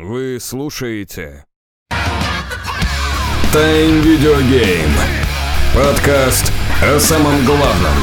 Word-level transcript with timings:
Вы 0.00 0.38
слушаете 0.38 1.44
Time 1.90 4.00
Video 4.00 4.40
Game 4.48 4.92
Подкаст 5.74 6.52
о 6.80 7.00
самом 7.00 7.44
главном 7.44 7.94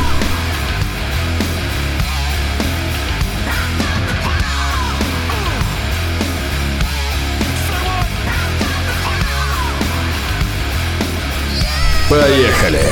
Поехали! 12.09 12.91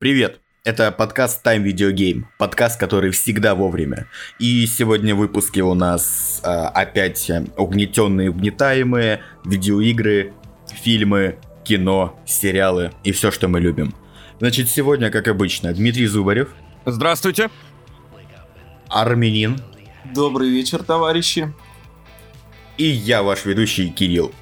Привет! 0.00 0.40
Это 0.64 0.90
подкаст 0.90 1.46
Time 1.46 1.62
Video 1.62 1.92
Game, 1.92 2.24
подкаст, 2.36 2.80
который 2.80 3.10
всегда 3.12 3.54
вовремя. 3.54 4.08
И 4.40 4.66
сегодня 4.66 5.14
в 5.14 5.18
выпуске 5.18 5.62
у 5.62 5.74
нас 5.74 6.42
э, 6.44 6.48
опять 6.48 7.30
угнетенные, 7.56 8.30
угнетаемые 8.30 9.22
видеоигры, 9.44 10.32
фильмы, 10.68 11.38
кино, 11.64 12.18
сериалы 12.26 12.90
и 13.04 13.12
все, 13.12 13.30
что 13.30 13.46
мы 13.46 13.60
любим. 13.60 13.94
Значит, 14.40 14.68
сегодня, 14.68 15.10
как 15.10 15.28
обычно, 15.28 15.72
Дмитрий 15.72 16.06
Зубарев. 16.06 16.48
Здравствуйте. 16.84 17.50
Армянин. 18.88 19.60
Добрый 20.12 20.50
вечер, 20.50 20.82
товарищи. 20.82 21.52
И 22.76 22.84
я, 22.84 23.22
ваш 23.22 23.44
ведущий 23.44 23.90
Кирилл. 23.90 24.32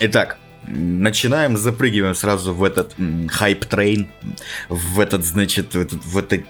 Итак, 0.00 0.38
начинаем, 0.66 1.56
запрыгиваем 1.56 2.14
сразу 2.14 2.54
в 2.54 2.62
этот 2.64 2.94
hype 3.28 3.60
train, 3.60 4.08
в 4.68 5.00
этот, 5.00 5.24
значит, 5.24 5.74
в, 5.74 5.80
этот, 5.80 6.04
в 6.04 6.18
этот 6.18 6.44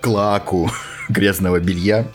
клоаку 0.00 0.70
грязного 1.08 1.60
белья. 1.60 2.06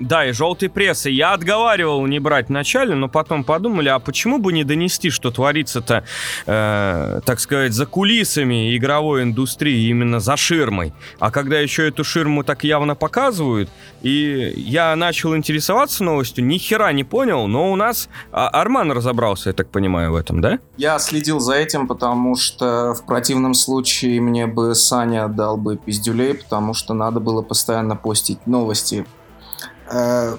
Да, 0.00 0.26
и 0.26 0.32
желтой 0.32 0.68
прессы. 0.68 1.10
Я 1.10 1.32
отговаривал 1.32 2.06
не 2.06 2.18
брать 2.18 2.48
вначале, 2.48 2.94
но 2.94 3.08
потом 3.08 3.44
подумали, 3.44 3.88
а 3.88 3.98
почему 3.98 4.38
бы 4.38 4.52
не 4.52 4.64
донести, 4.64 5.10
что 5.10 5.30
творится-то, 5.30 6.04
э, 6.46 7.20
так 7.24 7.40
сказать, 7.40 7.72
за 7.72 7.86
кулисами 7.86 8.76
игровой 8.76 9.22
индустрии, 9.22 9.88
именно 9.88 10.20
за 10.20 10.36
ширмой. 10.36 10.92
А 11.18 11.30
когда 11.30 11.58
еще 11.58 11.88
эту 11.88 12.04
ширму 12.04 12.44
так 12.44 12.64
явно 12.64 12.94
показывают, 12.94 13.70
и 14.02 14.52
я 14.56 14.94
начал 14.96 15.36
интересоваться 15.36 16.04
новостью, 16.04 16.44
ни 16.44 16.58
хера 16.58 16.92
не 16.92 17.04
понял, 17.04 17.46
но 17.46 17.72
у 17.72 17.76
нас 17.76 18.08
а, 18.32 18.48
Арман 18.48 18.92
разобрался, 18.92 19.50
я 19.50 19.52
так 19.52 19.70
понимаю, 19.70 20.12
в 20.12 20.16
этом, 20.16 20.40
да? 20.40 20.58
Я 20.76 20.98
следил 20.98 21.40
за 21.40 21.54
этим, 21.54 21.88
потому 21.88 22.36
что 22.36 22.94
в 22.94 23.06
противном 23.06 23.54
случае 23.54 24.20
мне 24.20 24.46
бы 24.46 24.74
Саня 24.74 25.28
дал 25.28 25.56
бы 25.56 25.76
пиздюлей, 25.76 26.34
потому 26.34 26.74
что 26.74 26.94
надо 26.94 27.20
было 27.20 27.42
постоянно 27.42 27.96
постить 27.96 28.46
новости 28.46 29.06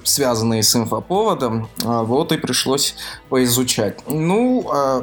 связанные 0.04 0.62
с 0.62 0.74
инфоповодом, 0.76 1.68
а, 1.84 2.02
вот 2.02 2.32
и 2.32 2.36
пришлось 2.36 2.94
поизучать. 3.28 3.98
Ну, 4.06 4.68
э, 4.72 5.02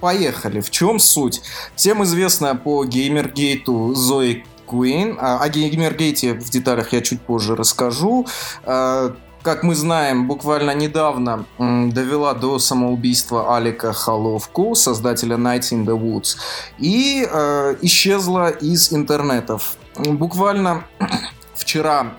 поехали. 0.00 0.60
В 0.60 0.70
чем 0.70 0.98
суть? 0.98 1.42
Всем 1.74 2.02
известно 2.04 2.54
по 2.56 2.84
геймергейту 2.84 3.94
Зои 3.94 4.44
Куин. 4.66 5.18
А, 5.20 5.38
о 5.38 5.48
геймергейте 5.48 6.34
в 6.34 6.50
деталях 6.50 6.92
я 6.92 7.00
чуть 7.00 7.20
позже 7.20 7.56
расскажу. 7.56 8.26
Э, 8.64 9.12
как 9.42 9.62
мы 9.62 9.76
знаем, 9.76 10.26
буквально 10.26 10.74
недавно 10.74 11.46
довела 11.58 12.34
до 12.34 12.58
самоубийства 12.58 13.56
Алика 13.56 13.92
Холовку, 13.92 14.74
создателя 14.74 15.36
Night 15.36 15.70
in 15.70 15.84
the 15.84 15.96
Woods, 15.96 16.36
и 16.78 17.24
э, 17.30 17.76
исчезла 17.80 18.48
из 18.48 18.92
интернетов. 18.92 19.76
Буквально 19.94 20.84
вчера 21.54 22.14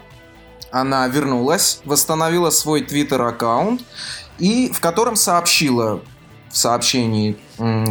она 0.81 1.07
вернулась, 1.07 1.81
восстановила 1.85 2.49
свой 2.49 2.81
твиттер-аккаунт, 2.81 3.81
и 4.39 4.71
в 4.71 4.79
котором 4.79 5.15
сообщила 5.15 6.01
в 6.49 6.57
сообщении, 6.57 7.37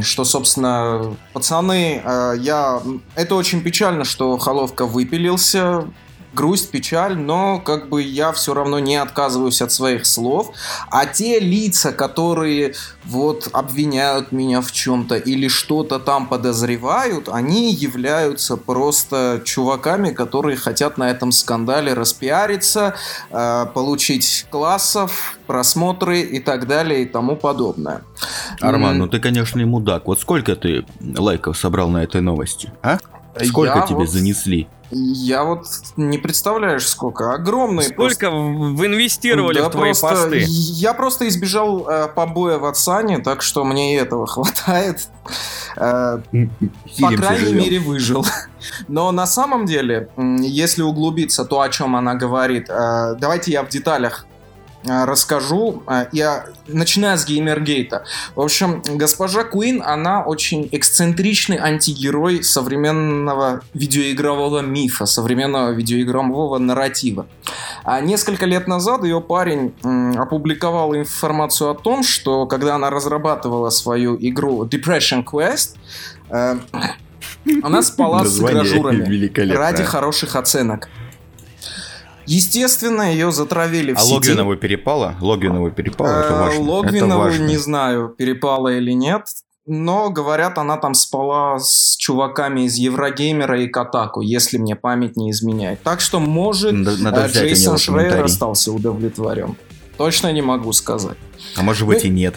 что, 0.03 0.25
собственно, 0.25 1.17
пацаны, 1.33 2.03
э, 2.03 2.35
я... 2.39 2.81
Это 3.15 3.35
очень 3.35 3.61
печально, 3.61 4.05
что 4.05 4.39
Холовка 4.39 4.87
выпилился, 4.87 5.89
грусть, 6.37 6.71
печаль, 6.71 7.17
но 7.17 7.59
как 7.59 7.89
бы 7.89 8.03
я 8.03 8.31
все 8.33 8.55
равно 8.55 8.79
не 8.79 8.97
отказываюсь 8.97 9.63
от 9.63 9.73
своих 9.73 10.07
слов. 10.07 10.53
А 10.91 11.07
те 11.07 11.41
лица, 11.41 11.93
которые 11.93 12.75
вот 13.05 13.49
обвиняют 13.53 14.33
меня 14.33 14.61
в 14.61 14.71
чем-то 14.71 15.17
или 15.17 15.49
что-то 15.49 15.99
там 15.99 16.27
подозревают, 16.27 17.29
они 17.29 17.73
являются 17.73 18.57
просто 18.57 19.41
чуваками, 19.45 20.11
которые 20.11 20.57
хотят 20.57 20.99
на 20.99 21.11
этом 21.11 21.33
скандале 21.33 21.95
распиариться, 21.95 22.95
э, 23.31 23.67
получить 23.75 24.47
классов, 24.51 25.39
просмотры 25.47 26.21
и 26.21 26.39
так 26.39 26.67
далее 26.67 27.03
и 27.03 27.07
тому 27.07 27.37
подобное. 27.37 28.03
Арман, 28.61 28.99
ну 28.99 29.09
ты, 29.09 29.19
конечно, 29.21 29.61
и 29.61 29.65
мудак. 29.65 30.07
Вот 30.07 30.21
сколько 30.21 30.55
ты 30.55 30.85
лайков 31.01 31.57
собрал 31.57 31.89
на 31.89 32.05
этой 32.05 32.21
новости, 32.21 32.71
а? 32.83 32.99
Сколько 33.45 33.79
я 33.79 33.87
тебе 33.87 33.97
вот... 33.97 34.09
занесли? 34.09 34.69
Я 34.91 35.45
вот 35.45 35.67
не 35.97 36.19
представляешь, 36.19 36.87
сколько. 36.87 37.35
Огромные. 37.35 37.89
Сколько 37.89 38.31
просто... 38.31 38.31
вы 38.31 38.87
инвестировали 38.87 39.59
да 39.59 39.69
в 39.69 39.73
твои 39.73 39.91
просто... 39.93 40.09
посты? 40.09 40.45
Я 40.47 40.95
просто 40.95 41.27
избежал 41.29 41.89
э, 41.89 42.09
побоя 42.09 42.59
в 42.59 42.65
Отсане, 42.65 43.19
так 43.19 43.43
что 43.43 43.65
мне 43.65 43.95
и 43.95 43.99
этого 43.99 44.27
хватает. 44.27 45.09
Э, 45.77 46.21
по 47.01 47.09
крайней 47.17 47.53
мере, 47.53 47.81
выжил. 47.81 48.25
Но 48.89 49.11
на 49.11 49.27
самом 49.27 49.67
деле, 49.67 50.09
если 50.17 50.83
углубиться 50.83 51.45
то, 51.45 51.61
о 51.61 51.69
чем 51.69 51.97
она 51.97 52.15
говорит, 52.15 52.67
э, 52.69 53.17
давайте 53.19 53.53
я 53.53 53.65
в 53.65 53.69
деталях 53.69 54.27
расскажу. 54.87 55.83
Э, 55.87 56.07
я 56.13 56.47
начиная 56.67 57.17
с 57.17 57.25
Геймергейта. 57.27 58.05
В 58.35 58.41
общем, 58.41 58.83
госпожа 58.87 59.45
Куин, 59.45 59.83
она 59.83 60.23
очень 60.23 60.69
эксцентричный 60.73 61.59
антигерой 61.59 62.43
современного 62.43 63.63
видеоигрового 63.75 64.61
мифа, 64.61 65.07
современного 65.07 65.71
видеоигрового 65.71 66.59
нарратива. 66.59 67.27
А 67.85 68.01
несколько 68.01 68.47
лет 68.47 68.67
назад 68.69 69.05
ее 69.05 69.21
парень 69.21 69.75
опубликовал 70.17 70.95
информацию 70.95 71.71
о 71.71 71.75
том, 71.75 72.03
что 72.03 72.47
когда 72.47 72.75
она 72.75 72.91
разрабатывала 72.91 73.71
свою 73.71 74.17
игру 74.21 74.65
Depression 74.65 75.25
Quest, 75.25 75.77
э, 76.31 76.57
она 77.63 77.83
спала 77.83 78.25
с 78.25 78.39
гражурами 78.39 79.53
ради 79.53 79.83
хороших 79.83 80.37
оценок. 80.37 80.89
Естественно, 82.27 83.03
ее 83.11 83.33
затравили 83.33 83.93
в 83.93 83.99
а 83.99 84.01
сети. 84.01 84.13
А 84.13 84.15
Логвинову 84.15 84.57
перепало? 84.57 85.15
Логвинову 85.21 85.71
перепало, 85.71 86.09
это 86.09 86.35
э, 86.35 86.39
важно. 86.39 86.61
Логвинову 86.61 87.31
не 87.31 87.57
знаю, 87.57 88.09
перепало 88.09 88.69
или 88.77 88.93
нет. 88.93 89.27
Но, 89.69 90.11
говорят, 90.11 90.59
она 90.59 90.77
там 90.77 90.95
спала 90.95 91.59
с 91.59 91.97
чуваками 91.97 92.67
из 92.67 92.77
Еврогеймера 92.77 93.63
и 93.63 93.67
Катаку, 93.67 94.21
если 94.21 94.59
мне 94.59 94.77
память 94.77 95.17
не 95.17 95.33
изменяет. 95.33 95.83
Так 95.83 96.01
что, 96.01 96.21
может, 96.21 96.73
Надо 96.73 97.27
э, 97.27 97.29
Джейсон 97.29 97.77
Шрейер 97.77 98.23
остался 98.23 98.73
удовлетворен. 98.73 99.57
Точно 99.97 100.33
не 100.33 100.43
могу 100.43 100.73
сказать. 100.73 101.17
А 101.57 101.63
может 101.63 101.87
быть 101.87 102.05
ну, 102.05 102.11
и 102.11 102.13
нет. 102.13 102.37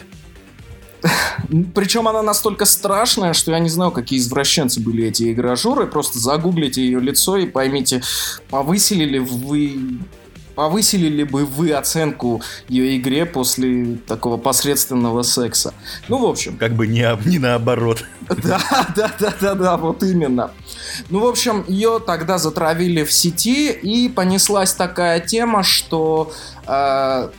Причем 1.73 2.07
она 2.07 2.21
настолько 2.21 2.65
страшная, 2.65 3.33
что 3.33 3.51
я 3.51 3.59
не 3.59 3.69
знаю, 3.69 3.91
какие 3.91 4.19
извращенцы 4.19 4.79
были 4.79 5.07
эти 5.07 5.31
игражуры. 5.31 5.87
Просто 5.87 6.19
загуглите 6.19 6.81
ее 6.81 6.99
лицо 6.99 7.37
и 7.37 7.45
поймите, 7.45 8.01
повысили 8.49 9.05
ли 9.05 9.19
вы 9.19 9.99
повысили 10.59 11.07
ли 11.07 11.23
бы 11.23 11.45
вы 11.45 11.71
оценку 11.71 12.41
ее 12.67 12.97
игре 12.97 13.25
после 13.25 13.95
такого 14.05 14.35
посредственного 14.35 15.21
секса? 15.21 15.73
Ну, 16.09 16.17
в 16.17 16.25
общем. 16.25 16.57
Как 16.57 16.73
бы 16.73 16.85
не, 16.85 17.07
не 17.25 17.39
наоборот. 17.39 18.03
Да, 18.43 18.59
да, 18.93 19.09
да, 19.19 19.33
да, 19.39 19.55
да, 19.55 19.77
вот 19.77 20.03
именно. 20.03 20.51
Ну, 21.09 21.21
в 21.21 21.27
общем, 21.27 21.63
ее 21.69 22.01
тогда 22.05 22.37
затравили 22.37 23.03
в 23.05 23.11
сети, 23.13 23.71
и 23.71 24.09
понеслась 24.09 24.73
такая 24.73 25.21
тема, 25.21 25.63
что 25.63 26.33
э, 26.67 27.29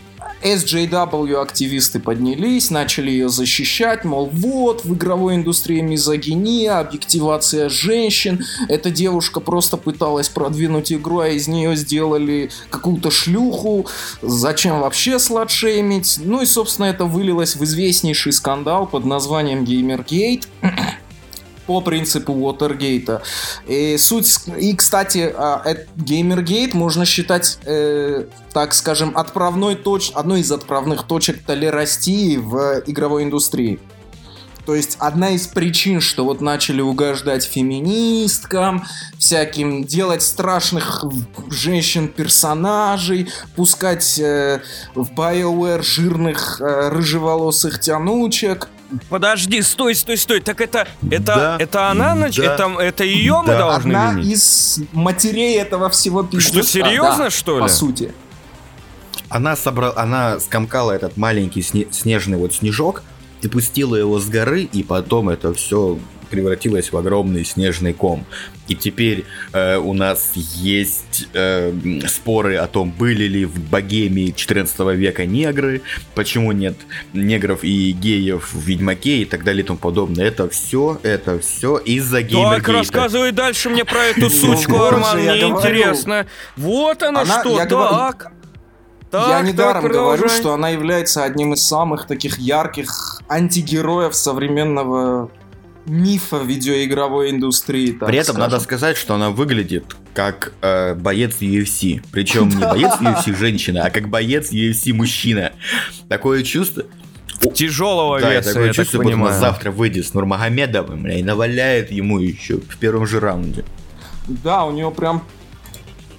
SJW 0.43 1.41
активисты 1.41 2.01
поднялись, 2.01 2.71
начали 2.71 3.11
ее 3.11 3.29
защищать, 3.29 4.05
мол, 4.05 4.29
вот, 4.33 4.85
в 4.85 4.95
игровой 4.95 5.37
индустрии 5.37 5.81
мизогиния, 5.81 6.79
объективация 6.79 7.69
женщин, 7.69 8.45
эта 8.69 8.91
девушка 8.91 9.41
просто 9.41 9.77
пыталась 9.77 10.29
продвинуть 10.29 10.93
игру, 10.93 11.21
а 11.21 11.29
из 11.29 11.49
нее 11.49 11.77
сделали 11.77 12.51
какую-то 12.71 13.11
шлюху, 13.11 13.87
зачем 14.23 14.81
вообще 14.81 15.19
сладшеймить? 15.19 16.21
Ну 16.25 16.43
и, 16.43 16.47
собственно, 16.47 16.87
это 16.87 17.05
вылилось 17.05 17.57
в 17.57 17.65
известнейший 17.65 18.33
скандал 18.33 18.87
под 18.87 19.05
названием 19.05 19.65
Gamergate 19.65 20.45
по 21.67 21.81
принципу 21.81 22.33
Уотергейта. 22.33 23.23
И 23.67 23.97
суть, 23.99 24.41
и, 24.59 24.75
кстати, 24.75 25.35
Геймергейт 25.97 26.75
можно 26.75 27.05
считать, 27.05 27.59
э, 27.65 28.25
так 28.53 28.75
скажем, 28.75 29.17
отправной 29.17 29.77
точ, 29.77 30.11
одной 30.15 30.41
из 30.41 30.51
отправных 30.53 31.05
точек 31.05 31.43
толерастии 31.45 32.37
в 32.37 32.83
игровой 32.87 33.25
индустрии. 33.25 33.79
То 34.67 34.75
есть 34.75 34.97
одна 35.01 35.31
из 35.31 35.47
причин, 35.47 36.01
что 36.01 36.25
вот 36.25 36.41
начали 36.41 36.81
угождать 36.81 37.45
феминисткам, 37.45 38.87
всяким 39.19 39.85
делать 39.85 40.23
страшных 40.23 41.05
женщин-персонажей, 41.49 43.29
пускать 43.57 44.19
э, 44.19 44.61
в 44.95 45.11
BioWare 45.13 45.83
жирных 45.83 46.61
э, 46.61 46.89
рыжеволосых 46.91 47.81
тянучек. 47.81 48.69
Подожди, 49.09 49.63
стой, 49.63 49.95
стой, 49.95 50.17
стой. 50.17 50.41
Так 50.41 50.61
это 50.61 50.87
это 51.11 51.35
Да. 51.35 51.57
это 51.59 51.89
она. 51.91 52.15
Да. 52.15 52.27
это 52.29 52.65
это 52.81 53.05
ее 53.05 53.41
мы 53.43 53.49
Да. 53.49 53.59
должны 53.59 53.89
Одна 53.97 54.13
винить? 54.13 54.33
из 54.33 54.79
матерей 54.93 55.59
этого 55.59 55.89
всего 55.91 56.23
пиздеца. 56.23 56.69
серьезно, 56.69 57.25
да, 57.25 57.31
что 57.31 57.57
ли? 57.57 57.63
По 57.63 57.69
сути. 57.69 58.13
Она 59.29 59.55
собрала, 59.57 59.95
она 59.97 60.41
скомкала 60.41 60.93
этот 60.93 61.17
маленький 61.17 61.61
сне- 61.61 61.87
снежный 61.93 62.37
вот 62.37 62.53
снежок 62.53 63.03
и 63.43 63.49
пустила 63.49 63.95
его 63.95 64.19
с 64.19 64.27
горы, 64.29 64.63
и 64.63 64.83
потом 64.83 65.29
это 65.29 65.55
все 65.55 65.99
превратилось 66.31 66.93
в 66.93 66.97
огромный 66.97 67.45
снежный 67.45 67.93
ком. 67.93 68.25
И 68.69 68.75
теперь 68.77 69.25
э, 69.53 69.77
у 69.79 69.93
нас 69.95 70.33
есть 70.35 71.29
э, 71.35 71.73
споры 72.09 72.57
о 72.57 72.67
том, 72.69 72.91
были 72.93 73.25
ли 73.25 73.45
в 73.45 73.59
богемии 73.69 74.31
14 74.31 74.79
века 74.97 75.27
негры, 75.27 75.83
почему 76.15 76.53
нет 76.53 76.77
негров 77.13 77.65
и 77.65 77.91
геев 77.93 78.51
в 78.53 78.61
Ведьмаке 78.65 79.19
и 79.19 79.25
так 79.25 79.43
далее 79.45 79.65
и 79.65 79.67
тому 79.67 79.79
подобное. 79.79 80.25
Это 80.27 80.49
все, 80.49 81.01
это 81.03 81.39
все 81.41 81.79
из-за 81.79 82.19
Так, 82.21 82.27
геймергейта. 82.29 82.73
рассказывай 82.73 83.33
дальше 83.33 83.71
мне 83.71 83.85
про 83.85 84.05
эту 84.05 84.21
Ну, 84.21 84.31
сучку, 84.31 84.77
Арман, 84.83 85.19
мне 85.19 85.27
говорю. 85.27 85.49
интересно. 85.59 86.27
Вот 86.57 87.03
она, 87.03 87.25
что, 87.25 87.43
говорю- 87.55 87.69
так. 87.69 88.33
Так, 89.11 89.27
Я 89.29 89.39
так, 89.39 89.47
недаром 89.49 89.83
говорю, 89.89 90.19
продолжай. 90.19 90.39
что 90.41 90.53
она 90.53 90.69
является 90.69 91.25
одним 91.25 91.55
из 91.55 91.63
самых 91.67 92.07
таких 92.07 92.39
ярких 92.39 93.21
антигероев 93.29 94.15
современного 94.15 95.33
мифа 95.91 96.39
видеоигровой 96.39 97.31
индустрии. 97.31 97.93
так 97.93 98.09
При 98.09 98.19
этом 98.19 98.35
скажем. 98.37 98.51
надо 98.51 98.61
сказать, 98.63 98.97
что 98.97 99.15
она 99.15 99.31
выглядит 99.31 99.85
как 100.15 100.53
э, 100.63 100.95
боец 100.95 101.37
UFC. 101.41 102.03
Причем 102.13 102.49
не 102.49 102.57
боец 102.65 102.93
UFC 103.01 103.37
женщина, 103.37 103.85
а 103.85 103.91
как 103.91 104.09
боец 104.09 104.53
UFC 104.53 104.93
мужчина. 104.93 105.53
Такое 106.09 106.43
чувство... 106.43 106.85
Тяжелого 107.55 108.21
Да, 108.21 108.33
веса, 108.35 108.49
такое 108.51 108.67
я 108.67 108.73
так 108.73 108.77
чувство, 108.77 108.99
будто 108.99 109.09
она 109.15 109.25
понимаю. 109.25 109.41
завтра 109.41 109.71
выйдет 109.71 110.07
с 110.07 110.13
Нурмагомедовым 110.13 111.07
и 111.09 111.23
наваляет 111.23 111.91
ему 111.91 112.19
еще 112.19 112.59
в 112.59 112.77
первом 112.77 113.07
же 113.07 113.19
раунде. 113.19 113.65
Да, 114.29 114.65
у 114.65 114.73
нее 114.73 114.91
прям 114.91 115.25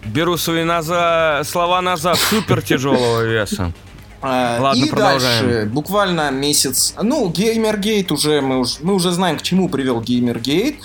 Беру 0.05 0.35
свои 0.37 0.63
наза... 0.63 1.43
слова 1.45 1.79
назад, 1.81 2.17
супер 2.17 2.61
тяжелого 2.63 3.21
веса. 3.21 3.71
Э, 4.21 4.59
Ладно, 4.59 4.83
и 4.83 4.87
продолжаем. 4.87 5.47
дальше, 5.47 5.69
буквально 5.71 6.29
месяц... 6.31 6.93
Ну, 7.01 7.27
Геймергейт 7.29 8.11
уже, 8.11 8.41
мы, 8.41 8.59
уж, 8.59 8.79
мы 8.81 8.93
уже 8.93 9.11
знаем, 9.11 9.37
к 9.37 9.41
чему 9.41 9.67
привел 9.67 9.99
Геймергейт, 9.99 10.75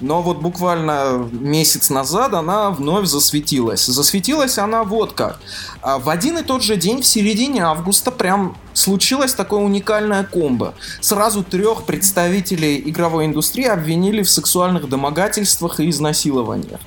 но 0.00 0.22
вот 0.22 0.38
буквально 0.38 1.28
месяц 1.30 1.90
назад 1.90 2.32
она 2.32 2.70
вновь 2.70 3.06
засветилась. 3.06 3.84
Засветилась 3.84 4.56
она 4.58 4.84
вот 4.84 5.12
как. 5.12 5.38
А 5.82 5.98
В 5.98 6.08
один 6.08 6.38
и 6.38 6.42
тот 6.42 6.62
же 6.62 6.76
день, 6.76 7.02
в 7.02 7.06
середине 7.06 7.64
августа, 7.64 8.10
прям 8.10 8.56
случилось 8.72 9.34
такое 9.34 9.60
уникальное 9.60 10.24
комбо. 10.24 10.74
Сразу 11.00 11.42
трех 11.42 11.84
представителей 11.84 12.82
игровой 12.86 13.26
индустрии 13.26 13.66
обвинили 13.66 14.22
в 14.22 14.30
сексуальных 14.30 14.88
домогательствах 14.88 15.80
и 15.80 15.90
изнасилованиях. 15.90 16.80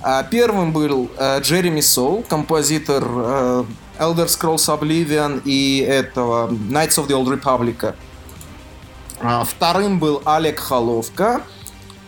А, 0.00 0.22
Первым 0.22 0.72
был 0.72 1.10
э, 1.16 1.40
Джереми 1.40 1.80
Соул, 1.80 2.22
композитор 2.28 3.04
э, 3.06 3.64
Elder 3.98 4.26
Scrolls 4.26 4.68
Oblivion 4.68 5.42
и 5.44 5.78
этого 5.80 6.48
Knights 6.48 6.98
of 6.98 7.08
the 7.08 7.14
Old 7.14 7.28
Republic. 7.28 7.94
А, 9.20 9.44
Вторым 9.44 9.98
был 9.98 10.22
Олег 10.24 10.58
Холовка, 10.58 11.42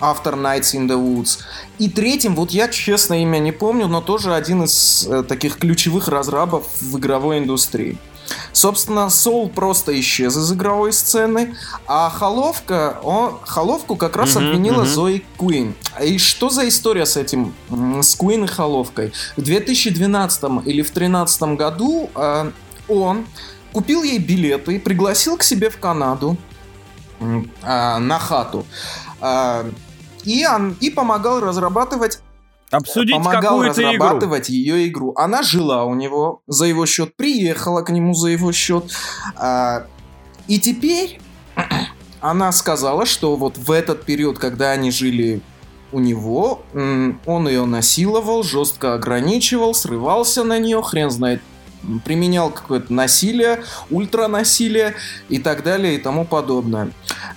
автор 0.00 0.34
Nights 0.34 0.74
in 0.74 0.86
the 0.86 0.96
Woods. 0.96 1.40
И 1.78 1.88
третьим, 1.88 2.34
вот 2.34 2.50
я 2.50 2.68
честно 2.68 3.22
имя 3.22 3.38
не 3.38 3.52
помню, 3.52 3.88
но 3.88 4.00
тоже 4.00 4.34
один 4.34 4.64
из 4.64 5.06
э, 5.06 5.22
таких 5.22 5.58
ключевых 5.58 6.08
разрабов 6.08 6.66
в 6.80 6.98
игровой 6.98 7.38
индустрии. 7.38 7.98
Собственно, 8.52 9.10
Соул 9.10 9.48
просто 9.48 9.98
исчез 10.00 10.36
из 10.36 10.52
игровой 10.52 10.92
сцены, 10.92 11.56
а 11.86 12.10
Холовка, 12.10 12.98
он, 13.02 13.38
Холовку 13.44 13.96
как 13.96 14.16
раз 14.16 14.34
Мгм, 14.34 14.46
обвинила 14.46 14.82
мгм. 14.82 14.86
Зои 14.86 15.24
Куин. 15.36 15.74
И 16.02 16.18
что 16.18 16.50
за 16.50 16.68
история 16.68 17.06
с 17.06 17.16
этим, 17.16 17.54
с 18.02 18.14
Куин 18.14 18.44
и 18.44 18.46
Холовкой? 18.48 19.12
В 19.36 19.42
2012 19.42 20.42
или 20.66 20.82
в 20.82 20.92
2013 20.92 21.42
году 21.56 22.10
э, 22.14 22.50
он 22.88 23.26
купил 23.72 24.02
ей 24.02 24.18
билеты, 24.18 24.80
пригласил 24.80 25.36
к 25.36 25.42
себе 25.42 25.70
в 25.70 25.78
Канаду 25.78 26.36
а, 27.62 27.98
на 27.98 28.18
хату. 28.18 28.66
А, 29.20 29.66
и, 30.24 30.46
он, 30.46 30.76
и 30.80 30.90
помогал 30.90 31.40
разрабатывать 31.40 32.20
Обсудить 32.70 33.14
помогал 33.14 33.58
какую-то 33.58 33.80
игру. 33.80 33.92
разрабатывать 33.92 34.48
ее 34.48 34.88
игру. 34.88 35.12
Она 35.16 35.42
жила 35.42 35.84
у 35.84 35.94
него 35.94 36.42
за 36.46 36.66
его 36.66 36.84
счет, 36.86 37.14
приехала 37.16 37.82
к 37.82 37.90
нему 37.90 38.14
за 38.14 38.28
его 38.28 38.52
счет. 38.52 38.90
А, 39.36 39.86
и 40.48 40.58
теперь 40.58 41.20
она 42.20 42.52
сказала, 42.52 43.06
что 43.06 43.36
вот 43.36 43.56
в 43.56 43.70
этот 43.70 44.04
период, 44.04 44.38
когда 44.38 44.72
они 44.72 44.90
жили 44.90 45.40
у 45.92 46.00
него, 46.00 46.62
он 46.74 47.48
ее 47.48 47.64
насиловал, 47.64 48.42
жестко 48.42 48.94
ограничивал, 48.94 49.72
срывался 49.74 50.44
на 50.44 50.58
нее, 50.58 50.82
хрен 50.82 51.10
знает, 51.10 51.40
применял 52.04 52.50
какое-то 52.50 52.92
насилие, 52.92 53.62
ультранасилие 53.90 54.96
и 55.30 55.38
так 55.38 55.62
далее 55.62 55.94
и 55.94 55.98
тому 55.98 56.26
подобное. 56.26 56.90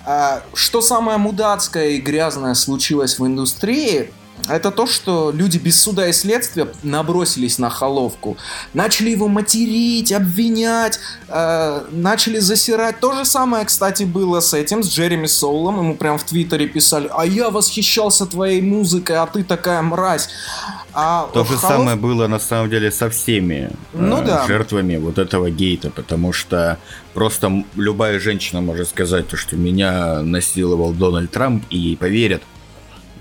А, 0.04 0.42
что 0.52 0.82
самое 0.82 1.16
мудацкое 1.16 1.90
и 1.90 2.00
грязное 2.00 2.54
случилось 2.54 3.18
в 3.18 3.26
индустрии, 3.26 4.10
это 4.48 4.70
то, 4.72 4.86
что 4.86 5.30
люди 5.32 5.58
без 5.58 5.80
суда 5.80 6.08
и 6.08 6.12
следствия 6.12 6.66
набросились 6.82 7.58
на 7.58 7.70
Холовку. 7.70 8.36
Начали 8.74 9.10
его 9.10 9.28
материть, 9.28 10.10
обвинять, 10.12 10.98
э, 11.28 11.84
начали 11.92 12.40
засирать. 12.40 12.98
То 12.98 13.12
же 13.14 13.24
самое, 13.24 13.64
кстати, 13.64 14.02
было 14.02 14.40
с 14.40 14.52
этим, 14.52 14.82
с 14.82 14.88
Джереми 14.88 15.26
Соулом. 15.26 15.78
Ему 15.78 15.94
прям 15.96 16.18
в 16.18 16.24
Твиттере 16.24 16.66
писали, 16.66 17.08
а 17.16 17.24
я 17.24 17.50
восхищался 17.50 18.26
твоей 18.26 18.60
музыкой, 18.62 19.16
а 19.16 19.26
ты 19.26 19.44
такая 19.44 19.80
мразь. 19.82 20.28
А 20.92 21.28
То 21.32 21.44
же 21.44 21.54
Холов- 21.56 21.60
самое 21.76 21.96
было 21.96 22.26
на 22.26 22.38
самом 22.40 22.68
деле 22.68 22.90
со 22.90 23.08
всеми 23.10 23.70
Ну 23.92 24.22
э, 24.22 24.26
да. 24.26 24.46
жертвами 24.46 24.96
вот 24.96 25.18
этого 25.18 25.50
гейта, 25.50 25.90
потому 25.90 26.32
что 26.32 26.78
просто 27.14 27.64
любая 27.76 28.18
женщина 28.18 28.60
может 28.60 28.88
сказать, 28.88 29.28
то, 29.28 29.36
что 29.36 29.56
меня 29.56 30.20
насиловал 30.22 30.92
Дональд 30.92 31.30
Трамп, 31.30 31.64
и 31.70 31.78
ей 31.78 31.96
поверят. 31.96 32.42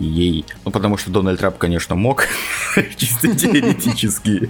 Ей... 0.01 0.45
Ну, 0.65 0.71
потому 0.71 0.97
что 0.97 1.11
Дональд 1.11 1.39
Трамп, 1.39 1.57
конечно, 1.57 1.95
мог, 1.95 2.25
чисто 2.97 3.35
теоретически. 3.35 4.49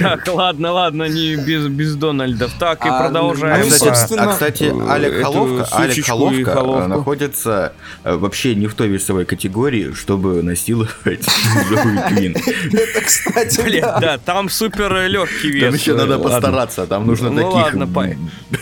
Так, 0.00 0.28
ладно, 0.28 0.72
ладно, 0.72 1.04
не 1.04 1.36
без, 1.36 1.68
без 1.68 1.94
Дональдов. 1.94 2.52
Так, 2.58 2.84
и 2.84 2.88
А, 2.88 3.02
продолжаем. 3.04 3.62
А, 3.62 3.64
ну, 3.64 3.70
кстати, 3.70 3.88
собственно, 3.88 4.30
а, 4.30 4.32
кстати, 4.32 4.64
Алек 4.88 5.22
Холовка, 5.22 5.64
Алек 5.76 5.98
и 5.98 6.02
Холовка 6.02 6.50
э, 6.50 6.86
находится 6.86 7.72
э, 8.04 8.14
вообще 8.14 8.54
не 8.54 8.66
в 8.66 8.74
той 8.74 8.88
весовой 8.88 9.24
категории, 9.24 9.92
чтобы 9.92 10.42
насиловать 10.42 10.94
Зои 11.68 12.08
Квин. 12.08 12.36
Это, 12.36 13.00
кстати, 13.00 13.60
Блин, 13.62 13.82
да. 13.82 14.00
да, 14.00 14.18
там 14.18 14.50
супер 14.50 15.06
легкий 15.06 15.50
вес. 15.50 15.64
Там 15.64 15.74
еще 15.74 15.94
надо 15.94 16.18
Ладно. 16.18 16.30
постараться, 16.30 16.86
там 16.86 17.06
нужно 17.06 17.30
Ну 17.30 17.50
таких 17.50 17.74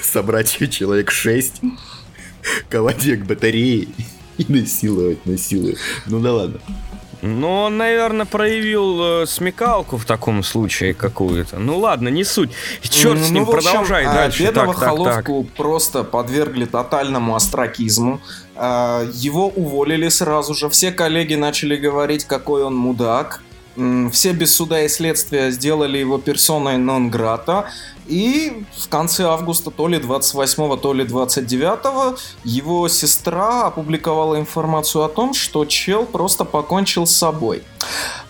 собрать 0.02 0.57
человек 0.71 1.11
6, 1.11 1.62
колодек 2.69 3.25
батареи 3.25 3.88
и 4.49 4.52
насиловать, 4.52 5.25
насиловать. 5.26 5.78
Ну 6.07 6.21
да 6.21 6.33
ладно. 6.33 6.61
Ну, 7.23 7.62
он, 7.62 7.76
наверное, 7.78 8.26
проявил 8.26 9.23
э, 9.23 9.26
смекалку 9.26 9.97
в 9.97 10.05
таком 10.05 10.43
случае 10.43 10.93
какую-то. 10.95 11.59
Ну 11.59 11.78
ладно, 11.78 12.09
не 12.09 12.25
суть. 12.25 12.50
Черт 12.83 13.19
с 13.19 13.31
Ну, 13.31 13.35
ним, 13.35 13.45
в 13.47 13.50
общем, 13.50 13.71
продолжай 13.71 14.05
а, 14.05 14.12
дальше. 14.12 14.43
Бедного 14.43 14.75
Так, 14.75 14.81
так, 14.81 14.88
так. 14.90 14.99
Холовку 14.99 15.45
просто 15.57 16.05
подвергли 16.05 16.66
тотальному 16.66 17.35
остракизму. 17.35 18.21
А, 18.55 19.02
Его 19.14 19.49
уволили 19.49 20.09
сразу 20.09 20.55
же. 20.55 20.69
Все 20.69 20.93
коллеги 20.93 21.35
начали 21.35 21.76
говорить, 21.76 22.25
какой 22.25 22.62
он 22.62 22.76
мудак. 22.76 23.43
Все 24.12 24.33
без 24.33 24.54
суда 24.54 24.83
и 24.83 24.88
следствия 24.88 25.50
сделали 25.50 25.99
его 25.99 26.18
персоной 26.18 26.78
нон-грата. 26.78 27.66
И 28.06 28.64
в 28.76 28.88
конце 28.88 29.25
августа, 29.25 29.71
то 29.71 29.88
ли 29.88 29.99
28, 29.99 30.78
то 30.78 30.92
ли 30.92 31.04
29, 31.04 32.18
его 32.45 32.88
сестра 32.88 33.66
опубликовала 33.66 34.38
информацию 34.38 35.04
о 35.04 35.09
том, 35.09 35.35
что 35.35 35.64
чел 35.64 36.06
просто 36.06 36.45
покончил 36.45 37.06
с 37.06 37.12
собой. 37.12 37.62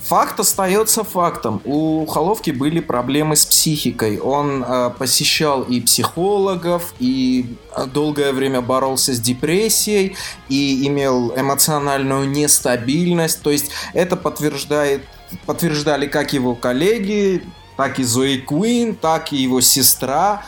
Факт 0.06 0.38
остается 0.38 1.02
фактом. 1.02 1.60
У 1.64 2.06
Холовки 2.06 2.52
были 2.52 2.78
проблемы 2.78 3.34
с 3.34 3.44
психикой. 3.44 4.18
Он 4.18 4.62
э, 4.62 4.90
посещал 4.96 5.62
и 5.62 5.80
психологов, 5.80 6.94
и 7.00 7.56
долгое 7.92 8.32
время 8.32 8.60
боролся 8.60 9.12
с 9.12 9.18
депрессией, 9.20 10.16
и 10.48 10.86
имел 10.86 11.32
эмоциональную 11.36 12.28
нестабильность. 12.28 13.42
То 13.42 13.50
есть 13.50 13.72
это 13.94 14.14
подтверждает, 14.14 15.02
подтверждали 15.44 16.06
как 16.06 16.32
его 16.32 16.54
коллеги, 16.54 17.42
так 17.76 17.98
и 17.98 18.04
Зои 18.04 18.38
Куин, 18.38 18.94
так 18.94 19.32
и 19.32 19.36
его 19.36 19.60
сестра. 19.60 20.44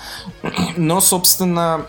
Но, 0.76 1.00
собственно, 1.00 1.86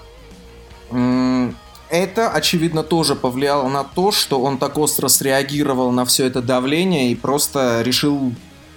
это, 1.89 2.29
очевидно, 2.31 2.84
тоже 2.84 3.15
повлияло 3.15 3.67
на 3.69 3.84
то, 3.84 4.12
что 4.12 4.41
он 4.41 4.58
так 4.58 4.77
остро 4.77 5.08
среагировал 5.08 5.91
на 5.91 6.05
все 6.05 6.25
это 6.25 6.41
давление 6.41 7.12
и 7.12 7.15
просто 7.15 7.81
решил 7.84 8.34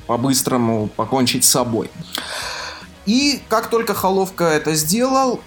по-быстрому 0.07 0.89
покончить 0.89 1.45
с 1.45 1.51
собой. 1.51 1.91
И 3.07 3.41
как 3.49 3.69
только 3.69 3.95
Холовка 3.95 4.45
это 4.45 4.75
сделал, 4.75 5.41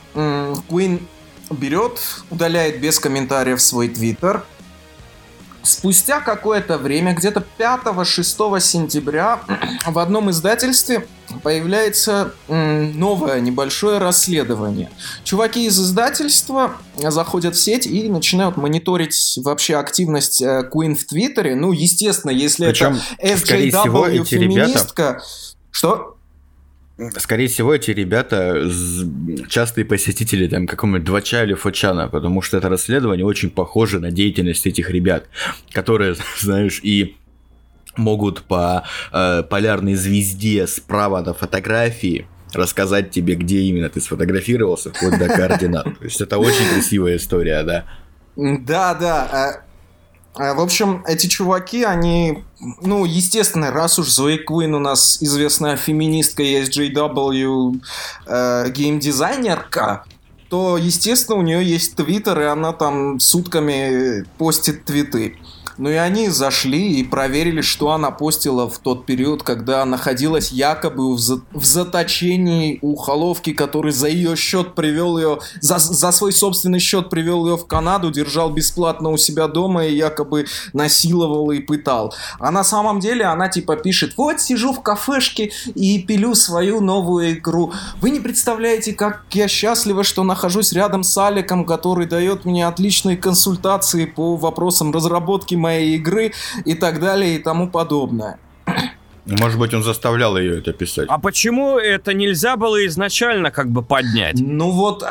Куин 0.67 1.07
берет, 1.49 1.99
удаляет 2.29 2.81
без 2.81 2.99
комментариев 2.99 3.61
свой 3.61 3.87
твиттер. 3.87 4.43
Спустя 5.65 6.21
какое-то 6.21 6.77
время, 6.77 7.13
где-то 7.13 7.43
5-6 7.57 8.59
сентября, 8.59 9.41
в 9.85 9.99
одном 9.99 10.29
издательстве 10.29 11.07
появляется 11.43 12.33
новое 12.47 13.39
небольшое 13.39 13.97
расследование. 13.97 14.89
Чуваки 15.23 15.65
из 15.65 15.79
издательства 15.79 16.73
заходят 16.95 17.55
в 17.55 17.59
сеть 17.59 17.87
и 17.87 18.07
начинают 18.09 18.57
мониторить 18.57 19.39
вообще 19.43 19.75
активность 19.75 20.43
Куин 20.71 20.93
э, 20.93 20.95
в 20.95 21.05
Твиттере. 21.05 21.55
Ну, 21.55 21.71
естественно, 21.71 22.31
если 22.31 22.67
Причем, 22.67 22.99
это 23.17 23.55
SJW 23.55 24.23
феминистка... 24.23 25.03
Ребята... 25.03 25.23
Что? 25.71 26.14
Скорее 27.17 27.47
всего, 27.47 27.75
эти 27.75 27.91
ребята 27.91 28.69
частые 29.49 29.83
посетители 29.83 30.47
там 30.47 30.65
какого-нибудь 30.65 31.03
Двача 31.03 31.43
или 31.43 31.53
Фочана, 31.53 32.07
потому 32.07 32.41
что 32.41 32.57
это 32.57 32.69
расследование 32.69 33.25
очень 33.25 33.49
похоже 33.49 33.99
на 33.99 34.11
деятельность 34.11 34.65
этих 34.65 34.89
ребят, 34.89 35.25
которые, 35.71 36.15
знаешь, 36.39 36.79
и 36.83 37.17
могут 37.97 38.43
по 38.43 38.85
э, 39.11 39.43
полярной 39.43 39.95
звезде 39.95 40.67
справа 40.67 41.21
на 41.21 41.33
фотографии 41.33 42.27
рассказать 42.53 43.11
тебе, 43.11 43.35
где 43.35 43.59
именно 43.61 43.89
ты 43.89 43.99
сфотографировался, 43.99 44.91
вплоть 44.93 45.19
до 45.19 45.27
координат. 45.35 45.83
То 45.83 46.05
есть 46.05 46.21
это 46.21 46.37
очень 46.37 46.69
красивая 46.73 47.17
история, 47.17 47.63
да. 47.63 47.85
Да, 48.37 48.93
да. 48.93 49.64
Э, 50.37 50.53
в 50.53 50.59
общем, 50.59 51.03
эти 51.07 51.27
чуваки, 51.27 51.83
они, 51.83 52.43
ну, 52.81 53.05
естественно, 53.05 53.71
раз 53.71 53.99
уж 53.99 54.09
Зои 54.09 54.37
Куин 54.37 54.75
у 54.75 54.79
нас 54.79 55.21
известная 55.21 55.77
феминистка 55.77 56.43
и 56.43 56.61
SJW 56.61 57.81
э, 58.27 58.69
геймдизайнерка, 58.69 60.05
то, 60.49 60.77
естественно, 60.77 61.37
у 61.37 61.41
нее 61.41 61.63
есть 61.63 61.95
твиттер, 61.95 62.39
и 62.41 62.45
она 62.45 62.73
там 62.73 63.19
сутками 63.19 64.25
постит 64.37 64.85
твиты. 64.85 65.37
Ну 65.77 65.89
и 65.89 65.93
они 65.93 66.29
зашли 66.29 66.99
и 66.99 67.03
проверили, 67.03 67.61
что 67.61 67.91
она 67.91 68.11
постила 68.11 68.69
в 68.69 68.79
тот 68.79 69.05
период, 69.05 69.43
когда 69.43 69.83
находилась 69.85 70.51
якобы 70.51 71.13
в, 71.13 71.19
за 71.19 71.41
в 71.51 71.65
заточении 71.65 72.79
у 72.81 72.95
Холовки, 72.95 73.53
который 73.53 73.91
за 73.91 74.07
ее 74.07 74.35
счет 74.35 74.75
привел 74.75 75.17
ее, 75.17 75.39
за, 75.59 75.79
за 75.79 76.11
свой 76.11 76.31
собственный 76.31 76.79
счет 76.79 77.09
привел 77.09 77.45
ее 77.45 77.57
в 77.57 77.65
Канаду, 77.65 78.11
держал 78.11 78.49
бесплатно 78.49 79.09
у 79.09 79.17
себя 79.17 79.47
дома 79.47 79.85
и 79.85 79.95
якобы 79.95 80.45
насиловал 80.73 81.51
и 81.51 81.59
пытал. 81.59 82.13
А 82.39 82.51
на 82.51 82.63
самом 82.63 82.99
деле 82.99 83.25
она 83.25 83.49
типа 83.49 83.75
пишет, 83.75 84.13
вот 84.17 84.39
сижу 84.39 84.73
в 84.73 84.81
кафешке 84.81 85.51
и 85.75 85.99
пилю 85.99 86.35
свою 86.35 86.81
новую 86.81 87.33
игру. 87.33 87.73
Вы 88.01 88.11
не 88.11 88.19
представляете, 88.19 88.93
как 88.93 89.23
я 89.31 89.47
счастлива, 89.47 90.03
что 90.03 90.23
нахожусь 90.23 90.71
рядом 90.71 91.03
с 91.03 91.17
Аликом, 91.17 91.65
который 91.65 92.05
дает 92.05 92.45
мне 92.45 92.67
отличные 92.67 93.17
консультации 93.17 94.05
по 94.05 94.35
вопросам 94.35 94.91
разработки 94.93 95.55
моей 95.65 95.95
игры 95.97 96.31
и 96.65 96.75
так 96.75 96.99
далее 96.99 97.35
и 97.35 97.39
тому 97.39 97.69
подобное. 97.69 98.37
Может 99.25 99.59
быть, 99.59 99.73
он 99.73 99.83
заставлял 99.83 100.37
ее 100.37 100.59
это 100.59 100.71
писать. 100.71 101.07
А 101.09 101.17
почему 101.17 101.77
это 101.77 102.13
нельзя 102.13 102.57
было 102.57 102.85
изначально 102.85 103.49
как 103.49 103.69
бы 103.69 103.81
поднять? 103.81 104.35
Ну 104.39 104.69
вот, 104.69 105.03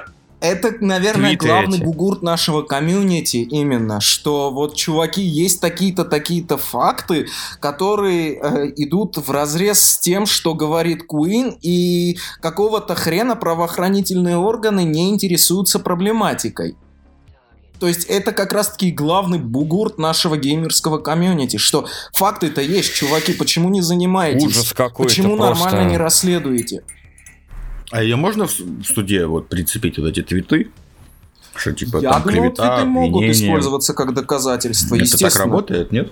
это, 0.44 0.74
наверное, 0.80 1.30
Твиты 1.30 1.46
главный 1.46 1.78
эти. 1.78 1.84
бугурт 1.84 2.22
нашего 2.22 2.62
комьюнити 2.62 3.38
именно, 3.38 4.00
что 4.00 4.50
вот, 4.50 4.76
чуваки, 4.76 5.22
есть 5.22 5.60
такие-то, 5.60 6.04
такие-то 6.04 6.58
факты, 6.58 7.28
которые 7.60 8.34
э, 8.34 8.72
идут 8.76 9.16
в 9.16 9.30
разрез 9.30 9.80
с 9.80 9.98
тем, 9.98 10.26
что 10.26 10.54
говорит 10.54 11.06
Куин, 11.06 11.56
и 11.62 12.18
какого-то 12.42 12.94
хрена 12.94 13.36
правоохранительные 13.36 14.36
органы 14.36 14.84
не 14.84 15.10
интересуются 15.10 15.80
проблематикой. 15.80 16.76
То 17.84 17.88
есть 17.88 18.06
это 18.06 18.32
как 18.32 18.54
раз-таки 18.54 18.90
главный 18.90 19.38
бугурт 19.38 19.98
нашего 19.98 20.38
геймерского 20.38 20.96
комьюнити, 20.96 21.58
что 21.58 21.86
факты-то 22.14 22.62
есть, 22.62 22.94
чуваки, 22.94 23.34
почему 23.34 23.68
не 23.68 23.82
занимаетесь? 23.82 24.42
Ужас 24.42 24.72
какой-то 24.72 25.10
Почему 25.10 25.36
просто... 25.36 25.66
нормально 25.66 25.90
не 25.90 25.98
расследуете? 25.98 26.82
А 27.90 28.02
ее 28.02 28.16
можно 28.16 28.46
в 28.46 28.52
суде 28.82 29.26
вот 29.26 29.50
прицепить 29.50 29.98
вот 29.98 30.06
эти 30.06 30.22
твиты? 30.22 30.70
Что 31.54 31.74
типа 31.74 31.98
Я 31.98 32.12
там 32.12 32.22
думал, 32.22 32.38
клевета, 32.38 32.76
твиты 32.76 32.88
могут 32.88 33.24
использоваться 33.24 33.92
как 33.92 34.14
доказательство, 34.14 34.94
Это 34.94 35.18
так 35.18 35.36
работает, 35.36 35.92
нет? 35.92 36.10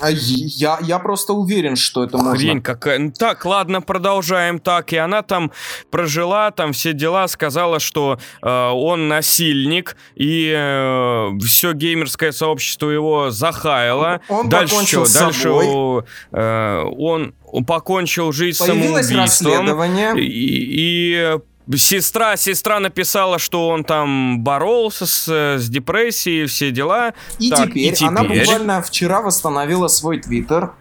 А 0.00 0.10
я, 0.10 0.78
я 0.82 0.98
просто 0.98 1.32
уверен, 1.32 1.76
что 1.76 2.04
это 2.04 2.16
можно. 2.16 2.36
Хрень 2.36 2.62
какая. 2.62 2.98
Ну, 2.98 3.12
так, 3.12 3.44
ладно, 3.44 3.82
продолжаем 3.82 4.58
так. 4.58 4.92
И 4.92 4.96
она 4.96 5.22
там 5.22 5.52
прожила, 5.90 6.50
там 6.50 6.72
все 6.72 6.92
дела, 6.92 7.28
сказала, 7.28 7.80
что 7.80 8.18
э, 8.42 8.68
он 8.70 9.08
насильник, 9.08 9.96
и 10.14 10.52
э, 10.56 11.30
все 11.44 11.72
геймерское 11.72 12.32
сообщество 12.32 12.88
его 12.88 13.30
захаяло. 13.30 14.20
Он 14.28 14.48
Дальше 14.48 14.74
покончил 14.74 15.06
что? 15.06 15.20
Дальше 15.20 15.42
собой. 15.42 16.04
Э, 16.32 16.82
он 16.98 17.34
покончил 17.66 18.32
жизнь 18.32 18.58
Появилось 18.58 19.06
самоубийством. 19.08 19.52
расследование. 19.52 20.14
И, 20.18 20.24
и 20.24 21.38
Сестра, 21.76 22.36
сестра 22.36 22.80
написала, 22.80 23.38
что 23.38 23.68
он 23.68 23.84
там 23.84 24.40
боролся 24.42 25.06
с, 25.06 25.28
с 25.58 25.68
депрессией, 25.68 26.46
все 26.46 26.70
дела. 26.70 27.14
И, 27.38 27.50
так, 27.50 27.68
теперь, 27.68 27.82
и 27.82 27.92
теперь 27.92 28.08
она 28.08 28.24
буквально 28.24 28.82
вчера 28.82 29.20
восстановила 29.20 29.88
свой 29.88 30.20
твиттер. 30.20 30.72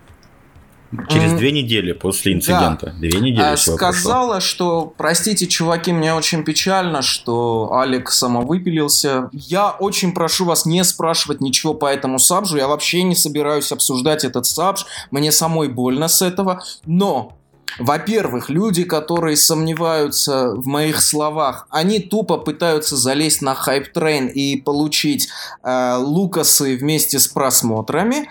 Через 1.08 1.34
две 1.34 1.51
недели 1.51 1.91
после 1.91 2.34
инцидента. 2.34 2.88
Да. 2.88 2.93
Две 2.93 3.19
недели 3.19 3.41
а, 3.41 3.58
Сказала, 3.58 4.34
прошло. 4.34 4.39
что, 4.39 4.93
простите, 4.98 5.46
чуваки, 5.46 5.93
мне 5.93 6.15
очень 6.15 6.43
печально, 6.43 7.03
что 7.03 7.72
Алик 7.74 8.10
самовыпилился. 8.10 9.29
Я 9.31 9.69
очень 9.69 10.13
прошу 10.13 10.46
вас 10.46 10.65
не 10.65 10.84
спрашивать 10.84 11.41
ничего 11.41 11.75
по 11.75 11.86
этому 11.86 12.17
сабжу. 12.17 12.58
Я 12.58 12.67
вообще 12.67 13.03
не 13.03 13.15
собираюсь 13.15 13.72
обсуждать 13.72 14.24
этот 14.24 14.48
сабж. 14.48 14.86
Мне 15.12 15.31
самой 15.31 15.67
больно 15.67 16.08
с 16.08 16.24
этого. 16.24 16.63
Но 16.88 17.38
во-первых, 17.77 18.49
люди, 18.49 18.83
которые 18.83 19.38
сомневаются 19.38 20.51
в 20.55 20.65
моих 20.65 21.01
словах, 21.01 21.67
они 21.69 21.99
тупо 21.99 22.38
пытаются 22.38 22.97
залезть 22.97 23.41
на 23.41 23.53
hype 23.53 23.86
train 23.86 24.27
и 24.27 24.57
получить 24.57 25.29
э, 25.63 25.95
лукасы 25.97 26.77
вместе 26.77 27.19
с 27.19 27.27
просмотрами. 27.27 28.29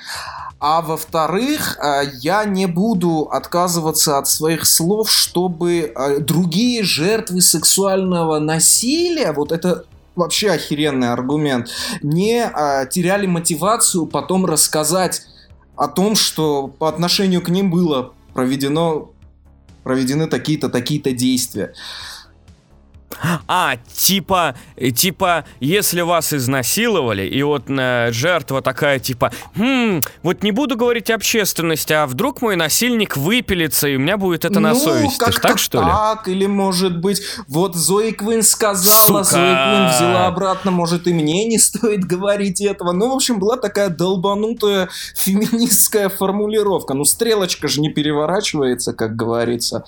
А 0.60 0.82
во-вторых, 0.82 1.78
э, 1.78 2.10
я 2.20 2.44
не 2.44 2.66
буду 2.66 3.28
отказываться 3.30 4.18
от 4.18 4.26
своих 4.26 4.66
слов, 4.66 5.10
чтобы 5.10 5.92
э, 5.94 6.18
другие 6.18 6.82
жертвы 6.82 7.40
сексуального 7.40 8.40
насилия, 8.40 9.32
вот 9.32 9.52
это 9.52 9.84
вообще 10.16 10.50
охеренный 10.50 11.12
аргумент, 11.12 11.68
не 12.02 12.42
э, 12.42 12.88
теряли 12.90 13.26
мотивацию 13.26 14.06
потом 14.06 14.46
рассказать 14.46 15.22
о 15.76 15.86
том, 15.86 16.16
что 16.16 16.66
по 16.66 16.88
отношению 16.88 17.40
к 17.40 17.50
ним 17.50 17.70
было 17.70 18.12
проведено 18.34 19.12
проведены 19.88 20.26
такие-то, 20.26 20.68
такие-то 20.68 21.12
действия. 21.12 21.72
А, 23.46 23.76
типа, 23.92 24.54
типа, 24.94 25.44
если 25.60 26.00
вас 26.00 26.32
изнасиловали, 26.32 27.26
и 27.26 27.42
вот 27.42 27.64
э, 27.68 28.10
жертва 28.12 28.62
такая, 28.62 28.98
типа, 28.98 29.32
хм, 29.56 30.00
вот 30.22 30.42
не 30.42 30.52
буду 30.52 30.76
говорить 30.76 31.10
общественности, 31.10 31.92
а 31.92 32.06
вдруг 32.06 32.42
мой 32.42 32.56
насильник 32.56 33.16
выпилится, 33.16 33.88
и 33.88 33.96
у 33.96 33.98
меня 33.98 34.16
будет 34.16 34.44
это 34.44 34.60
ну, 34.60 34.68
на 34.68 34.74
совести. 34.74 35.18
Как 35.18 35.40
так, 35.40 35.58
что 35.58 35.80
ли? 35.80 35.88
так, 35.88 36.28
или 36.28 36.46
может 36.46 36.98
быть, 37.00 37.22
вот 37.48 37.74
Зои 37.74 38.12
Квин 38.12 38.42
сказала, 38.42 39.22
Сука! 39.22 39.24
Зои 39.24 39.54
Квин 39.54 39.88
взяла 39.88 40.26
обратно, 40.26 40.70
может 40.70 41.06
и 41.06 41.12
мне 41.12 41.46
не 41.46 41.58
стоит 41.58 42.04
говорить 42.04 42.60
этого. 42.60 42.92
Ну, 42.92 43.10
в 43.10 43.14
общем, 43.14 43.38
была 43.38 43.56
такая 43.56 43.88
долбанутая 43.88 44.88
феминистская 45.16 46.08
формулировка. 46.08 46.94
Ну, 46.94 47.04
стрелочка 47.04 47.68
же 47.68 47.80
не 47.80 47.90
переворачивается, 47.90 48.92
как 48.92 49.16
говорится. 49.16 49.84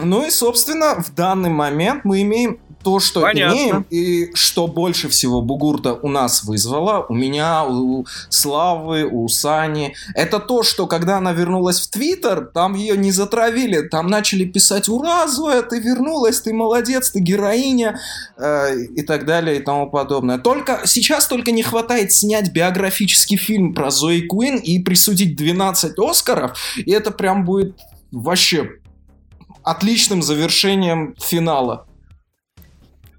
Ну 0.00 0.26
и, 0.26 0.30
собственно, 0.30 1.02
в 1.02 1.14
данный 1.14 1.50
момент 1.50 2.04
мы 2.04 2.22
имеем 2.22 2.58
то, 2.82 3.00
что 3.00 3.20
Понятно. 3.20 3.54
имеем, 3.54 3.86
и 3.90 4.30
что 4.34 4.66
больше 4.66 5.08
всего 5.08 5.42
Бугурта 5.42 5.94
у 5.94 6.08
нас 6.08 6.44
вызвало, 6.44 7.04
у 7.08 7.14
меня, 7.14 7.64
у 7.64 8.06
Славы, 8.28 9.04
у 9.04 9.28
Сани, 9.28 9.94
это 10.14 10.38
то, 10.38 10.62
что 10.62 10.86
когда 10.86 11.18
она 11.18 11.32
вернулась 11.32 11.80
в 11.80 11.90
Твиттер, 11.90 12.50
там 12.54 12.74
ее 12.74 12.96
не 12.96 13.10
затравили, 13.10 13.82
там 13.88 14.06
начали 14.06 14.44
писать 14.44 14.88
«Ура, 14.88 15.26
Зоя, 15.26 15.62
ты 15.62 15.80
вернулась, 15.80 16.40
ты 16.40 16.54
молодец, 16.54 17.10
ты 17.10 17.20
героиня», 17.20 17.98
э, 18.36 18.84
и 18.84 19.02
так 19.02 19.26
далее, 19.26 19.56
и 19.56 19.62
тому 19.62 19.90
подобное. 19.90 20.38
Только 20.38 20.82
сейчас 20.84 21.26
только 21.26 21.50
не 21.50 21.62
хватает 21.62 22.12
снять 22.12 22.52
биографический 22.52 23.36
фильм 23.36 23.74
про 23.74 23.90
Зои 23.90 24.20
Куин 24.20 24.56
и 24.56 24.78
присудить 24.78 25.36
12 25.36 25.98
Оскаров, 25.98 26.56
и 26.76 26.90
это 26.92 27.10
прям 27.10 27.44
будет 27.44 27.76
вообще 28.12 28.70
отличным 29.70 30.22
завершением 30.22 31.14
финала. 31.20 31.86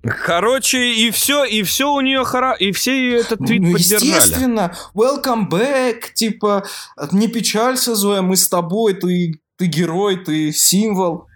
Короче, 0.02 0.94
и 0.94 1.12
все, 1.12 1.44
и 1.44 1.62
все 1.64 1.92
у 1.92 2.00
нее 2.00 2.24
хоро... 2.24 2.54
и 2.54 2.72
все 2.72 3.18
этот 3.18 3.40
твит 3.40 3.62
ну, 3.62 3.74
поддержали. 3.74 4.06
Естественно, 4.06 4.74
welcome 4.96 5.50
back, 5.50 6.14
типа, 6.14 6.66
не 7.12 7.28
печалься, 7.28 7.96
Зоя, 7.96 8.22
мы 8.22 8.38
с 8.38 8.48
тобой, 8.48 8.94
ты, 8.94 9.42
ты 9.58 9.66
герой, 9.66 10.18
ты 10.24 10.54
символ. 10.54 11.28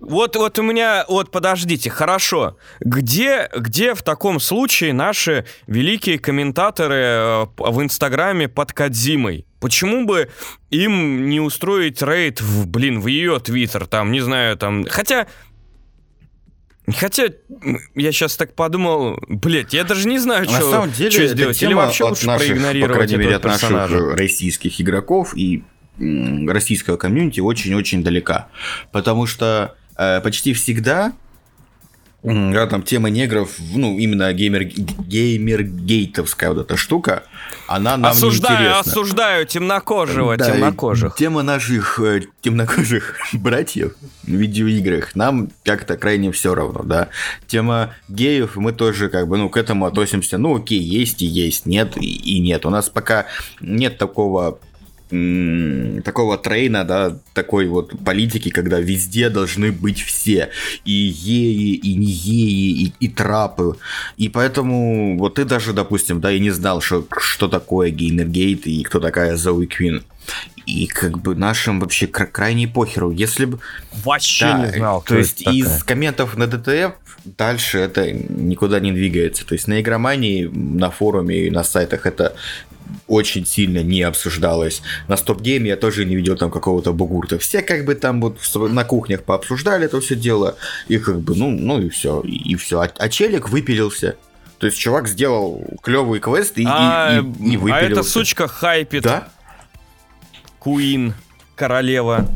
Вот, 0.00 0.36
вот 0.36 0.58
у 0.58 0.62
меня, 0.62 1.04
вот 1.08 1.30
подождите, 1.30 1.90
хорошо. 1.90 2.56
Где, 2.80 3.50
где 3.54 3.94
в 3.94 4.02
таком 4.02 4.40
случае 4.40 4.92
наши 4.94 5.44
великие 5.66 6.18
комментаторы 6.18 6.94
э, 6.94 7.46
в 7.58 7.82
Инстаграме 7.82 8.48
под 8.48 8.72
Кадзимой? 8.72 9.47
Почему 9.60 10.06
бы 10.06 10.30
им 10.70 11.28
не 11.28 11.40
устроить 11.40 12.00
рейд 12.02 12.40
в, 12.40 12.66
блин, 12.68 13.00
в 13.00 13.06
ее 13.06 13.40
Твиттер, 13.40 13.86
там, 13.86 14.12
не 14.12 14.20
знаю, 14.20 14.56
там, 14.56 14.84
хотя... 14.88 15.26
Хотя, 16.96 17.24
я 17.94 18.12
сейчас 18.12 18.38
так 18.38 18.54
подумал, 18.54 19.22
блядь, 19.28 19.74
я 19.74 19.84
даже 19.84 20.08
не 20.08 20.18
знаю, 20.18 20.46
На 20.46 20.56
что, 20.56 20.70
самом 20.70 20.90
деле, 20.90 21.10
что 21.10 21.26
сделать. 21.26 21.62
Или 21.62 21.74
вообще 21.74 22.04
от 22.04 22.10
лучше 22.10 22.26
наших, 22.26 22.48
проигнорировать 22.48 22.90
по 22.90 22.96
крайней 22.96 23.16
мере, 23.16 23.36
от 23.36 23.42
персонажа. 23.42 23.94
наших 23.94 24.16
российских 24.16 24.80
игроков 24.80 25.36
и 25.36 25.64
российского 25.98 26.96
комьюнити 26.96 27.40
очень-очень 27.40 28.02
далека. 28.02 28.48
Потому 28.90 29.26
что 29.26 29.74
э, 29.98 30.22
почти 30.22 30.54
всегда 30.54 31.12
когда 32.22 32.66
там 32.66 32.82
тема 32.82 33.10
негров, 33.10 33.56
ну, 33.74 33.96
именно 33.96 34.32
геймер, 34.32 34.64
геймергейтовская 34.64 36.50
вот 36.50 36.58
эта 36.58 36.76
штука, 36.76 37.22
она 37.68 37.96
нам 37.96 38.10
осуждаю, 38.10 38.58
неинтересна. 38.58 38.80
осуждаю 38.80 39.46
темнокожего, 39.46 40.36
Да, 40.36 40.50
темнокожих. 40.50 41.14
Тема 41.14 41.42
наших 41.42 42.00
э, 42.00 42.22
темнокожих 42.40 43.16
братьев 43.32 43.94
в 44.24 44.30
видеоиграх 44.30 45.14
нам 45.14 45.50
как-то 45.64 45.96
крайне 45.96 46.32
все 46.32 46.54
равно, 46.54 46.82
да. 46.82 47.08
Тема 47.46 47.94
геев 48.08 48.56
мы 48.56 48.72
тоже 48.72 49.08
как 49.08 49.28
бы, 49.28 49.38
ну, 49.38 49.48
к 49.48 49.56
этому 49.56 49.86
относимся, 49.86 50.38
ну, 50.38 50.56
окей, 50.56 50.80
есть 50.80 51.22
и 51.22 51.26
есть, 51.26 51.66
нет 51.66 51.96
и, 51.96 52.06
и 52.06 52.40
нет. 52.40 52.66
У 52.66 52.70
нас 52.70 52.88
пока 52.88 53.26
нет 53.60 53.96
такого 53.96 54.58
такого 55.08 56.36
тренда, 56.38 56.84
да, 56.84 57.18
такой 57.34 57.66
вот 57.66 57.92
политики, 58.04 58.50
когда 58.50 58.78
везде 58.78 59.30
должны 59.30 59.72
быть 59.72 60.00
все. 60.00 60.50
И 60.84 60.92
геи, 60.92 61.74
и 61.74 61.94
не 61.94 62.06
геи, 62.06 62.84
и, 62.86 62.92
и 63.00 63.08
трапы. 63.08 63.76
И 64.16 64.28
поэтому 64.28 65.18
вот 65.18 65.36
ты 65.36 65.44
даже, 65.44 65.72
допустим, 65.72 66.20
да, 66.20 66.30
и 66.32 66.38
не 66.40 66.50
знал, 66.50 66.80
что, 66.80 67.06
что 67.18 67.48
такое 67.48 67.90
Gamergate 67.90 68.66
и 68.66 68.82
кто 68.82 69.00
такая 69.00 69.36
Zoe 69.36 69.66
Quinn. 69.66 70.02
И 70.66 70.86
как 70.86 71.18
бы 71.22 71.34
нашим 71.34 71.80
вообще 71.80 72.06
кра- 72.06 72.26
крайне 72.26 72.68
похеру. 72.68 73.10
Если 73.10 73.46
бы... 73.46 73.58
Вообще 74.04 74.44
Да, 74.44 74.66
не 74.66 74.72
знал, 74.78 75.02
то 75.02 75.16
есть 75.16 75.40
это 75.40 75.50
из 75.52 75.64
такая. 75.64 75.84
комментов 75.84 76.36
на 76.36 76.46
DTF 76.46 76.92
дальше 77.24 77.78
это 77.78 78.12
никуда 78.12 78.78
не 78.78 78.92
двигается. 78.92 79.46
То 79.46 79.54
есть 79.54 79.66
на 79.68 79.80
игромании, 79.80 80.44
на 80.44 80.90
форуме 80.90 81.46
и 81.46 81.50
на 81.50 81.64
сайтах 81.64 82.04
это 82.04 82.34
очень 83.06 83.46
сильно 83.46 83.82
не 83.82 84.02
обсуждалось. 84.02 84.82
На 85.08 85.16
стоп-гейме 85.16 85.68
я 85.68 85.76
тоже 85.76 86.04
не 86.04 86.16
видел 86.16 86.36
там 86.36 86.50
какого-то 86.50 86.92
бугурта. 86.92 87.38
Все 87.38 87.62
как 87.62 87.84
бы 87.84 87.94
там 87.94 88.20
вот 88.20 88.38
на 88.54 88.84
кухнях 88.84 89.24
пообсуждали 89.24 89.86
это 89.86 90.00
все 90.00 90.14
дело. 90.14 90.56
И 90.88 90.98
как 90.98 91.20
бы, 91.20 91.34
ну, 91.34 91.50
ну 91.50 91.80
и 91.80 91.88
все. 91.88 92.20
И, 92.20 92.54
все. 92.56 92.80
А, 92.80 92.90
а 92.98 93.08
челик 93.08 93.48
выпилился. 93.48 94.16
То 94.58 94.66
есть 94.66 94.78
чувак 94.78 95.08
сделал 95.08 95.64
клевый 95.82 96.20
квест 96.20 96.58
и, 96.58 96.62
и- 96.62 96.66
а, 96.68 97.20
и, 97.40 97.52
и 97.52 97.56
а 97.56 97.58
выпилился. 97.58 97.86
эта 97.86 98.02
сучка 98.02 98.48
хайпит 98.48 99.04
Да? 99.04 99.28
Куин, 100.58 101.14
королева 101.54 102.28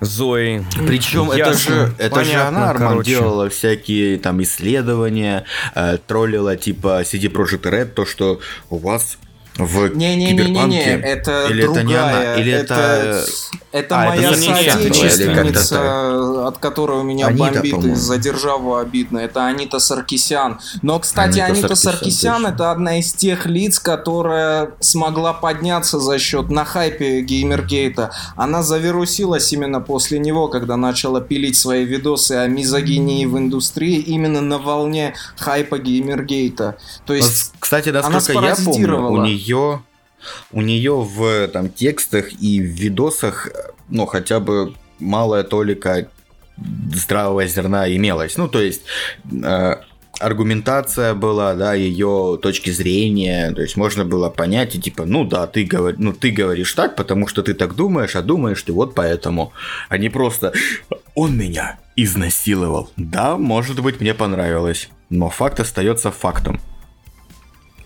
Зои. 0.00 0.64
Причем 0.86 1.30
это 1.30 1.54
же, 1.54 1.92
это 1.98 2.24
же 2.24 2.34
она, 2.34 2.70
Арман, 2.70 2.88
короче. 2.90 3.10
делала 3.10 3.48
всякие 3.48 4.18
там 4.18 4.40
исследования, 4.42 5.44
э, 5.74 5.98
троллила 6.06 6.56
типа 6.56 7.02
CD 7.02 7.28
Projekt 7.32 7.62
Red, 7.62 7.86
то, 7.86 8.06
что 8.06 8.40
у 8.70 8.78
вас 8.78 9.18
в 9.58 9.94
Не-не-не-не-не, 9.94 10.44
Киберпанке... 10.44 11.00
это 11.04 11.46
Или 11.50 11.62
другая. 11.62 11.82
это 11.82 11.88
не 11.88 11.94
она, 11.94 12.34
или 12.36 12.52
это... 12.52 13.24
Это 13.70 14.00
А, 14.00 14.06
это 14.06 14.16
моя 14.16 14.28
Саркисян, 14.34 14.80
или 14.80 14.92
соотечественница, 14.92 16.46
от 16.48 16.58
которой 16.58 17.00
у 17.00 17.02
меня 17.02 17.26
Анита, 17.26 17.52
бомбит 17.52 17.72
по-моему. 17.72 17.94
из-за 17.94 18.16
державу 18.16 18.76
обидно. 18.76 19.18
Это 19.18 19.46
Анита 19.46 19.78
Саркисян. 19.78 20.58
Но, 20.80 20.98
кстати, 20.98 21.38
Анита 21.38 21.58
Анита 21.58 21.74
Саркисян, 21.74 22.32
Саркисян 22.32 22.46
это 22.46 22.70
одна 22.70 22.98
из 22.98 23.12
тех 23.12 23.46
лиц, 23.46 23.78
которая 23.78 24.70
смогла 24.80 25.34
подняться 25.34 25.98
за 25.98 26.18
счет 26.18 26.48
на 26.50 26.64
хайпе 26.64 27.20
Геймергейта. 27.20 28.10
Она 28.36 28.62
завирусилась 28.62 29.52
именно 29.52 29.80
после 29.80 30.18
него, 30.18 30.48
когда 30.48 30.76
начала 30.76 31.20
пилить 31.20 31.56
свои 31.56 31.84
видосы 31.84 32.32
о 32.32 32.46
мизогинии 32.46 33.26
в 33.26 33.36
индустрии 33.36 33.96
именно 33.98 34.40
на 34.40 34.58
волне 34.58 35.14
хайпа 35.36 35.78
Геймергейта. 35.78 36.76
То 37.04 37.12
есть 37.12 37.50
Вот, 37.52 37.60
Кстати, 37.60 37.90
она 37.90 38.08
насколько 38.08 38.46
я 38.46 38.56
помню, 38.56 39.08
у 39.08 39.22
нее, 39.22 39.47
у 39.54 40.60
нее 40.60 40.94
в 41.00 41.48
там 41.48 41.68
текстах 41.68 42.32
и 42.40 42.60
в 42.60 42.64
видосах, 42.64 43.48
ну, 43.88 44.06
хотя 44.06 44.40
бы 44.40 44.74
малая 44.98 45.44
толика 45.44 46.08
здравого 46.94 47.46
зерна 47.46 47.88
имелась. 47.94 48.36
Ну, 48.36 48.48
то 48.48 48.60
есть... 48.60 48.82
э, 49.30 49.76
аргументация 50.20 51.14
была, 51.14 51.54
да, 51.54 51.74
ее 51.74 52.38
точки 52.42 52.70
зрения, 52.70 53.52
то 53.52 53.62
есть 53.62 53.76
можно 53.76 54.04
было 54.04 54.30
понять 54.30 54.74
и 54.74 54.80
типа, 54.80 55.04
ну 55.04 55.24
да, 55.24 55.46
ты, 55.46 55.64
говор... 55.64 55.94
ну, 55.98 56.12
ты 56.12 56.30
говоришь 56.30 56.72
так, 56.72 56.96
потому 56.96 57.28
что 57.28 57.42
ты 57.42 57.54
так 57.54 57.74
думаешь, 57.74 58.16
а 58.16 58.22
думаешь 58.22 58.62
ты 58.62 58.72
вот 58.72 58.94
поэтому, 58.94 59.52
а 59.88 59.98
не 59.98 60.08
просто 60.08 60.52
он 61.14 61.36
меня 61.36 61.78
изнасиловал. 61.96 62.90
Да, 62.96 63.36
может 63.36 63.80
быть, 63.80 64.00
мне 64.00 64.14
понравилось, 64.14 64.88
но 65.10 65.28
факт 65.30 65.60
остается 65.60 66.10
фактом. 66.10 66.60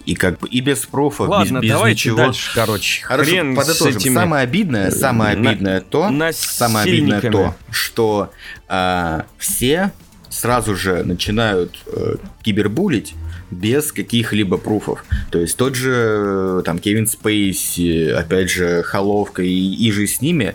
И 0.06 0.14
как 0.14 0.38
бы 0.40 0.48
и 0.48 0.60
без 0.60 0.80
профа, 0.86 1.22
Ладно, 1.24 1.58
без, 1.60 1.62
без 1.62 1.70
давайте 1.70 1.94
ничего. 2.10 2.16
дальше, 2.16 2.50
короче. 2.54 3.02
Хорошо, 3.04 3.30
Хрен 3.30 3.56
подытожим. 3.56 3.92
с 3.92 3.96
этими 3.96 4.14
Самое 4.14 4.42
обидное, 4.42 4.90
самое 4.90 5.36
на- 5.36 5.50
обидное 5.50 5.80
то, 5.80 6.10
самое 6.32 6.84
обидное 6.84 7.20
то, 7.20 7.54
что 7.70 8.30
а, 8.68 9.26
все 9.38 9.92
сразу 10.28 10.74
же 10.74 11.04
начинают 11.04 11.78
э, 11.86 12.16
кибербулить 12.42 13.14
без 13.50 13.92
каких-либо 13.92 14.56
пруфов. 14.56 15.04
То 15.30 15.38
есть 15.38 15.56
тот 15.58 15.74
же 15.74 15.92
э, 15.94 16.62
там 16.64 16.78
Кевин 16.78 17.06
Спейси, 17.06 18.08
опять 18.08 18.50
же 18.50 18.82
Холовка 18.82 19.42
и, 19.42 19.50
и 19.74 19.92
же 19.92 20.06
с 20.06 20.22
ними, 20.22 20.54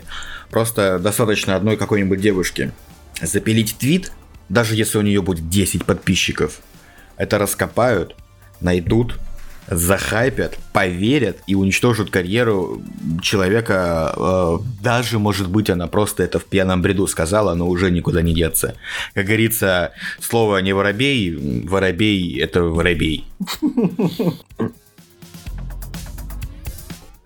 просто 0.50 0.98
достаточно 0.98 1.54
одной 1.54 1.76
какой-нибудь 1.76 2.20
девушки 2.20 2.72
запилить 3.22 3.76
твит, 3.78 4.12
даже 4.48 4.74
если 4.74 4.98
у 4.98 5.02
нее 5.02 5.22
будет 5.22 5.48
10 5.48 5.84
подписчиков, 5.84 6.58
это 7.16 7.38
раскопают, 7.38 8.16
найдут, 8.60 9.18
захайпят, 9.70 10.58
поверят 10.72 11.38
и 11.46 11.54
уничтожат 11.54 12.10
карьеру 12.10 12.82
человека. 13.22 14.14
э, 14.16 14.58
даже, 14.82 15.18
может 15.18 15.48
быть, 15.48 15.70
она 15.70 15.86
просто 15.86 16.22
это 16.22 16.38
в 16.38 16.44
пьяном 16.44 16.82
бреду 16.82 17.06
сказала, 17.06 17.54
но 17.54 17.68
уже 17.68 17.90
никуда 17.90 18.22
не 18.22 18.34
деться. 18.34 18.74
Как 19.14 19.26
говорится, 19.26 19.92
слово 20.20 20.58
не 20.58 20.72
воробей, 20.72 21.64
воробей 21.64 22.40
это 22.40 22.62
воробей. 22.62 23.24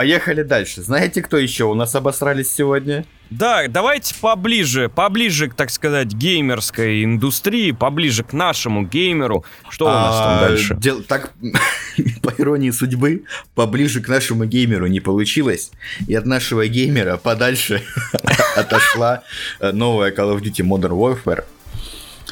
Поехали 0.02 0.42
дальше. 0.42 0.82
Знаете, 0.82 1.22
кто 1.22 1.36
еще 1.36 1.62
у 1.62 1.74
нас 1.74 1.94
обосрались 1.94 2.52
сегодня? 2.52 3.04
Да, 3.30 3.68
давайте 3.68 4.16
поближе, 4.20 4.88
поближе, 4.88 5.48
так 5.48 5.70
сказать, 5.70 6.08
геймерской 6.08 7.04
индустрии, 7.04 7.70
поближе 7.70 8.24
к 8.24 8.32
нашему 8.32 8.82
геймеру. 8.84 9.44
Что 9.70 9.84
у 9.86 9.90
нас 9.90 10.16
там 10.16 10.38
А, 10.38 10.40
дальше? 10.40 10.74
дел- 10.76 11.04
так, 11.04 11.32
по 12.22 12.34
иронии 12.36 12.70
судьбы, 12.72 13.22
поближе 13.54 14.00
к 14.00 14.08
нашему 14.08 14.44
геймеру 14.44 14.88
не 14.88 14.98
получилось. 14.98 15.70
И 16.08 16.16
от 16.16 16.26
нашего 16.26 16.66
геймера 16.66 17.16
подальше 17.16 17.84
отошла 18.56 19.22
э, 19.60 19.70
новая 19.70 20.10
Call 20.10 20.36
of 20.36 20.40
Duty 20.42 20.66
Modern 20.66 20.98
Warfare, 20.98 21.44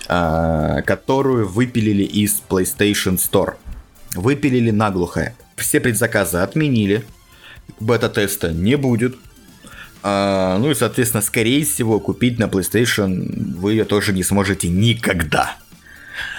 а, 0.09 0.83
которую 0.83 1.47
выпилили 1.49 2.03
из 2.03 2.43
PlayStation 2.49 3.15
Store. 3.15 3.55
Выпилили 4.17 4.73
наглухо. 4.73 5.35
Все 5.57 5.79
предзаказы 5.79 6.39
отменили. 6.39 7.05
Бета-теста 7.79 8.53
не 8.53 8.77
будет. 8.77 9.17
А, 10.03 10.59
ну 10.59 10.71
и, 10.71 10.75
соответственно, 10.75 11.23
скорее 11.23 11.65
всего, 11.65 12.01
купить 12.01 12.39
на 12.39 12.45
PlayStation 12.45 13.55
вы 13.57 13.73
ее 13.73 13.85
тоже 13.85 14.13
не 14.13 14.23
сможете 14.23 14.69
никогда. 14.69 15.57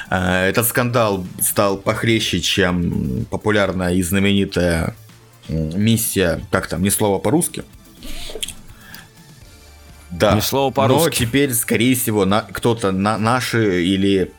А, 0.10 0.48
Этот 0.48 0.68
скандал 0.68 1.26
стал 1.40 1.78
похлеще, 1.78 2.40
чем 2.42 3.26
популярная 3.30 3.94
и 3.94 4.02
знаменитая 4.02 4.96
миссия, 5.48 6.42
как 6.52 6.68
там, 6.68 6.82
ни 6.82 6.90
слова 6.90 7.20
по-русски. 7.20 7.64
Да. 10.12 10.36
Ни 10.36 10.42
слова 10.42 10.68
Но 10.68 10.72
по-русски. 10.72 11.26
теперь, 11.26 11.54
скорее 11.54 11.96
всего, 11.96 12.26
на, 12.26 12.42
кто-то 12.42 12.92
на 12.92 13.18
наши 13.18 13.84
или 13.84 14.32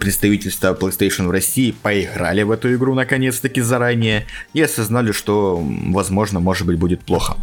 представительства 0.00 0.74
PlayStation 0.74 1.28
в 1.28 1.30
России 1.30 1.70
поиграли 1.70 2.42
в 2.42 2.50
эту 2.50 2.74
игру 2.74 2.94
наконец-таки 2.94 3.60
заранее 3.60 4.26
и 4.52 4.62
осознали, 4.62 5.12
что, 5.12 5.60
возможно, 5.60 6.40
может 6.40 6.66
быть, 6.66 6.78
будет 6.78 7.02
плохо. 7.02 7.36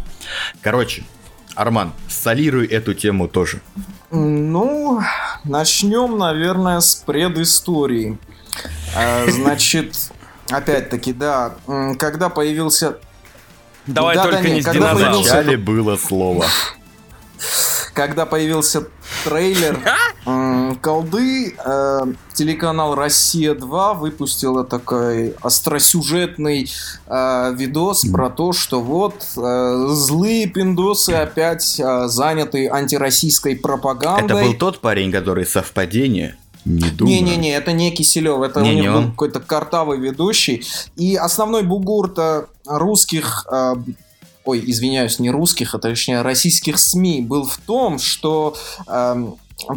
Короче, 0.62 1.04
Арман, 1.54 1.92
солируй 2.08 2.66
эту 2.66 2.94
тему 2.94 3.28
тоже. 3.28 3.60
Ну, 4.10 5.00
начнем, 5.44 6.18
наверное, 6.18 6.80
с 6.80 6.96
предыстории. 6.96 8.18
Э, 8.94 9.30
значит, 9.30 10.12
опять-таки, 10.50 11.12
да, 11.12 11.54
когда 11.98 12.28
появился... 12.28 12.98
Давай 13.86 14.14
да, 14.14 14.24
только 14.24 14.42
да, 14.42 14.48
не 14.48 14.62
с 14.62 14.64
когда 14.64 14.94
появился... 14.94 15.34
Вначале 15.34 15.56
было 15.56 15.96
слово. 15.96 16.44
Когда 17.94 18.26
появился 18.26 18.86
трейлер 19.24 19.78
колды, 20.80 21.54
э, 21.56 22.00
телеканал 22.34 22.94
«Россия-2» 22.94 23.98
выпустила 23.98 24.64
такой 24.64 25.34
остросюжетный 25.40 26.70
э, 27.06 27.54
видос 27.56 28.04
про 28.06 28.30
то, 28.30 28.52
что 28.52 28.80
вот 28.80 29.24
э, 29.36 29.86
злые 29.88 30.46
пиндосы 30.46 31.10
опять 31.10 31.80
заняты 32.06 32.68
антироссийской 32.68 33.56
пропагандой. 33.56 34.24
Это 34.24 34.46
был 34.46 34.54
тот 34.54 34.80
парень, 34.80 35.10
который 35.10 35.46
совпадение 35.46 36.36
не 36.64 36.90
думаю. 36.90 37.14
Не-не-не, 37.14 37.52
это 37.52 37.72
не 37.72 37.90
Киселев, 37.90 38.42
это 38.42 38.60
не, 38.60 38.70
у 38.70 38.74
них 38.74 38.92
был 38.92 39.10
какой-то 39.10 39.40
картавый 39.40 39.98
ведущий. 39.98 40.62
И 40.96 41.16
основной 41.16 41.62
бугур-то 41.62 42.48
русских 42.66 43.46
ой, 44.50 44.62
извиняюсь, 44.66 45.18
не 45.18 45.30
русских, 45.30 45.74
а 45.74 45.78
точнее 45.78 46.22
российских 46.22 46.78
СМИ 46.78 47.22
был 47.22 47.44
в 47.44 47.56
том, 47.58 47.98
что 47.98 48.56
э, 48.86 49.26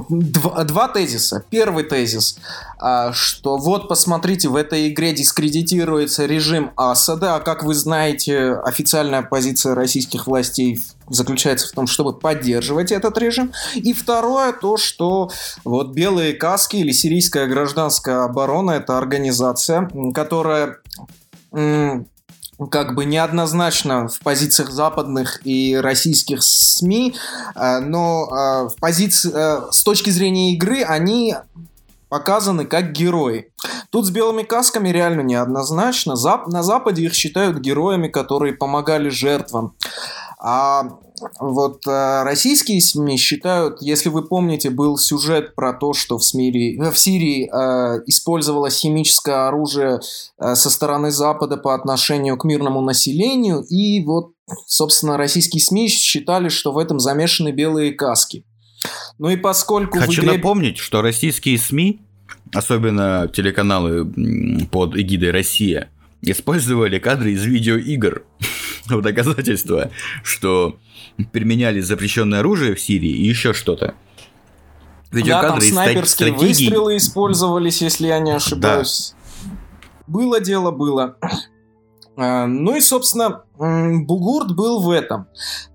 Два, 0.10 0.64
два 0.64 0.88
тезиса. 0.88 1.44
Первый 1.50 1.84
тезис, 1.84 2.38
а, 2.80 3.12
что 3.12 3.58
вот 3.58 3.90
посмотрите, 3.90 4.48
в 4.48 4.56
этой 4.56 4.90
игре 4.90 5.14
дискредитируется 5.14 6.26
режим 6.26 6.72
Асада, 6.76 7.36
а 7.36 7.40
как 7.42 7.64
вы 7.64 7.74
знаете, 7.74 8.54
официальная 8.54 9.24
позиция 9.24 9.76
российских 9.76 10.28
властей 10.28 10.82
заключается 11.10 11.68
в 11.68 11.72
том, 11.72 11.88
чтобы 11.88 12.14
поддерживать 12.14 12.92
этот 12.92 13.18
режим. 13.18 13.52
И 13.76 13.94
второе, 13.94 14.54
то, 14.54 14.78
что 14.78 15.32
вот 15.66 15.92
белые 15.92 16.34
каски 16.34 16.78
или 16.78 16.92
сирийская 16.92 17.48
гражданская 17.48 18.24
оборона 18.24 18.72
это 18.72 18.98
организация, 18.98 19.90
которая 20.14 20.78
как 22.70 22.96
бы 22.96 23.06
неоднозначно 23.06 24.08
в 24.08 24.20
позициях 24.20 24.72
западных 24.72 25.46
и 25.46 25.76
российских 25.76 26.44
СМИ, 26.44 27.16
э, 27.56 27.80
но 27.80 28.28
э, 28.28 28.70
в 28.70 28.76
позиции, 28.80 29.32
э, 29.34 29.72
с 29.72 29.84
точки 29.84 30.10
зрения 30.10 30.54
игры 30.54 30.84
они 30.84 31.36
показаны 32.10 32.66
как 32.66 32.92
герои. 32.92 33.52
Тут 33.90 34.06
с 34.06 34.12
белыми 34.12 34.44
касками 34.44 34.90
реально 34.90 35.22
неоднозначно. 35.22 36.14
На 36.48 36.62
Западе 36.62 37.04
их 37.04 37.16
считают 37.16 37.58
героями, 37.58 38.08
которые 38.08 38.54
помогали 38.54 39.10
жертвам. 39.10 39.74
А 40.40 40.84
вот 41.40 41.88
э, 41.88 42.24
российские 42.24 42.82
СМИ 42.82 43.18
считают, 43.18 43.82
если 43.82 44.10
вы 44.10 44.24
помните, 44.24 44.70
был 44.70 44.98
сюжет 44.98 45.56
про 45.56 45.74
то, 45.74 45.94
что 45.94 46.18
в, 46.18 46.24
СМИ, 46.24 46.80
в 46.80 46.98
Сирии 46.98 47.50
э, 47.50 48.04
использовалось 48.08 48.80
химическое 48.80 49.48
оружие 49.48 50.00
э, 50.40 50.56
со 50.56 50.70
стороны 50.70 51.12
Запада 51.12 51.58
по 51.58 51.74
отношению 51.76 52.38
к 52.38 52.46
мирному 52.46 52.82
населению, 52.82 53.62
и 53.62 54.04
вот, 54.04 54.32
собственно, 54.66 55.18
российские 55.18 55.62
СМИ 55.62 55.88
считали, 55.90 56.50
что 56.50 56.72
в 56.72 56.78
этом 56.78 57.00
замешаны 57.00 57.52
белые 57.52 57.94
каски. 57.94 58.46
Ну 59.18 59.30
и 59.30 59.36
поскольку... 59.36 60.00
Хочу 60.00 60.22
игре... 60.22 60.34
напомнить, 60.34 60.78
что 60.78 61.02
российские 61.02 61.58
СМИ, 61.58 62.02
особенно 62.54 63.30
телеканалы 63.34 64.06
под 64.72 64.96
эгидой 64.96 65.32
«Россия», 65.32 65.90
использовали 66.22 67.00
кадры 67.00 67.34
из 67.34 67.44
видеоигр 67.44 68.24
в 68.88 69.02
доказательство, 69.02 69.92
что 70.24 70.78
применяли 71.32 71.80
запрещенное 71.80 72.40
оружие 72.40 72.76
в 72.76 72.82
Сирии 72.82 73.12
и 73.12 73.28
еще 73.28 73.54
что-то. 73.54 73.96
Видеокадры 75.12 75.50
да, 75.50 75.60
там 75.60 75.62
снайперские 75.62 76.34
стратегий... 76.34 76.66
выстрелы 76.66 76.98
использовались, 76.98 77.82
если 77.82 78.08
я 78.08 78.20
не 78.20 78.32
ошибаюсь. 78.32 79.14
Да. 79.14 79.52
Было 80.08 80.40
дело, 80.40 80.72
было. 80.72 81.18
А, 82.16 82.48
ну 82.48 82.76
и, 82.76 82.82
собственно, 82.82 83.44
Бугурт 83.58 84.56
был 84.56 84.82
в 84.82 84.90
этом. 84.90 85.28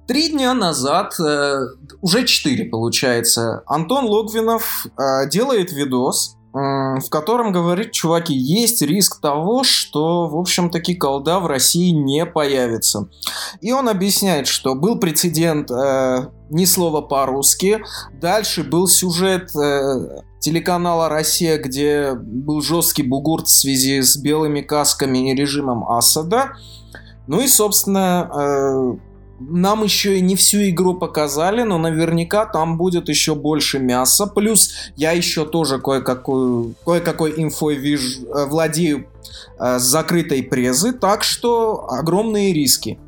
Три 0.07 0.31
дня 0.31 0.55
назад, 0.55 1.18
э, 1.21 1.59
уже 2.01 2.25
четыре 2.25 2.64
получается, 2.64 3.62
Антон 3.66 4.07
Логвинов 4.07 4.87
э, 4.87 5.29
делает 5.29 5.73
видос, 5.73 6.38
в 6.59 7.09
котором 7.11 7.53
говорит, 7.53 7.92
чуваки, 7.92 8.35
есть 8.35 8.83
риск 8.83 9.21
того, 9.21 9.64
что, 9.64 10.29
в 10.29 10.37
общем-таки, 10.37 10.94
колда 10.94 11.40
в 11.40 11.47
России 11.47 11.90
не 11.90 12.27
появится. 12.27 13.09
И 13.61 13.73
он 13.73 13.88
объясняет, 13.88 14.47
что 14.47 14.75
был 14.75 14.99
прецедент 14.99 15.71
э, 15.71 16.31
ни 16.51 16.64
слова 16.64 17.01
по-русски, 17.01 17.81
дальше 18.21 18.64
был 18.64 18.88
сюжет 18.88 19.55
э, 19.55 20.23
телеканала 20.40 21.09
«Россия», 21.09 21.59
где 21.59 22.14
был 22.14 22.61
жесткий 22.61 23.03
бугурт 23.03 23.47
в 23.47 23.59
связи 23.59 24.01
с 24.01 24.16
белыми 24.16 24.61
касками 24.61 25.31
и 25.31 25.35
режимом 25.35 25.85
Асада, 25.88 26.53
ну 27.27 27.40
и, 27.40 27.47
собственно, 27.47 28.31
э, 28.33 29.08
нам 29.40 29.85
еще 29.85 30.18
и 30.18 30.20
не 30.20 30.37
всю 30.37 30.68
игру 30.68 30.94
показали, 30.94 31.62
но 31.62 31.79
наверняка 31.79 32.46
там 32.46 32.77
будет 32.77 33.09
еще 33.09 33.35
больше 33.35 33.79
мяса. 33.79 34.27
Плюс 34.27 34.72
я 34.96 35.12
еще 35.12 35.44
тоже 35.44 35.79
кое-какую, 35.79 36.74
кое-какой 36.85 37.35
инфой 37.37 37.77
вижу, 37.77 38.27
э, 38.27 38.46
владею 38.46 39.07
э, 39.59 39.79
с 39.79 39.83
закрытой 39.83 40.42
презы, 40.42 40.92
так 40.92 41.22
что 41.22 41.88
огромные 41.90 42.53
риски. 42.53 42.98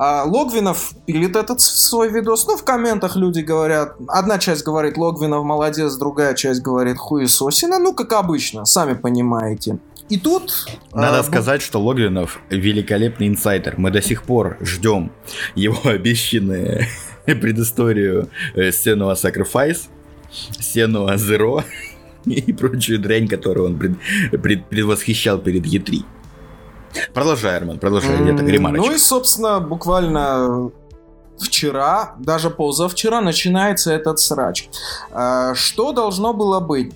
А 0.00 0.22
Логвинов 0.24 0.92
пилит 1.06 1.34
этот 1.34 1.60
свой 1.60 2.08
видос. 2.08 2.46
Ну, 2.46 2.56
в 2.56 2.62
комментах 2.62 3.16
люди 3.16 3.40
говорят... 3.40 3.96
Одна 4.06 4.38
часть 4.38 4.62
говорит 4.64 4.96
Логвинов 4.96 5.44
молодец, 5.44 5.94
другая 5.96 6.34
часть 6.34 6.62
говорит 6.62 6.98
хуесосина. 6.98 7.80
Ну, 7.80 7.92
как 7.92 8.12
обычно, 8.12 8.64
сами 8.64 8.94
понимаете. 8.94 9.80
И 10.08 10.18
тут... 10.18 10.66
Надо 10.92 11.18
а, 11.18 11.22
сказать, 11.22 11.60
что 11.62 11.80
Логвинов 11.80 12.40
великолепный 12.48 13.28
инсайдер. 13.28 13.74
Мы 13.76 13.90
до 13.90 14.00
сих 14.00 14.22
пор 14.22 14.56
ждем 14.60 15.12
его 15.54 15.78
обещанную 15.84 16.86
предысторию 17.26 18.30
э, 18.54 18.68
Sacrifice, 18.70 19.88
Senua 20.58 21.16
Zero 21.16 21.62
и 22.24 22.52
прочую 22.52 22.98
дрянь, 22.98 23.28
которую 23.28 23.66
он 23.66 23.78
пред, 23.78 23.92
пред, 24.42 24.66
предвосхищал 24.68 25.38
перед 25.38 25.66
E3. 25.66 26.04
Продолжай, 27.12 27.56
Арман, 27.56 27.78
продолжай, 27.78 28.14
это 28.14 28.44
ремарочка. 28.44 28.86
Ну 28.86 28.94
и, 28.94 28.98
собственно, 28.98 29.60
буквально 29.60 30.70
вчера, 31.38 32.14
даже 32.18 32.50
позавчера 32.50 33.20
начинается 33.20 33.92
этот 33.92 34.18
срач. 34.18 34.68
А, 35.12 35.54
что 35.54 35.92
должно 35.92 36.32
было 36.32 36.60
быть? 36.60 36.92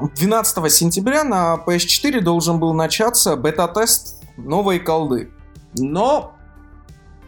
12 0.00 0.72
сентября 0.72 1.24
на 1.24 1.56
PS4 1.66 2.20
должен 2.20 2.58
был 2.58 2.74
начаться 2.74 3.36
бета-тест 3.36 4.22
новой 4.36 4.78
колды. 4.78 5.30
Но 5.74 6.34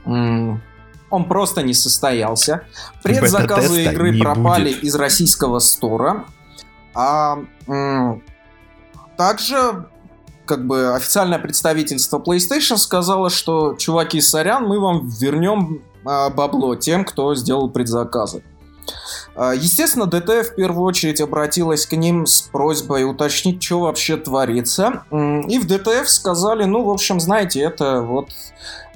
он 0.05 1.29
просто 1.29 1.63
не 1.63 1.75
состоялся. 1.75 2.65
Предзаказы 3.03 3.85
игры 3.85 4.19
пропали 4.19 4.73
будет. 4.73 4.85
из 4.85 4.95
российского 4.95 5.59
стора. 5.59 6.25
А 6.95 7.39
также 9.17 9.87
как 10.45 10.67
бы 10.67 10.95
официальное 10.95 11.39
представительство 11.39 12.19
PlayStation 12.19 12.79
сказало, 12.79 13.29
что 13.29 13.75
чуваки, 13.75 14.21
сорян, 14.21 14.67
мы 14.67 14.81
вам 14.81 15.07
вернем 15.09 15.83
а, 16.05 16.31
бабло 16.31 16.75
тем, 16.75 17.05
кто 17.05 17.35
сделал 17.35 17.69
предзаказы. 17.69 18.43
А, 19.35 19.55
естественно, 19.55 20.07
DTF 20.07 20.47
в 20.47 20.55
первую 20.55 20.85
очередь 20.85 21.21
обратилась 21.21 21.87
к 21.87 21.93
ним 21.93 22.27
с 22.27 22.43
просьбой 22.43 23.09
уточнить, 23.09 23.63
что 23.63 23.81
вообще 23.81 24.17
творится. 24.17 25.05
И 25.11 25.59
в 25.59 25.67
DTF 25.67 26.09
сказали, 26.09 26.65
ну, 26.65 26.85
в 26.85 26.91
общем, 26.91 27.21
знаете, 27.21 27.61
это 27.61 28.03
вот 28.03 28.31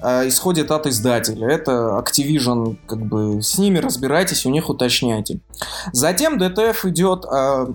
а, 0.01 0.27
исходит 0.27 0.71
от 0.71 0.85
издателя. 0.87 1.47
Это 1.49 2.03
Activision, 2.03 2.77
как 2.87 2.99
бы, 2.99 3.41
с 3.41 3.57
ними 3.57 3.77
разбирайтесь, 3.77 4.45
у 4.45 4.49
них 4.49 4.69
уточняйте. 4.69 5.39
Затем 5.93 6.37
DTF 6.37 6.85
идет 6.85 7.25
а, 7.25 7.67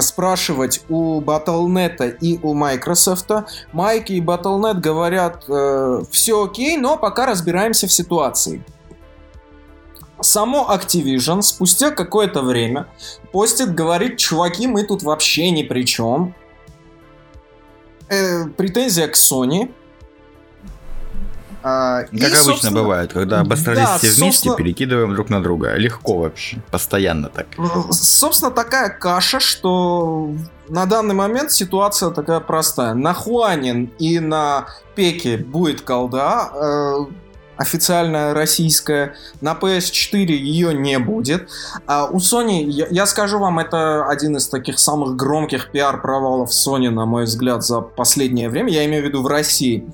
спрашивать 0.00 0.82
у 0.88 1.20
Battle.net 1.20 2.18
и 2.20 2.40
у 2.42 2.54
Microsoft. 2.54 3.30
Майки 3.72 4.12
и 4.12 4.20
Battle.net 4.20 4.80
говорят, 4.80 5.44
э, 5.48 6.02
все 6.10 6.44
окей, 6.44 6.76
но 6.76 6.96
пока 6.96 7.26
разбираемся 7.26 7.86
в 7.86 7.92
ситуации 7.92 8.64
само 10.20 10.68
Activision 10.70 11.42
спустя 11.42 11.90
какое-то 11.90 12.42
время 12.42 12.86
постит, 13.32 13.74
говорит, 13.74 14.18
чуваки, 14.18 14.66
мы 14.66 14.84
тут 14.84 15.02
вообще 15.02 15.50
ни 15.50 15.62
при 15.62 15.84
чем. 15.84 16.34
Э, 18.08 18.46
претензия 18.56 19.08
к 19.08 19.14
Sony. 19.14 19.72
А, 21.62 22.02
как 22.02 22.12
и, 22.12 22.16
обычно 22.16 22.42
собственно... 22.42 22.82
бывает, 22.82 23.12
когда 23.12 23.40
обосрались 23.40 23.80
да, 23.80 23.98
все 23.98 24.06
вместе, 24.08 24.24
собственно... 24.24 24.56
перекидываем 24.56 25.14
друг 25.14 25.28
на 25.28 25.42
друга. 25.42 25.74
Легко 25.74 26.18
вообще, 26.18 26.62
постоянно 26.70 27.28
так. 27.28 27.46
Собственно, 27.90 28.50
такая 28.50 28.90
каша, 28.90 29.40
что 29.40 30.32
на 30.68 30.86
данный 30.86 31.14
момент 31.14 31.50
ситуация 31.50 32.10
такая 32.10 32.40
простая. 32.40 32.94
На 32.94 33.12
Хуанин 33.12 33.90
и 33.98 34.20
на 34.20 34.68
Пеке 34.94 35.36
будет 35.36 35.80
колда. 35.80 36.50
Э, 36.54 37.06
официальная 37.58 38.32
российская. 38.32 39.14
На 39.40 39.52
PS4 39.52 40.32
ее 40.32 40.72
не 40.72 40.98
будет. 40.98 41.48
А 41.86 42.06
у 42.06 42.18
Sony, 42.18 42.62
я, 42.62 42.86
я 42.90 43.06
скажу 43.06 43.38
вам, 43.38 43.58
это 43.58 44.06
один 44.06 44.36
из 44.36 44.48
таких 44.48 44.78
самых 44.78 45.16
громких 45.16 45.70
пиар-провалов 45.70 46.50
Sony, 46.50 46.88
на 46.88 47.04
мой 47.04 47.24
взгляд, 47.24 47.64
за 47.64 47.80
последнее 47.80 48.48
время. 48.48 48.72
Я 48.72 48.86
имею 48.86 49.02
в 49.02 49.06
виду 49.06 49.22
в 49.22 49.26
России. 49.26 49.84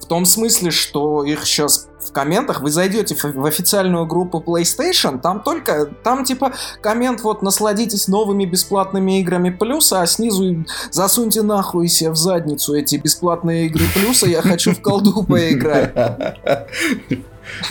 В 0.00 0.06
том 0.06 0.24
смысле, 0.24 0.70
что 0.70 1.22
их 1.24 1.44
сейчас 1.44 1.89
в 2.10 2.12
комментах, 2.12 2.60
вы 2.60 2.70
зайдете 2.70 3.14
в 3.14 3.46
официальную 3.46 4.04
группу 4.04 4.42
PlayStation, 4.44 5.20
там 5.20 5.42
только, 5.42 5.86
там 6.02 6.24
типа 6.24 6.52
коммент 6.80 7.22
вот 7.22 7.42
насладитесь 7.42 8.08
новыми 8.08 8.44
бесплатными 8.44 9.20
играми 9.20 9.50
плюса, 9.50 10.02
а 10.02 10.06
снизу 10.06 10.64
засуньте 10.90 11.42
нахуй 11.42 11.88
себе 11.88 12.10
в 12.10 12.16
задницу 12.16 12.74
эти 12.74 12.96
бесплатные 12.96 13.66
игры 13.66 13.84
плюса, 13.94 14.26
я 14.26 14.42
хочу 14.42 14.72
в 14.74 14.82
колду 14.82 15.22
поиграть. 15.28 15.94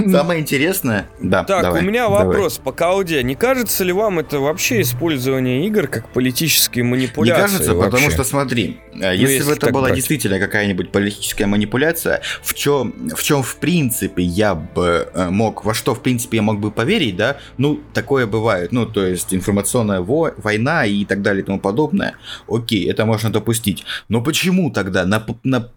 Самое 0.10 0.42
интересное... 0.42 1.08
Да, 1.22 1.44
Так, 1.44 1.64
давай, 1.64 1.82
у 1.82 1.86
меня 1.86 2.04
давай. 2.08 2.26
вопрос 2.26 2.58
по 2.58 2.72
колде. 2.72 3.22
Не 3.24 3.36
кажется 3.36 3.84
ли 3.84 3.92
вам 3.92 4.20
это 4.20 4.40
вообще 4.40 4.82
использование 4.82 5.66
игр 5.68 5.88
как 5.88 6.10
политические 6.10 6.84
Не 6.84 6.90
манипуляции? 6.92 7.42
кажется, 7.42 7.74
потому 7.74 7.92
вообще? 7.92 8.10
что 8.12 8.24
смотри, 8.24 8.80
э, 8.94 9.16
если, 9.16 9.34
если 9.36 9.48
бы 9.50 9.54
это 9.54 9.72
была 9.72 9.84
брать. 9.84 9.96
действительно 9.96 10.40
какая-нибудь 10.40 10.92
политическая 10.92 11.46
манипуляция, 11.46 12.22
в 12.42 12.54
чем, 12.54 12.94
в 13.16 13.24
чем 13.24 13.44
в 13.44 13.56
принципе 13.58 14.24
я 14.24 14.56
бы 14.56 15.10
э, 15.14 15.30
мог, 15.30 15.66
во 15.66 15.74
что 15.74 15.94
в 15.96 16.02
принципе 16.02 16.38
я 16.38 16.44
мог 16.44 16.60
бы 16.60 16.72
поверить, 16.72 17.16
да, 17.16 17.38
ну 17.58 17.80
такое 17.94 18.28
бывает, 18.28 18.72
ну 18.72 18.86
то 18.86 19.06
есть 19.06 19.34
информационная 19.34 20.02
во- 20.02 20.34
война 20.38 20.86
и 20.86 21.06
так 21.06 21.22
далее 21.22 21.44
и 21.44 21.46
тому 21.46 21.60
подобное, 21.60 22.16
окей, 22.48 22.90
это 22.90 23.06
можно 23.06 23.30
допустить, 23.32 23.84
но 24.08 24.22
почему 24.22 24.72
тогда 24.72 25.06
на, 25.06 25.26
на 25.44 25.70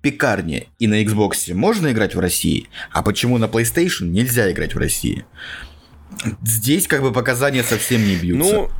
пекарне 0.00 0.68
и 0.78 0.86
на 0.86 1.02
Xbox 1.02 1.52
можно 1.54 1.92
играть 1.92 2.14
в 2.14 2.20
России, 2.20 2.68
а 2.92 3.02
почему 3.02 3.38
на 3.38 3.44
PlayStation 3.44 4.04
нельзя 4.04 4.50
играть 4.50 4.74
в 4.74 4.78
России? 4.78 5.24
Здесь 6.42 6.86
как 6.86 7.02
бы 7.02 7.12
показания 7.12 7.62
совсем 7.62 8.04
не 8.04 8.16
бьются. 8.16 8.54
Ну, 8.54 8.70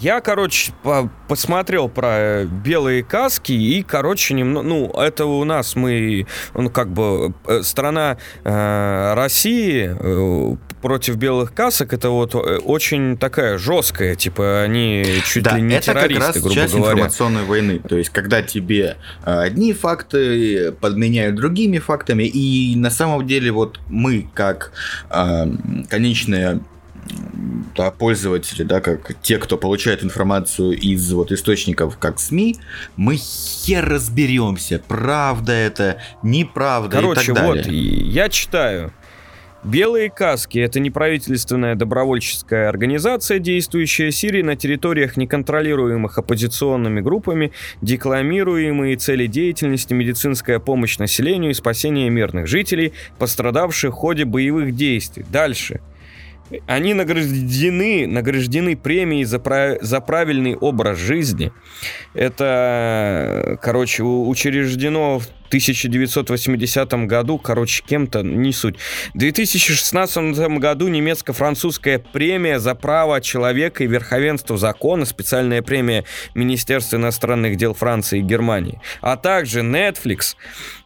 я, 0.00 0.20
короче, 0.20 0.72
по- 0.82 1.10
посмотрел 1.28 1.88
про 1.88 2.08
э, 2.10 2.44
белые 2.46 3.02
каски 3.04 3.52
и, 3.52 3.82
короче, 3.82 4.34
немного, 4.34 4.66
ну, 4.66 4.90
это 4.90 5.26
у 5.26 5.44
нас 5.44 5.76
мы, 5.76 6.26
ну, 6.54 6.70
как 6.70 6.88
бы 6.92 7.34
э, 7.46 7.62
страна 7.62 8.16
э, 8.44 9.14
России 9.14 9.94
э, 9.98 10.56
против 10.80 11.16
белых 11.16 11.52
касок, 11.54 11.92
это 11.92 12.08
вот 12.10 12.34
э, 12.34 12.38
очень 12.58 13.18
такая 13.18 13.58
жесткая, 13.58 14.14
типа 14.16 14.62
они 14.62 15.04
чуть 15.26 15.44
да, 15.44 15.56
ли 15.56 15.62
не 15.62 15.74
это 15.74 15.86
террористы, 15.92 16.14
как 16.14 16.26
раз 16.34 16.36
грубо 16.42 16.54
часть 16.54 16.74
говоря. 16.74 16.92
информационной 16.92 17.44
войны. 17.44 17.80
То 17.86 17.96
есть, 17.96 18.10
когда 18.10 18.42
тебе 18.42 18.96
одни 19.22 19.72
факты 19.72 20.72
подменяют 20.72 21.36
другими 21.36 21.78
фактами, 21.78 22.24
и 22.24 22.74
на 22.76 22.90
самом 22.90 23.26
деле 23.26 23.52
вот 23.52 23.78
мы, 23.88 24.28
как 24.34 24.72
э, 25.10 25.46
конечные 25.88 26.46
м, 26.52 26.66
да, 27.76 27.90
пользователи, 27.90 28.62
да, 28.62 28.80
как 28.80 29.14
те, 29.22 29.38
кто 29.38 29.56
получает 29.56 30.04
информацию 30.04 30.72
из 30.72 31.12
вот 31.12 31.32
источников, 31.32 31.98
как 31.98 32.18
СМИ, 32.18 32.56
мы 32.96 33.16
хер 33.16 33.88
разберемся, 33.88 34.82
правда 34.86 35.52
это, 35.52 35.98
неправда 36.22 36.98
и 36.98 37.00
Короче, 37.00 37.26
так 37.26 37.34
далее. 37.34 37.64
вот, 37.64 37.72
и 37.72 37.76
я 37.76 38.28
читаю. 38.28 38.92
Белые 39.62 40.08
каски– 40.08 40.58
это 40.58 40.80
неправительственная 40.80 41.74
добровольческая 41.74 42.70
организация, 42.70 43.38
действующая 43.38 44.10
в 44.10 44.16
Сирии 44.16 44.40
на 44.40 44.56
территориях, 44.56 45.18
неконтролируемых 45.18 46.16
оппозиционными 46.16 47.02
группами, 47.02 47.52
декламируемые 47.82 48.96
цели 48.96 49.26
деятельности, 49.26 49.92
медицинская 49.92 50.60
помощь 50.60 50.96
населению 50.96 51.50
и 51.50 51.54
спасение 51.54 52.08
мирных 52.08 52.46
жителей, 52.46 52.94
пострадавших 53.18 53.92
в 53.92 53.96
ходе 53.98 54.24
боевых 54.24 54.74
действий. 54.74 55.26
Дальше. 55.28 55.80
Они 56.66 56.94
награждены, 56.94 58.06
награждены 58.06 58.76
премией 58.76 59.24
за, 59.24 59.40
за 59.80 60.00
правильный 60.00 60.56
образ 60.56 60.98
жизни. 60.98 61.52
Это, 62.14 63.58
короче, 63.62 64.02
учреждено 64.02 65.18
в 65.18 65.26
1980 65.50 67.06
году, 67.06 67.36
короче, 67.38 67.82
кем-то, 67.84 68.22
не 68.22 68.52
суть. 68.52 68.76
В 69.12 69.18
2016 69.18 70.58
году 70.58 70.86
немецко-французская 70.86 71.98
премия 71.98 72.60
за 72.60 72.76
право 72.76 73.20
человека 73.20 73.82
и 73.82 73.88
верховенство 73.88 74.56
закона, 74.56 75.04
специальная 75.04 75.60
премия 75.60 76.04
Министерства 76.34 76.96
иностранных 76.96 77.56
дел 77.56 77.74
Франции 77.74 78.20
и 78.20 78.22
Германии. 78.22 78.80
А 79.00 79.16
также 79.16 79.62
Netflix 79.62 80.36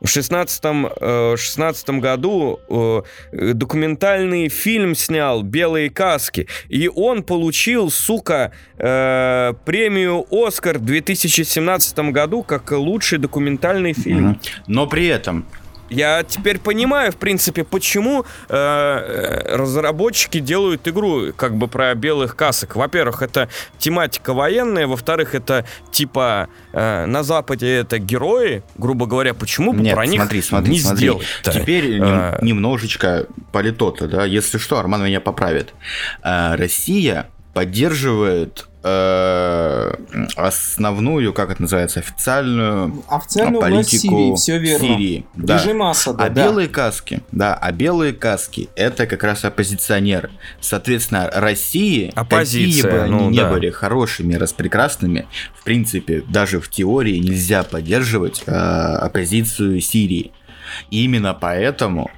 в 0.00 0.10
2016 0.10 1.90
году 2.00 2.60
э, 2.70 3.52
документальный 3.52 4.48
фильм 4.48 4.94
снял 4.94 5.42
«Белые 5.42 5.90
каски», 5.90 6.48
и 6.70 6.88
он 6.88 7.22
получил, 7.22 7.90
сука, 7.90 8.52
э, 8.78 9.52
премию 9.66 10.26
«Оскар» 10.30 10.78
в 10.78 10.84
2017 10.84 11.98
году 12.12 12.42
как 12.42 12.72
лучший 12.72 13.18
документальный 13.18 13.92
фильм. 13.92 14.28
Мгм. 14.28 14.40
Но 14.66 14.86
при 14.86 15.06
этом 15.06 15.44
Я 15.90 16.22
теперь 16.24 16.58
понимаю, 16.58 17.12
в 17.12 17.16
принципе, 17.16 17.62
почему 17.62 18.24
э, 18.48 18.54
э, 18.56 19.56
разработчики 19.56 20.40
делают 20.40 20.88
игру 20.88 21.32
как 21.36 21.56
бы 21.56 21.68
про 21.68 21.94
белых 21.94 22.36
касок. 22.36 22.74
Во-первых, 22.74 23.20
это 23.22 23.48
тематика 23.78 24.32
военная, 24.32 24.86
во-вторых, 24.86 25.34
это 25.34 25.66
типа 25.92 26.48
э, 26.72 27.04
на 27.04 27.22
Западе 27.22 27.76
это 27.76 27.98
герои, 27.98 28.62
грубо 28.78 29.04
говоря, 29.06 29.34
почему 29.34 29.72
бы 29.74 29.82
Нет, 29.82 29.94
про 29.94 30.06
них 30.06 30.20
смотри, 30.20 30.40
смотри, 30.42 30.72
не 30.72 30.80
смотри. 30.80 30.98
сделать? 30.98 31.26
Теперь 31.42 32.00
А. 32.02 32.38
немножечко 32.40 33.26
политота, 33.52 34.08
да. 34.08 34.24
Если 34.24 34.56
что, 34.58 34.78
Арман 34.78 35.04
меня 35.04 35.20
поправит. 35.20 35.74
А, 36.22 36.56
Россия 36.56 37.28
поддерживает 37.52 38.66
основную, 40.36 41.32
как 41.32 41.50
это 41.50 41.62
называется, 41.62 42.00
официальную 42.00 43.02
Официальную 43.08 43.60
власть 43.60 43.90
политику 43.90 44.14
Сирии, 44.16 44.34
все 44.36 44.58
верно. 44.58 44.86
Сирии, 44.86 45.26
да. 45.34 45.56
Режим 45.58 45.82
Асада, 45.82 46.24
А 46.24 46.28
да. 46.28 46.44
белые 46.44 46.68
каски, 46.68 47.22
да, 47.32 47.54
а 47.54 47.72
белые 47.72 48.12
каски 48.12 48.68
это 48.76 49.06
как 49.06 49.22
раз 49.24 49.44
оппозиционеры. 49.44 50.30
Соответственно, 50.60 51.30
России, 51.32 52.12
Оппозиция, 52.14 52.82
какие 52.82 52.98
бы 52.98 53.02
они 53.04 53.14
ну 53.14 53.30
не 53.30 53.38
да. 53.38 53.50
были 53.50 53.70
хорошими, 53.70 54.34
распрекрасными, 54.34 55.26
в 55.58 55.64
принципе, 55.64 56.22
даже 56.28 56.60
в 56.60 56.68
теории 56.68 57.16
нельзя 57.18 57.62
поддерживать 57.62 58.42
э, 58.46 58.50
оппозицию 58.52 59.80
Сирии. 59.80 60.32
И 60.90 61.04
именно 61.04 61.34
поэтому 61.34 62.10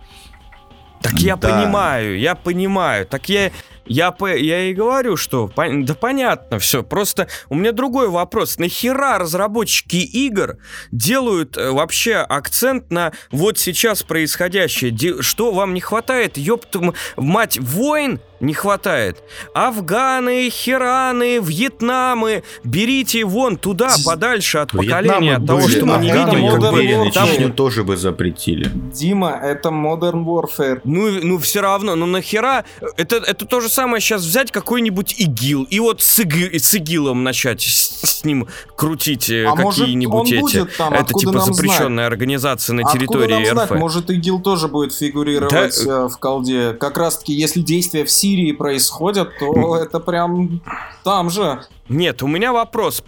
Так 1.03 1.15
я 1.21 1.37
Да. 1.37 1.49
понимаю, 1.63 2.19
я 2.19 2.35
понимаю. 2.35 3.07
Так 3.07 3.29
я, 3.29 3.51
я, 3.87 4.15
я 4.21 4.71
и 4.71 4.75
говорю, 4.75 5.17
что 5.17 5.51
да 5.57 5.95
понятно 5.95 6.59
все. 6.59 6.83
Просто 6.83 7.29
у 7.49 7.55
меня 7.55 7.73
другой 7.73 8.09
вопрос. 8.09 8.59
Нахера 8.59 9.19
разработчики 9.19 9.97
игр 9.97 10.57
делают 10.93 11.57
э, 11.57 11.71
вообще 11.71 12.17
акцент 12.17 12.91
на 12.91 13.13
вот 13.31 13.59
сейчас 13.59 14.03
происходящее? 14.03 15.23
Что 15.23 15.53
вам 15.53 15.75
не 15.75 15.81
хватает? 15.81 16.37
Ёпта, 16.39 16.79
м- 16.79 16.95
мать, 17.17 17.59
войн 17.59 18.21
не 18.41 18.55
хватает. 18.55 19.23
Афганы, 19.55 20.51
Хираны, 20.51 21.39
Вьетнамы. 21.41 22.43
Берите 22.65 23.25
вон 23.25 23.57
туда, 23.57 23.95
подальше 24.05 24.59
от 24.59 24.71
поколения, 24.73 25.33
и 25.33 25.35
от 25.35 25.47
того, 25.47 25.61
были, 25.61 25.77
что 25.77 25.87
мы 25.87 25.99
не 25.99 26.13
видим. 26.13 26.47
Modern 26.47 27.13
там- 27.13 27.29
Чечню 27.29 27.53
тоже 27.53 27.85
бы 27.85 27.97
запретили. 27.97 28.71
Дима, 28.93 29.31
это 29.43 29.71
Modern 29.71 30.25
Warfare. 30.25 30.81
Ну, 30.85 31.11
ну 31.23 31.39
все 31.39 31.61
равно, 31.61 31.95
ну 31.97 32.07
нахера? 32.07 32.65
Это, 32.97 33.17
это 33.17 33.47
то 33.47 33.61
же 33.61 33.69
самое 33.69 34.01
сейчас 34.01 34.23
взять 34.23 34.51
какой-нибудь 34.51 35.15
ИГИЛ 35.19 35.65
и 35.65 35.81
вот 35.81 36.03
с, 36.03 36.19
Иги- 36.21 36.59
с 36.59 36.75
ИГИЛом 36.75 37.23
начать 37.25 37.61
с 37.63 38.16
ним 38.27 38.47
крутить 38.77 39.31
э, 39.31 39.47
А 39.47 39.57
какие-нибудь 39.57 40.31
эти. 40.31 40.41
будет 40.41 40.77
там, 40.77 40.93
это 40.93 41.03
откуда 41.05 41.21
типа 41.21 41.33
нам 41.33 41.55
запрещенная 41.55 42.07
организация 42.07 42.75
на 42.75 42.83
Откуда 42.83 42.99
территории 42.99 43.33
нам 43.33 43.47
знать, 43.47 43.71
РФ. 43.71 43.79
может 43.79 44.11
ИГИЛ 44.11 44.41
тоже 44.41 44.69
будет 44.69 44.93
фигурировать 44.93 45.87
э, 45.87 46.09
в 46.09 46.17
колде. 46.19 46.73
Как 46.75 46.99
раз 46.99 47.19
таки, 47.19 47.33
если 47.33 47.61
действия 47.63 48.05
в 48.05 48.11
Сирии 48.11 48.53
происходят, 48.53 49.31
то 49.39 49.77
это 49.77 49.99
прям 50.01 50.61
там 51.03 51.31
же. 51.31 51.63
Нет, 51.89 52.23
у 52.23 52.27
меня 52.27 52.53
вопрос. 52.53 53.03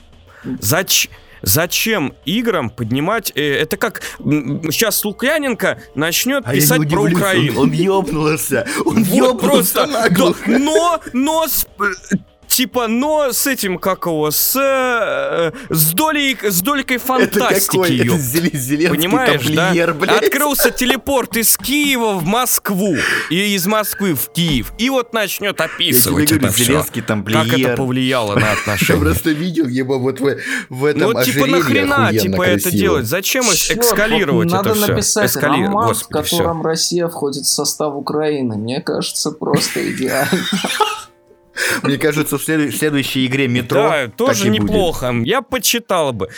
Зач... 0.60 1.08
Зачем 1.40 2.14
играм 2.24 2.68
поднимать... 2.68 3.30
э, 3.36 3.60
это 3.60 3.76
как 3.76 4.02
сейчас 4.18 5.04
Лукьяненко 5.04 5.80
начнет 5.94 6.42
А 6.44 6.52
писать 6.52 6.78
про 6.90 7.02
удивлюсь, 7.02 7.14
Украину. 7.14 7.60
Он, 7.60 7.68
он 7.68 7.72
ёбнулся. 7.72 8.66
Он 8.84 9.04
Вот 9.04 9.16
ёбнулся 9.16 9.84
просто. 9.86 9.86
да, 9.86 10.34
но, 10.58 11.00
но 11.12 11.46
с- 11.46 11.66
типа, 12.58 12.88
но 12.88 13.32
с 13.32 13.46
этим, 13.46 13.78
как 13.78 14.06
его, 14.06 14.30
с, 14.32 14.56
э, 14.60 15.52
с, 15.72 15.92
долей, 15.92 16.36
с 16.42 16.60
долькой 16.60 16.98
фантастики, 16.98 17.76
Это 17.78 17.92
ёп. 17.92 18.16
Зеле- 18.18 18.50
Зеленский 18.52 18.88
Понимаешь, 18.96 19.46
да? 19.46 19.66
тамплиер, 19.66 19.94
блядь. 19.94 20.24
Открылся 20.24 20.70
телепорт 20.72 21.36
из 21.36 21.56
Киева 21.56 22.14
в 22.14 22.24
Москву 22.24 22.96
и 23.30 23.54
из 23.54 23.66
Москвы 23.68 24.14
в 24.14 24.30
Киев. 24.30 24.72
И 24.76 24.90
вот 24.90 25.12
начнет 25.12 25.58
Я 25.60 25.66
тебе 25.68 25.74
описывать 25.76 26.28
говорю, 26.30 26.46
это 26.46 26.52
все. 26.54 26.64
Зеленский 26.64 27.02
тамплиер. 27.02 27.44
Как 27.44 27.58
это 27.58 27.76
повлияло 27.76 28.34
на 28.34 28.40
Я 28.46 28.52
отношения. 28.54 29.00
просто 29.00 29.30
видел 29.30 29.68
его 29.68 29.98
вот 30.00 30.18
в, 30.18 30.36
в 30.68 30.84
этом 30.84 31.12
Ну, 31.12 31.22
типа, 31.24 31.46
нахрена, 31.46 32.10
типа, 32.12 32.42
это 32.42 32.70
делать? 32.72 33.06
Зачем 33.06 33.44
Чёрт, 33.44 33.78
экскалировать 33.84 34.50
вот 34.50 34.60
это 34.60 34.68
надо 34.68 34.74
все? 34.82 34.92
написать 34.92 35.30
Эскали- 35.30 35.62
роман, 35.64 35.84
в 35.86 35.88
Господи, 35.88 36.24
всё. 36.24 36.36
котором 36.38 36.62
Россия 36.66 37.06
входит 37.06 37.44
в 37.44 37.48
состав 37.48 37.94
Украины. 37.94 38.56
Мне 38.56 38.80
кажется, 38.80 39.30
просто 39.30 39.92
идеально. 39.92 40.28
Мне 41.82 41.98
кажется, 41.98 42.38
в 42.38 42.42
следу- 42.42 42.70
в 42.70 42.76
следующей 42.76 43.26
игре 43.26 43.48
метро 43.48 43.82
Да, 43.82 44.08
тоже 44.08 44.50
неплохо. 44.50 45.14
Я 45.24 45.42
почитал 45.42 46.12
бы. 46.12 46.28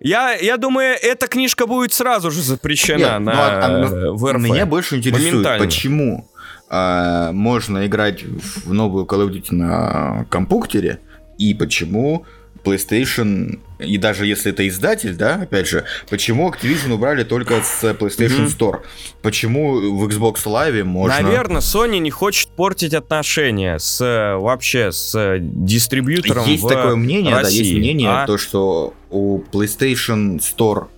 Я, 0.00 0.32
я 0.32 0.56
думаю, 0.56 0.96
эта 1.00 1.26
книжка 1.26 1.66
будет 1.66 1.92
сразу 1.92 2.30
же 2.30 2.40
запрещена 2.40 2.98
Нет, 2.98 3.20
на, 3.20 3.20
ну, 3.20 3.30
а- 3.32 3.60
а, 3.62 3.70
э, 3.84 4.10
в 4.12 4.32
РФ. 4.32 4.40
Меня 4.42 4.64
больше 4.64 4.96
интересует, 4.96 5.58
почему 5.58 6.30
а, 6.70 7.32
можно 7.32 7.86
играть 7.86 8.22
в 8.22 8.72
новую 8.72 9.04
Call 9.04 9.26
of 9.26 9.30
Duty 9.30 9.52
на 9.54 10.24
компьютере 10.30 11.00
и 11.36 11.52
почему 11.52 12.24
PlayStation, 12.62 13.58
и 13.78 13.98
даже 13.98 14.26
если 14.26 14.52
это 14.52 14.66
издатель, 14.68 15.14
да, 15.14 15.36
опять 15.36 15.68
же, 15.68 15.84
почему 16.08 16.50
Activision 16.50 16.92
убрали 16.92 17.24
только 17.24 17.62
с 17.62 17.82
PlayStation. 17.82 18.46
Store? 18.46 18.80
Почему 19.22 19.96
в 19.96 20.06
Xbox 20.08 20.44
Live 20.44 20.84
можно... 20.84 21.20
Наверное, 21.20 21.60
Sony 21.60 21.98
не 21.98 22.10
хочет 22.10 22.50
портить 22.50 22.94
отношения 22.94 23.78
с 23.78 24.00
э, 24.00 24.36
вообще 24.36 24.92
с 24.92 25.14
э, 25.14 25.38
дистрибьютором 25.40 26.46
Есть 26.46 26.62
в 26.62 26.68
такое 26.68 26.96
мнение, 26.96 27.32
да, 27.34 27.40
есть 27.42 27.58
России, 27.58 27.78
мнение, 27.78 28.10
а? 28.10 28.26
то, 28.26 28.38
что 28.38 28.94
у 29.10 29.42
PlayStation 29.52 30.40
Store, 30.40 30.88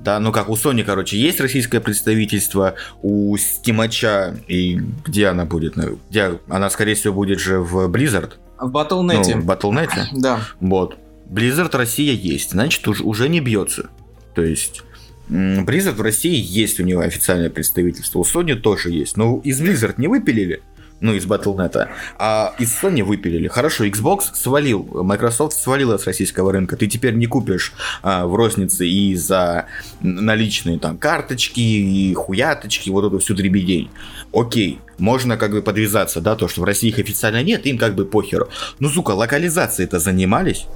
да, 0.00 0.20
ну 0.20 0.32
как 0.32 0.48
у 0.48 0.54
Sony, 0.54 0.84
короче, 0.84 1.18
есть 1.18 1.40
российское 1.40 1.80
представительство, 1.80 2.74
у 3.02 3.36
Стимача, 3.36 4.36
и 4.46 4.80
где 5.04 5.26
она 5.26 5.44
будет? 5.44 5.74
Где 6.08 6.38
она, 6.48 6.70
скорее 6.70 6.94
всего, 6.94 7.14
будет 7.14 7.40
же 7.40 7.58
в 7.58 7.88
Blizzard, 7.88 8.34
В 8.58 8.70
Battle.net. 8.70 9.34
ну, 9.34 9.40
в 9.42 9.50
Battle.net. 9.50 9.90
Да. 10.12 10.40
Вот. 10.60 10.96
Blizzard 11.28 11.76
Россия 11.76 12.12
есть, 12.12 12.50
значит, 12.50 12.86
уж- 12.88 13.00
уже 13.00 13.28
не 13.28 13.40
бьется. 13.40 13.90
То 14.34 14.42
есть... 14.42 14.82
Blizzard 15.28 15.92
в 15.92 16.00
России 16.00 16.34
есть 16.34 16.80
у 16.80 16.84
него 16.84 17.02
официальное 17.02 17.50
представительство, 17.50 18.20
у 18.20 18.22
Sony 18.22 18.54
тоже 18.54 18.90
есть. 18.90 19.18
Но 19.18 19.42
из 19.44 19.60
Blizzard 19.60 19.96
не 19.98 20.08
выпилили, 20.08 20.62
ну, 21.00 21.14
из 21.14 21.26
Battle.net, 21.26 21.88
а 22.18 22.54
из 22.58 22.72
Sony 22.72 23.02
выпилили. 23.02 23.46
Хорошо, 23.46 23.84
Xbox 23.84 24.34
свалил, 24.34 24.88
Microsoft 25.04 25.54
свалила 25.56 25.98
с 25.98 26.06
российского 26.06 26.52
рынка. 26.52 26.76
Ты 26.76 26.86
теперь 26.86 27.14
не 27.14 27.26
купишь 27.26 27.72
а, 28.02 28.26
в 28.26 28.34
рознице 28.34 28.88
и 28.88 29.14
за 29.14 29.66
наличные 30.00 30.78
там 30.78 30.98
карточки 30.98 31.60
и 31.60 32.14
хуяточки, 32.14 32.90
вот 32.90 33.04
эту 33.04 33.18
всю 33.18 33.34
дребедень. 33.34 33.90
Окей, 34.32 34.80
можно 34.98 35.36
как 35.36 35.52
бы 35.52 35.62
подвязаться, 35.62 36.20
да, 36.20 36.36
то, 36.36 36.48
что 36.48 36.62
в 36.62 36.64
России 36.64 36.88
их 36.88 36.98
официально 36.98 37.42
нет, 37.42 37.66
им 37.66 37.78
как 37.78 37.94
бы 37.94 38.04
похеру. 38.04 38.48
Ну, 38.78 38.88
сука, 38.88 39.10
локализацией-то 39.10 39.98
занимались? 39.98 40.66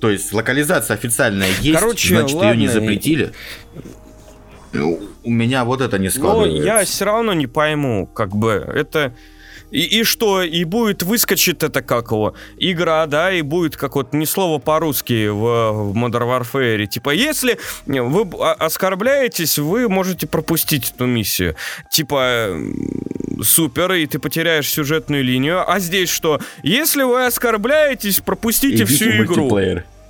То 0.00 0.10
есть 0.10 0.32
локализация 0.32 0.94
официальная 0.94 1.48
есть, 1.60 1.78
Короче, 1.80 2.08
значит, 2.18 2.36
ее 2.40 2.56
не 2.56 2.66
ладно, 2.68 2.80
запретили. 2.80 3.32
Ну, 4.72 5.00
У 5.24 5.30
меня 5.30 5.64
вот 5.64 5.80
это 5.80 5.98
не 5.98 6.06
Но 6.06 6.10
складывается. 6.10 6.62
я 6.64 6.84
все 6.84 7.04
равно 7.04 7.32
не 7.32 7.46
пойму, 7.46 8.06
как 8.06 8.36
бы 8.36 8.50
это. 8.74 9.14
И, 9.70 9.80
и 9.80 10.04
что, 10.04 10.42
и 10.42 10.64
будет 10.64 11.02
выскочит 11.02 11.62
это 11.62 11.82
как 11.82 12.10
его, 12.10 12.34
игра, 12.56 13.06
да, 13.06 13.32
и 13.32 13.42
будет 13.42 13.76
как 13.76 13.96
вот 13.96 14.12
ни 14.12 14.24
слова 14.24 14.58
по-русски 14.58 15.28
в, 15.28 15.92
в 15.92 15.96
Modern 15.96 16.40
Warfare. 16.40 16.86
Типа, 16.86 17.10
если 17.10 17.58
вы 17.86 18.26
оскорбляетесь, 18.38 19.58
вы 19.58 19.88
можете 19.88 20.26
пропустить 20.26 20.92
эту 20.94 21.06
миссию. 21.06 21.56
Типа, 21.90 22.56
супер, 23.42 23.92
и 23.92 24.06
ты 24.06 24.18
потеряешь 24.18 24.68
сюжетную 24.68 25.24
линию. 25.24 25.68
А 25.68 25.80
здесь 25.80 26.10
что? 26.10 26.40
Если 26.62 27.02
вы 27.02 27.26
оскорбляетесь, 27.26 28.20
пропустите 28.20 28.84
Идите 28.84 28.84
всю 28.86 29.10
игру. 29.24 29.58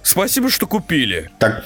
Спасибо, 0.03 0.51
что 0.51 0.67
купили. 0.67 1.31
Так, 1.39 1.65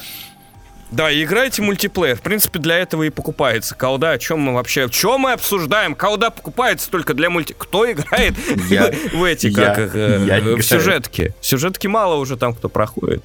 Да, 0.91 1.11
и 1.11 1.23
играйте 1.23 1.63
в 1.63 1.65
мультиплеер. 1.65 2.17
В 2.17 2.21
принципе, 2.21 2.59
для 2.59 2.79
этого 2.79 3.05
и 3.05 3.11
покупается 3.11 3.75
колда. 3.75 4.13
О 4.13 4.19
чем 4.19 4.41
мы 4.41 4.55
вообще... 4.55 4.89
Что 4.91 5.19
мы 5.19 5.33
обсуждаем? 5.33 5.95
Колда 5.95 6.31
покупается 6.31 6.91
только 6.91 7.15
для 7.15 7.31
мульти... 7.31 7.55
Кто 7.57 7.91
играет 7.91 8.35
в 9.13 9.23
эти, 9.23 9.53
как 9.53 9.79
их, 9.79 9.95
э, 9.95 10.57
в 10.57 10.63
сюжетки? 10.63 11.35
Сюжетки 11.41 11.87
мало 11.87 12.17
уже 12.17 12.37
там, 12.37 12.55
кто 12.55 12.69
проходит. 12.69 13.25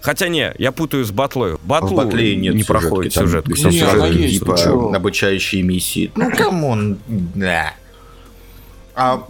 Хотя 0.00 0.28
не, 0.28 0.52
я 0.58 0.72
путаю 0.72 1.04
с 1.04 1.12
батлой. 1.12 1.56
Батлу 1.62 1.88
в 1.88 2.04
батле 2.04 2.36
нет 2.36 2.54
не 2.54 2.62
сюжетки, 2.62 2.66
проходит 2.66 3.14
там 3.14 3.24
сюжетку. 3.24 3.54
все 3.54 3.70
Не, 3.70 3.80
она 3.80 4.06
сюжетки 4.08 4.22
есть, 4.22 4.38
типа 4.40 4.96
обучающие 4.96 5.62
миссии. 5.62 6.12
Ну, 6.16 6.30
come 6.30 6.69
on, 6.69 6.98
да. 7.06 7.74
А, 8.94 9.26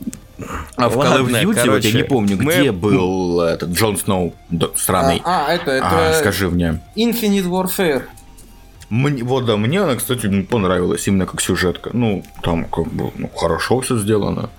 а 0.76 0.88
в 0.88 0.96
Call 0.98 1.22
of 1.24 1.28
Duty, 1.30 1.70
вот 1.70 1.84
я 1.84 1.92
не 1.92 2.02
помню, 2.04 2.36
мы- 2.40 2.52
где 2.52 2.72
был 2.72 3.40
этот 3.40 3.70
Джон 3.70 3.96
Сноу 3.96 4.34
сраный. 4.76 5.22
А, 5.24 5.46
а, 5.48 5.52
это, 5.52 5.80
А, 5.82 6.08
это 6.10 6.18
скажи 6.18 6.50
мне. 6.50 6.80
Infinite 6.96 7.44
Warfare. 7.48 8.02
Мне, 8.90 9.22
вот 9.24 9.46
да, 9.46 9.56
мне 9.56 9.80
она, 9.80 9.94
кстати, 9.96 10.26
м, 10.26 10.44
понравилась 10.46 11.06
именно 11.08 11.26
как 11.26 11.40
сюжетка. 11.40 11.90
Ну, 11.92 12.22
там 12.42 12.64
как 12.64 12.86
бы 12.92 13.10
ну, 13.16 13.28
хорошо 13.34 13.80
все 13.80 13.98
сделано. 13.98 14.50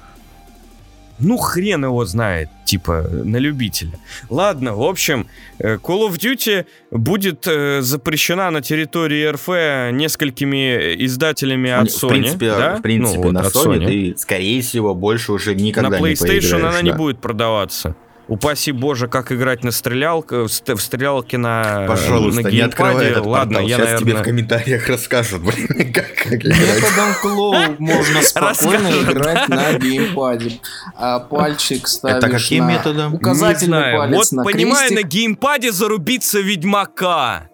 Ну, 1.19 1.37
хрен 1.37 1.85
его 1.85 2.03
знает, 2.05 2.49
типа, 2.65 3.05
на 3.23 3.37
любителя. 3.37 3.91
Ладно, 4.29 4.75
в 4.75 4.83
общем, 4.83 5.27
э, 5.59 5.75
Call 5.77 6.09
of 6.09 6.17
Duty 6.17 6.65
будет 6.91 7.47
э, 7.47 7.81
запрещена 7.81 8.51
на 8.51 8.61
территории 8.61 9.25
РФ 9.27 9.47
несколькими 9.93 10.95
издателями 11.05 11.69
от 11.69 11.91
в 11.91 12.03
Sony. 12.03 12.09
принципе, 12.09 12.47
да? 12.49 12.75
в 12.77 12.81
принципе 12.81 13.17
Ну, 13.17 13.23
вот 13.23 13.31
на 13.33 13.41
от 13.41 13.55
Sony, 13.55 13.85
ты, 13.85 14.17
скорее 14.17 14.61
всего, 14.61 14.93
больше 14.93 15.31
уже 15.31 15.55
никогда 15.55 15.89
на 15.89 15.99
не 15.99 16.13
PlayStation 16.13 16.27
поиграешь. 16.27 16.53
она 16.53 16.81
не 16.81 16.91
да. 16.91 16.97
будет 16.97 17.19
продаваться. 17.19 17.95
Упаси 18.27 18.71
боже, 18.71 19.07
как 19.07 19.31
играть 19.31 19.63
на 19.63 19.71
стрелялке, 19.71 20.37
в 20.37 20.47
ст- 20.47 20.67
в 20.69 20.79
стрелялке 20.79 21.37
на, 21.37 21.85
Пожалуйста, 21.87 22.41
на 22.41 22.47
не 22.49 22.59
открывай 22.61 22.93
геймпаде. 22.93 23.09
этот 23.11 23.25
Ладно, 23.27 23.59
портал. 23.59 23.67
я, 23.67 23.75
Сейчас 23.77 23.87
тебе 23.87 23.95
в 23.95 24.01
наверное... 24.01 24.23
комментариях 24.23 24.87
расскажут, 24.89 25.41
блин, 25.43 25.93
как, 25.93 26.07
как 26.15 26.33
играть. 26.33 26.59
Методом 26.59 27.13
клоу 27.21 27.55
можно 27.77 28.21
спокойно 28.23 28.87
играть 28.87 29.47
на 29.47 29.73
геймпаде. 29.73 30.59
А 30.95 31.19
пальчик 31.19 31.87
ставишь 31.87 32.17
Это 32.23 32.29
каким 32.29 32.65
на 32.65 32.71
методом? 32.71 33.13
Указательный 33.13 33.95
палец 33.97 34.17
Вот 34.17 34.31
на 34.31 34.43
понимаю, 34.43 34.93
на 34.93 35.03
геймпаде 35.03 35.71
зарубиться 35.71 36.39
Ведьмака. 36.39 37.49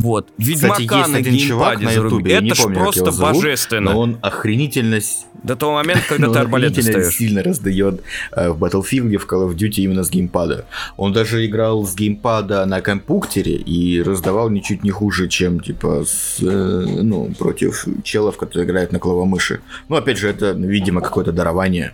Вот, 0.00 0.28
Кстати, 0.38 0.48
Ведьмака 0.50 0.98
есть 0.98 1.08
на 1.12 1.18
один 1.18 1.36
чувак 1.38 1.80
на 1.82 1.92
ютубе, 1.92 2.32
Это 2.34 2.54
ж 2.54 2.62
просто 2.74 3.12
божественно. 3.12 3.92
Но 3.92 4.00
он 4.00 4.18
охренительно, 4.22 4.96
с- 5.00 5.26
До 5.42 5.56
того 5.56 5.74
момента, 5.74 6.02
когда 6.08 6.28
ты 6.30 6.38
арбалет 6.38 6.72
достаешь. 6.74 7.14
сильно 7.14 7.42
раздает 7.42 8.02
э, 8.32 8.50
в 8.50 8.62
Battlefield, 8.62 9.16
в 9.18 9.26
Call 9.26 9.48
of 9.48 9.54
Duty 9.56 9.82
именно 9.84 10.02
с 10.04 10.10
геймпада. 10.10 10.64
Он 10.96 11.12
даже 11.12 11.44
играл 11.46 11.84
с 11.86 11.94
геймпада 11.94 12.66
на 12.66 12.80
компьютере 12.80 13.56
и 13.56 14.02
раздавал 14.02 14.50
ничуть 14.50 14.84
не 14.84 14.90
хуже, 14.90 15.28
чем 15.28 15.60
типа 15.60 16.04
с, 16.06 16.38
э, 16.40 17.02
ну, 17.02 17.32
против 17.38 17.86
челов, 18.04 18.36
которые 18.36 18.66
играют 18.66 18.92
на 18.92 18.98
клавомыши. 18.98 19.60
Ну, 19.88 19.96
опять 19.96 20.18
же, 20.18 20.28
это, 20.28 20.52
видимо, 20.52 21.00
какое-то 21.00 21.32
дарование. 21.32 21.92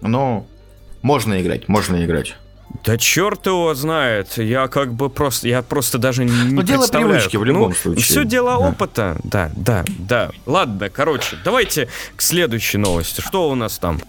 Но 0.00 0.46
можно 1.02 1.40
играть, 1.40 1.68
можно 1.68 2.04
играть. 2.04 2.36
Да 2.84 2.98
черт 2.98 3.46
его 3.46 3.74
знает. 3.74 4.36
Я 4.38 4.68
как 4.68 4.92
бы 4.94 5.08
просто, 5.10 5.48
я 5.48 5.62
просто 5.62 5.98
даже 5.98 6.24
не 6.24 6.52
Ну, 6.52 6.62
дело 6.62 6.86
привычки 6.86 7.36
в 7.36 7.44
любом 7.44 7.74
случае. 7.74 8.02
Все 8.04 8.24
дело 8.24 8.50
Да. 8.52 8.58
опыта. 8.58 9.16
Да, 9.24 9.50
да, 9.56 9.84
да. 9.98 10.30
Ладно, 10.46 10.88
короче, 10.88 11.36
давайте 11.44 11.88
к 12.16 12.22
следующей 12.22 12.78
новости. 12.78 13.20
Что 13.20 13.48
у 13.50 13.54
нас 13.54 13.78
там? 13.78 14.00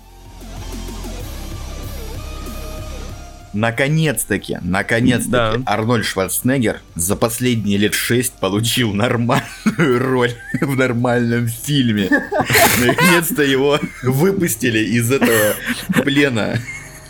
Наконец-таки, 3.53 4.59
наконец-таки, 4.61 5.31
Да. 5.31 5.55
Арнольд 5.65 6.05
Шварценеггер 6.05 6.81
за 6.95 7.15
последние 7.15 7.77
лет 7.77 7.93
шесть 7.95 8.33
получил 8.33 8.93
нормальную 8.93 9.99
роль 9.99 10.33
в 10.61 10.75
нормальном 10.75 11.47
фильме. 11.47 12.07
Наконец-то 12.85 13.41
его 13.41 13.79
выпустили 14.03 14.79
из 14.79 15.11
этого 15.11 15.55
плена 16.03 16.59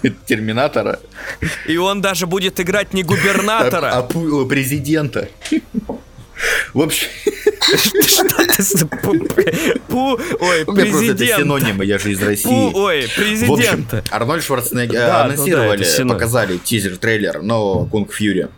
Терминатора, 0.26 1.00
И 1.68 1.78
он 1.78 2.02
даже 2.02 2.28
будет 2.28 2.60
играть 2.60 2.94
не 2.94 3.02
а, 3.02 3.06
губернатора. 3.06 3.92
а 3.94 4.02
пу- 4.08 4.48
президента. 4.48 5.28
В 6.74 6.82
общем, 6.82 7.08
Что 8.06 8.46
ты 8.56 8.62
с- 8.62 8.76
пу- 8.84 9.28
пу- 9.90 10.22
Ой, 10.40 10.64
у 10.68 10.72
меня 10.74 10.86
просто 10.86 11.06
это 11.06 11.16
президент. 11.16 11.40
синонимы, 11.42 11.86
я 11.86 11.98
же 11.98 12.12
из 12.12 12.20
Пу- 12.20 12.26
России. 12.26 12.72
Ой, 12.76 13.02
В 13.02 13.06
общем, 13.06 13.24
президента. 13.24 14.04
Арнольд 14.12 14.44
Шварценеггер 14.44 15.00
Да, 15.00 15.08
ну 15.08 15.12
да, 15.12 15.24
анонсировали, 15.24 15.82
это 15.82 15.90
синоним. 15.90 16.14
показали 16.14 16.58
тизер-трейлер 16.58 17.42
нового 17.42 17.88
Кунг 17.88 18.14
Фьюри. 18.14 18.50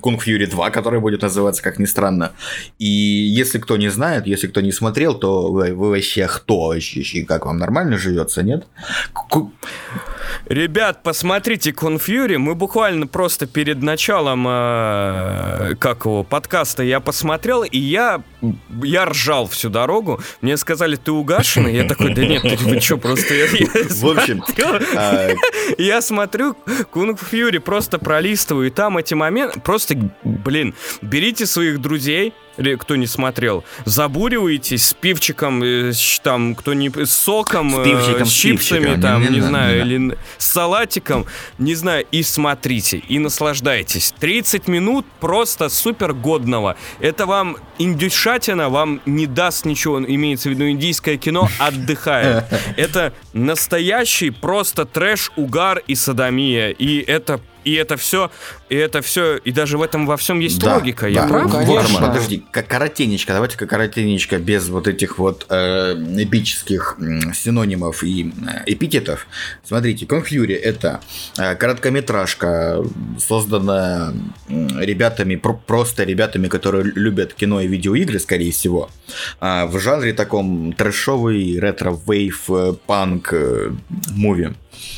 Кунг 0.00 0.22
Фьюри 0.22 0.46
2, 0.46 0.70
который 0.70 0.98
будет 1.00 1.22
называться, 1.22 1.62
как 1.62 1.78
ни 1.78 1.84
странно. 1.84 2.32
И 2.78 2.86
если 2.86 3.58
кто 3.58 3.76
не 3.76 3.88
знает, 3.90 4.26
если 4.26 4.46
кто 4.48 4.60
не 4.62 4.72
смотрел, 4.72 5.14
то 5.14 5.52
вы, 5.52 5.74
вы 5.74 5.90
вообще 5.90 6.26
кто? 6.26 6.72
И 6.74 7.22
Как 7.22 7.44
вам 7.46 7.58
нормально 7.58 7.98
живется, 7.98 8.42
нет? 8.42 8.66
Ребят, 10.46 11.02
посмотрите 11.02 11.72
Конфьюри. 11.72 12.36
Мы 12.36 12.54
буквально 12.54 13.06
просто 13.06 13.46
перед 13.46 13.82
началом 13.82 14.46
э, 14.48 15.74
как 15.78 16.04
его, 16.04 16.22
подкаста 16.22 16.82
я 16.82 17.00
посмотрел, 17.00 17.62
и 17.62 17.78
я, 17.78 18.22
я 18.82 19.06
ржал 19.06 19.48
всю 19.48 19.70
дорогу. 19.70 20.20
Мне 20.40 20.56
сказали, 20.56 20.96
ты 20.96 21.12
угашенный? 21.12 21.74
Я 21.74 21.84
такой, 21.84 22.14
да 22.14 22.24
нет, 22.24 22.42
ты, 22.42 22.56
вы 22.56 22.80
что, 22.80 22.96
просто... 22.96 23.34
Я, 23.34 23.46
я 23.46 23.66
В 23.88 24.06
общем, 24.06 24.44
а, 24.96 25.30
я 25.78 26.00
смотрю 26.00 26.56
Кунг 26.90 27.20
Фьюри, 27.20 27.58
просто 27.58 27.98
пролистываю, 27.98 28.68
и 28.68 28.70
там 28.70 28.98
эти 28.98 29.14
моменты, 29.14 29.60
просто, 29.60 29.96
блин, 30.22 30.74
берите 31.02 31.46
своих 31.46 31.80
друзей, 31.80 32.32
ре- 32.56 32.76
кто 32.76 32.96
не 32.96 33.06
смотрел, 33.06 33.64
забуриваетесь 33.84 34.86
с 34.86 34.92
пивчиком, 34.94 35.62
э, 35.62 35.92
с, 35.92 36.20
там, 36.22 36.54
кто 36.54 36.74
не, 36.74 36.90
с 36.90 37.10
соком, 37.10 37.70
С 37.70 37.78
э, 37.78 37.84
пивчиком, 37.84 38.26
с 38.26 38.30
с 38.30 38.32
чипсами, 38.32 38.80
пивчиком, 38.80 39.00
там, 39.00 39.22
не- 39.22 39.28
не, 39.28 39.34
не 39.36 39.40
знаю, 39.40 39.84
не 39.86 39.94
или 39.94 40.18
с 40.38 40.46
салатиком, 40.46 41.26
не 41.58 41.74
знаю, 41.74 42.04
и 42.10 42.22
смотрите, 42.22 42.98
и 42.98 43.18
наслаждайтесь. 43.18 44.12
30 44.18 44.68
минут 44.68 45.06
просто 45.20 45.68
супер 45.68 46.12
годного. 46.12 46.76
Это 47.00 47.26
вам 47.26 47.56
индюшатина, 47.78 48.68
вам 48.68 49.00
не 49.06 49.26
даст 49.26 49.64
ничего, 49.64 49.98
имеется 50.02 50.48
в 50.48 50.52
виду 50.52 50.68
индийское 50.68 51.16
кино, 51.16 51.48
отдыхает. 51.58 52.44
Это 52.76 53.12
настоящий 53.36 54.30
просто 54.30 54.84
трэш, 54.84 55.30
угар 55.36 55.82
и 55.86 55.94
садомия. 55.94 56.70
И 56.70 56.98
это 57.00 57.40
и 57.64 57.72
это 57.74 57.96
все, 57.96 58.30
и 58.68 58.76
это 58.76 59.02
все, 59.02 59.38
и 59.38 59.50
даже 59.50 59.76
в 59.76 59.82
этом 59.82 60.06
во 60.06 60.16
всем 60.16 60.38
есть 60.38 60.60
Да, 60.60 60.76
логика. 60.76 61.08
Я 61.08 61.22
да. 61.22 61.28
прав? 61.28 61.52
Ну, 61.52 61.58
Вот, 61.64 61.78
конечно. 61.82 62.06
подожди, 62.06 62.44
как 62.52 62.68
коротенечко, 62.68 63.32
давайте-ка 63.32 63.66
коротенечко, 63.66 64.38
без 64.38 64.68
вот 64.68 64.86
этих 64.86 65.18
вот 65.18 65.46
э, 65.48 65.94
эпических 66.16 66.94
м, 67.00 67.34
синонимов 67.34 68.04
и 68.04 68.30
э, 68.46 68.62
эпитетов. 68.66 69.26
Смотрите, 69.64 70.06
Kung 70.06 70.30
Fury 70.30 70.54
это 70.54 71.00
э, 71.38 71.56
короткометражка, 71.56 72.84
созданная 73.18 74.14
ребятами, 74.48 75.34
про- 75.34 75.54
просто 75.54 76.04
ребятами, 76.04 76.46
которые 76.46 76.84
любят 76.84 77.34
кино 77.34 77.60
и 77.60 77.66
видеоигры, 77.66 78.20
скорее 78.20 78.52
всего, 78.52 78.90
а, 79.40 79.66
в 79.66 79.76
жанре 79.80 80.12
таком 80.12 80.72
трэшовый 80.72 81.58
retrowave, 81.58 82.44
э, 82.48 82.74
панк, 82.86 83.25
э, 83.32 83.70
муви, 84.14 84.54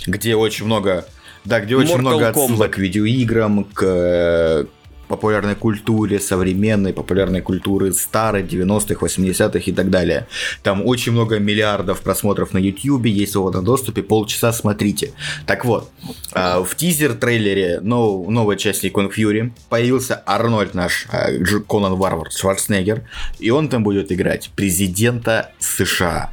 где 0.06 0.34
очень 0.36 0.66
много... 0.66 1.04
Да, 1.44 1.60
где 1.60 1.76
очень 1.76 1.94
Mortal 1.94 1.98
много 2.00 2.24
Kombat. 2.30 2.44
отсылок 2.44 2.70
к 2.72 2.78
видеоиграм, 2.78 3.64
к 3.64 3.82
э, 3.82 4.64
популярной 5.08 5.54
культуре, 5.54 6.20
современной 6.20 6.92
популярной 6.92 7.40
культуры 7.40 7.92
старой, 7.92 8.42
90-х, 8.42 8.94
80-х 9.04 9.58
и 9.58 9.72
так 9.72 9.90
далее. 9.90 10.26
Там 10.62 10.86
очень 10.86 11.12
много 11.12 11.38
миллиардов 11.38 12.02
просмотров 12.02 12.52
на 12.52 12.58
YouTube, 12.58 13.06
есть 13.06 13.30
в 13.30 13.32
свободном 13.32 13.64
доступе, 13.64 14.02
полчаса 14.02 14.52
смотрите. 14.52 15.12
Так 15.46 15.64
вот, 15.64 15.90
а, 16.32 16.62
в 16.62 16.74
тизер-трейлере 16.76 17.80
нов- 17.80 18.28
новой 18.28 18.56
части 18.58 18.92
Kong 18.94 19.10
Fury 19.10 19.52
появился 19.70 20.22
Арнольд 20.26 20.74
наш, 20.74 21.06
а, 21.10 21.28
Конан 21.68 21.94
Варвар 21.94 22.30
Шварценеггер, 22.30 23.02
и 23.38 23.50
он 23.50 23.68
там 23.68 23.82
будет 23.82 24.12
играть 24.12 24.50
президента 24.54 25.52
США. 25.58 26.30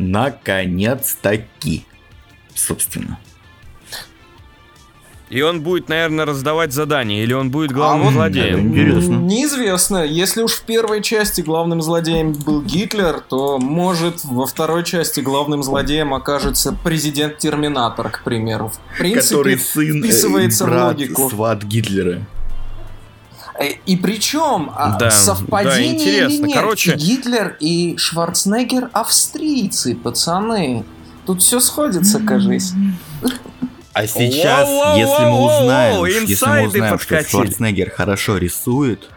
Наконец-таки. 0.00 1.84
Собственно. 2.54 3.18
И 5.28 5.42
он 5.42 5.60
будет, 5.60 5.88
наверное, 5.88 6.24
раздавать 6.24 6.72
задания, 6.72 7.22
или 7.22 7.32
он 7.32 7.52
будет 7.52 7.70
А 7.70 7.74
главным 7.74 8.06
вот, 8.06 8.14
злодеем. 8.14 8.68
Интересно. 8.70 9.14
Неизвестно. 9.14 10.04
Если 10.04 10.42
уж 10.42 10.54
в 10.54 10.62
первой 10.62 11.02
части 11.02 11.40
главным 11.40 11.80
злодеем 11.82 12.32
был 12.32 12.62
Гитлер, 12.62 13.20
то 13.20 13.58
может 13.58 14.24
во 14.24 14.46
второй 14.46 14.82
части 14.82 15.20
главным 15.20 15.62
злодеем 15.62 16.14
окажется 16.14 16.76
президент 16.82 17.38
Терминатор, 17.38 18.10
к 18.10 18.24
примеру. 18.24 18.72
В 18.94 18.98
принципе, 18.98 19.36
который 19.36 19.58
сын, 19.58 19.98
э, 19.98 20.00
вписывается 20.00 20.64
в 20.64 20.68
брат, 20.68 20.94
логику. 20.98 21.30
сват 21.30 21.62
Гитлера. 21.62 22.22
Э, 23.60 23.74
И 23.84 23.96
причем 23.96 24.72
а, 24.74 24.96
Да, 24.98 25.10
совпадение 25.10 25.92
да, 25.92 25.94
интересно. 25.94 26.32
или 26.34 26.46
нет? 26.46 26.56
Короче- 26.56 26.96
Гитлер 26.96 27.56
и 27.60 27.94
Шварценеггер 27.98 28.88
австрийцы, 28.92 29.94
пацаны. 29.94 30.84
Тут 31.26 31.42
все 31.42 31.60
сходится, 31.60 32.20
кажись. 32.20 32.72
А 33.92 34.06
сейчас, 34.06 34.68
если 34.96 35.24
мы 35.24 35.44
узнаем, 35.44 36.04
если 36.06 36.46
мы 36.48 36.66
узнаем, 36.66 36.98
что. 36.98 37.22
Шварценеггер 37.22 37.90
хорошо 37.90 38.38
рисует, 38.38 39.08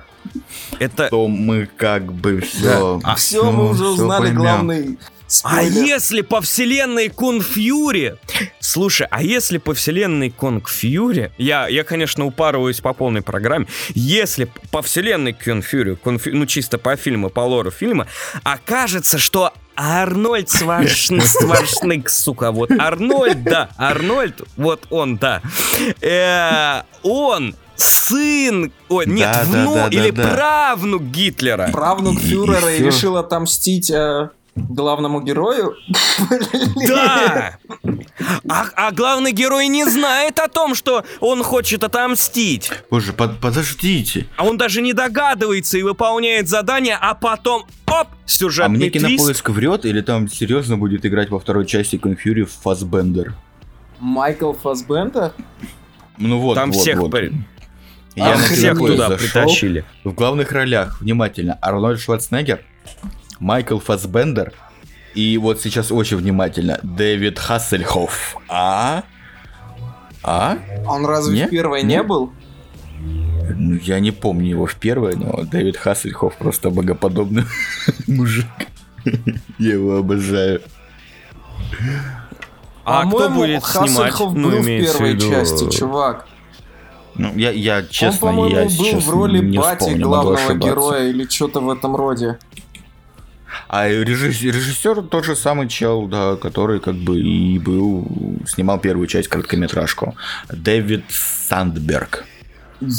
Это... 0.79 1.07
то 1.09 1.27
мы 1.27 1.69
как 1.77 2.11
бы 2.11 2.41
все... 2.41 2.99
А 3.03 3.15
все, 3.15 3.49
мы 3.49 3.69
уже 3.69 3.87
узнали 3.87 4.31
главный 4.31 4.99
А 5.27 5.29
спойлер. 5.61 5.83
если 5.83 6.21
по 6.21 6.41
вселенной 6.41 7.09
Конфьюри... 7.09 8.15
Слушай, 8.59 9.07
а 9.09 9.23
если 9.23 9.57
по 9.57 9.73
вселенной 9.73 10.29
Конфьюри... 10.29 11.31
Я, 11.37 11.67
я, 11.67 11.83
конечно, 11.83 12.25
упарываюсь 12.25 12.81
по 12.81 12.93
полной 12.93 13.21
программе. 13.21 13.67
Если 13.95 14.47
по 14.71 14.81
вселенной 14.81 15.33
Конфьюри, 15.33 15.97
ну 16.25 16.45
чисто 16.45 16.77
по 16.77 16.95
фильму, 16.95 17.29
по 17.29 17.41
лору 17.41 17.71
фильма, 17.71 18.07
окажется, 18.43 19.17
что 19.17 19.51
Арнольд 19.75 20.49
Сваршн- 20.49 21.21
Сваршник, 21.25 22.09
сука, 22.09 22.51
вот 22.51 22.69
Арнольд, 22.71 23.43
да, 23.43 23.69
Арнольд, 23.77 24.41
вот 24.55 24.85
он, 24.91 25.17
да. 25.17 25.41
Э, 26.01 26.83
он 27.01 27.55
сын, 27.75 28.71
ой, 28.89 29.05
нет, 29.07 29.31
Да, 29.33 29.43
внук 29.45 29.75
да, 29.75 29.89
да, 29.89 29.95
или 29.97 30.09
да. 30.11 30.27
правнук 30.27 31.01
Гитлера. 31.03 31.69
Правнук 31.71 32.21
И- 32.21 32.25
и 32.27 32.29
фюрера 32.29 32.71
и, 32.71 32.75
всё. 32.77 32.85
решил 32.85 33.17
отомстить 33.17 33.89
э, 33.89 34.29
главному 34.55 35.21
герою. 35.21 35.75
Да! 36.87 37.57
А, 38.49 38.65
а 38.75 38.91
главный 38.91 39.31
герой 39.31 39.67
не 39.67 39.85
знает 39.85 40.39
о 40.39 40.47
том, 40.47 40.75
что 40.75 41.03
он 41.19 41.43
хочет 41.43 41.83
отомстить. 41.83 42.71
Боже, 42.89 43.13
под- 43.13 43.39
подождите. 43.39 44.27
А 44.37 44.45
он 44.45 44.57
даже 44.57 44.81
не 44.81 44.93
догадывается 44.93 45.77
и 45.77 45.81
выполняет 45.83 46.47
задание, 46.49 46.97
а 46.99 47.13
потом, 47.15 47.63
оп, 47.87 48.07
А 48.07 48.07
сюжетный 48.25 48.77
мне 48.77 48.89
твист. 48.89 49.05
кинопоиск 49.07 49.49
врет, 49.49 49.85
или 49.85 50.01
там 50.01 50.27
серьезно 50.27 50.77
будет 50.77 51.05
играть 51.05 51.29
во 51.29 51.39
второй 51.39 51.65
части 51.65 51.97
Конфьюри 51.97 52.43
Фасбендер? 52.45 53.33
Майкл 53.99 54.53
Фасбендер? 54.53 55.31
Ну 56.17 56.39
вот, 56.39 56.55
Там 56.55 56.71
вот, 56.71 56.81
всех 56.81 56.99
вот. 56.99 57.11
при- 57.11 57.31
Я 58.15 58.33
А, 58.33 58.37
на 58.37 58.43
всех 58.43 58.77
туда 58.77 59.09
зашел. 59.09 59.17
притащили. 59.17 59.85
В 60.03 60.13
главных 60.13 60.51
ролях, 60.51 61.01
внимательно, 61.01 61.57
Арнольд 61.61 61.99
Шварценеггер, 61.99 62.61
Майкл 63.43 63.77
Фасбендер 63.77 64.53
и 65.15 65.37
вот 65.37 65.59
сейчас 65.61 65.91
очень 65.91 66.15
внимательно, 66.15 66.79
Дэвид 66.81 67.37
Хассельхоф. 67.37 68.37
А? 68.47 69.03
А? 70.23 70.57
Он 70.87 71.05
разве 71.05 71.41
Не? 71.41 71.47
в 71.47 71.49
первой 71.49 71.83
Не? 71.83 71.95
не 71.95 72.03
был? 72.03 72.31
Ну, 73.55 73.75
я 73.83 73.99
не 73.99 74.11
помню 74.11 74.49
его 74.49 74.65
в 74.65 74.75
первой, 74.75 75.17
но 75.17 75.43
Дэвид 75.43 75.75
Хассельхоф 75.75 76.37
просто 76.37 76.69
богоподобный 76.69 77.43
мужик. 78.07 78.45
Я 79.59 79.73
его 79.73 79.97
обожаю. 79.97 80.61
А 82.85 83.05
кто 83.05 83.29
будет 83.29 83.63
снимать? 83.65 83.89
Хассельхоф 83.91 84.33
Ну, 84.33 84.51
был 84.51 84.61
в 84.61 84.65
первой 84.65 85.19
части, 85.19 85.69
чувак. 85.69 86.27
Ну, 87.15 87.35
я, 87.35 87.51
я 87.51 87.83
честно, 87.83 88.29
Он, 88.29 88.47
я 88.47 88.63
был 88.63 88.69
сейчас 88.69 89.03
в 89.03 89.09
роли 89.09 89.39
не 89.39 89.57
бати 89.57 89.81
вспомню, 89.81 90.05
главного 90.07 90.53
героя 90.55 91.09
или 91.09 91.27
что-то 91.27 91.59
в 91.59 91.69
этом 91.69 91.95
роде. 91.95 92.39
А 93.75 93.87
режиссер, 93.89 94.53
режиссер 94.53 95.01
тот 95.01 95.25
же 95.25 95.35
самый 95.35 95.67
чел, 95.67 96.05
да, 96.05 96.35
который 96.35 96.79
как 96.79 96.93
бы 96.93 97.19
и 97.19 97.57
был, 97.57 98.05
снимал 98.45 98.77
первую 98.79 99.07
часть 99.07 99.29
короткометражку. 99.29 100.15
Дэвид 100.51 101.05
Сандберг. 101.09 102.23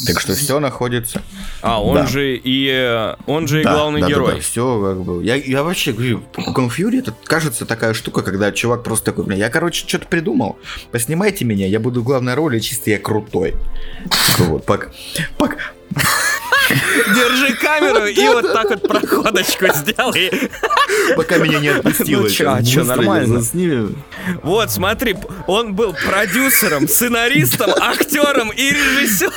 Так 0.04 0.18
что 0.18 0.34
все 0.34 0.58
находится. 0.58 1.22
А, 1.62 1.80
он 1.80 1.94
Да. 1.94 2.06
же 2.06 2.36
и 2.36 2.68
э, 2.72 3.14
он 3.26 3.46
же 3.46 3.60
и 3.60 3.64
Да, 3.64 3.74
главный 3.74 4.00
да, 4.00 4.06
да, 4.08 4.12
герой. 4.14 4.34
да, 4.34 4.40
все 4.40 4.82
как 4.82 5.04
бы. 5.04 5.22
Я, 5.22 5.36
я 5.36 5.62
вообще 5.62 5.92
говорю, 5.92 6.24
Конфьюри 6.54 6.98
это 6.98 7.14
кажется 7.24 7.66
такая 7.66 7.94
штука, 7.94 8.22
когда 8.22 8.50
чувак 8.50 8.82
просто 8.82 9.04
такой, 9.12 9.26
бля, 9.26 9.36
я 9.36 9.50
короче 9.50 9.86
что-то 9.86 10.08
придумал. 10.08 10.58
Поснимайте 10.90 11.44
меня, 11.44 11.68
я 11.68 11.78
буду 11.78 12.00
в 12.00 12.04
главной 12.04 12.34
роли, 12.34 12.58
чисто 12.58 12.90
я 12.90 12.98
крутой. 12.98 13.54
Такой 14.10 14.46
Вот, 14.48 14.66
пак, 14.66 14.90
пак, 15.38 15.56
Держи 17.14 17.54
камеру 17.54 18.06
и 18.06 18.28
вот 18.28 18.52
так 18.52 18.70
вот 18.70 18.82
проходочку 18.88 19.66
сделай. 19.74 20.30
пока 21.16 21.38
меня 21.38 21.60
не 21.60 21.68
отпустило. 21.68 22.22
Ну 22.22 22.28
чё, 22.28 22.52
а 22.52 22.62
чё, 22.62 22.84
нормально? 22.84 23.42
Вот, 24.42 24.70
смотри, 24.70 25.16
он 25.46 25.74
был 25.74 25.94
продюсером, 26.06 26.88
сценаристом, 26.88 27.70
актером 27.80 28.50
и 28.50 28.70
режиссером. 28.70 29.32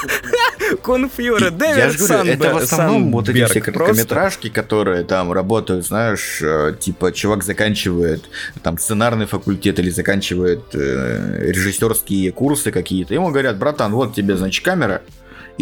Конфьюра, 0.82 1.50
Дэвид 1.50 1.98
говорю, 1.98 2.30
это 2.30 2.54
в 2.54 2.56
основном 2.58 3.12
вот 3.12 3.28
эти 3.28 3.44
все 3.44 3.60
короткометражки, 3.60 4.48
которые 4.48 5.04
там 5.04 5.32
работают, 5.32 5.86
знаешь, 5.86 6.38
э, 6.40 6.74
типа 6.78 7.12
чувак 7.12 7.42
заканчивает 7.44 8.24
там 8.62 8.78
сценарный 8.78 9.26
факультет 9.26 9.78
или 9.78 9.90
заканчивает 9.90 10.62
э, 10.74 11.50
режиссерские 11.50 12.32
курсы 12.32 12.70
какие-то. 12.70 13.14
Ему 13.14 13.30
говорят, 13.30 13.58
братан, 13.58 13.92
вот 13.92 14.14
тебе, 14.14 14.36
значит, 14.36 14.64
камера, 14.64 15.02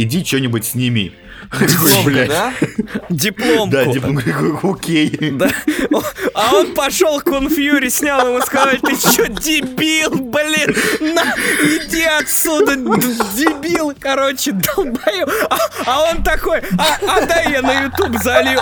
иди 0.03 0.24
что-нибудь 0.24 0.64
сними. 0.64 1.12
Дипломка, 1.61 2.26
да? 2.26 2.53
Дипломку. 3.09 3.70
Да, 3.70 3.84
дипломку, 3.86 4.72
окей. 4.74 5.11
Да. 5.32 5.51
А 6.34 6.55
он 6.55 6.74
пошел 6.74 7.20
к 7.20 7.24
Конфьюри, 7.24 7.88
снял 7.88 8.26
ему 8.26 8.40
сказали, 8.42 8.78
ты 8.78 8.96
что, 8.96 9.28
дебил, 9.28 10.11
блин, 10.11 10.74
на, 11.14 11.34
иди 11.62 12.03
отсюда, 12.03 12.76
дебил, 12.76 13.94
короче, 13.99 14.53
долбаю. 14.53 15.28
А, 15.51 15.59
а 15.86 16.11
он 16.11 16.22
такой, 16.22 16.61
а, 16.78 16.99
а 17.07 17.26
дай 17.26 17.53
я 17.53 17.62
на 17.62 17.84
YouTube 17.84 18.22
залью. 18.22 18.61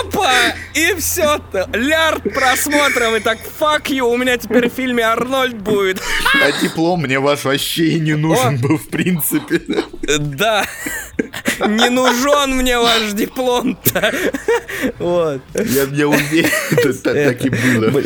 Опа! 0.00 0.32
И 0.74 0.94
все, 0.98 1.40
лярд 1.72 2.22
просмотров, 2.34 3.14
и 3.16 3.20
так, 3.20 3.38
fuck 3.58 3.84
you, 3.86 4.02
у 4.02 4.16
меня 4.16 4.36
теперь 4.36 4.70
в 4.70 4.72
фильме 4.72 5.02
Арнольд 5.04 5.56
будет. 5.56 6.00
А 6.42 6.52
диплом 6.62 7.02
мне 7.02 7.18
ваш 7.18 7.44
вообще 7.44 7.84
и 7.88 8.00
не 8.00 8.14
нужен 8.14 8.58
был, 8.58 8.78
в 8.78 8.88
принципе. 8.88 9.60
Да, 10.18 10.64
не 11.66 11.88
нужен 11.90 12.56
мне 12.56 12.78
ваш 12.78 13.12
диплом-то. 13.12 14.12
Вот. 14.98 15.40
Я, 15.54 15.82
я 15.92 16.08
уверен, 16.08 16.50
это 16.70 16.94
та- 17.02 17.14
так 17.14 17.44
и 17.44 17.50
было. 17.50 18.02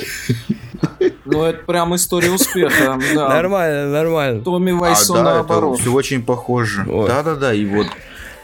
Ну, 1.24 1.42
это 1.44 1.64
прям 1.64 1.94
история 1.94 2.30
успеха. 2.30 2.98
Да. 3.14 3.28
Нормально, 3.28 3.88
нормально. 3.90 4.42
Томми 4.42 4.72
А, 4.72 4.74
Вайсо 4.74 5.14
да, 5.14 5.20
это 5.20 5.30
наоборот. 5.34 5.80
все 5.80 5.92
очень 5.92 6.22
похоже. 6.22 6.82
Вот. 6.86 7.08
Да-да-да, 7.08 7.54
и 7.54 7.64
вот 7.64 7.86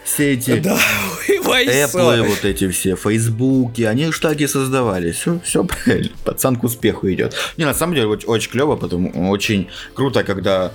все 0.03 0.33
эти 0.33 0.59
Да. 0.59 0.79
Apple, 1.47 2.27
вот 2.27 2.45
эти 2.45 2.69
все, 2.69 2.95
Фейсбуки, 2.95 3.83
они 3.83 4.11
так 4.21 4.39
и 4.39 4.47
создавались. 4.47 5.15
Все, 5.15 5.39
все 5.43 5.63
правильно. 5.63 6.11
Пацан 6.23 6.55
к 6.55 6.63
успеху 6.63 7.11
идет. 7.11 7.35
Не, 7.57 7.65
на 7.65 7.73
самом 7.73 7.95
деле, 7.95 8.07
очень, 8.07 8.27
очень 8.27 8.51
клево, 8.51 8.75
потому 8.75 9.29
очень 9.29 9.69
круто, 9.93 10.23
когда, 10.23 10.71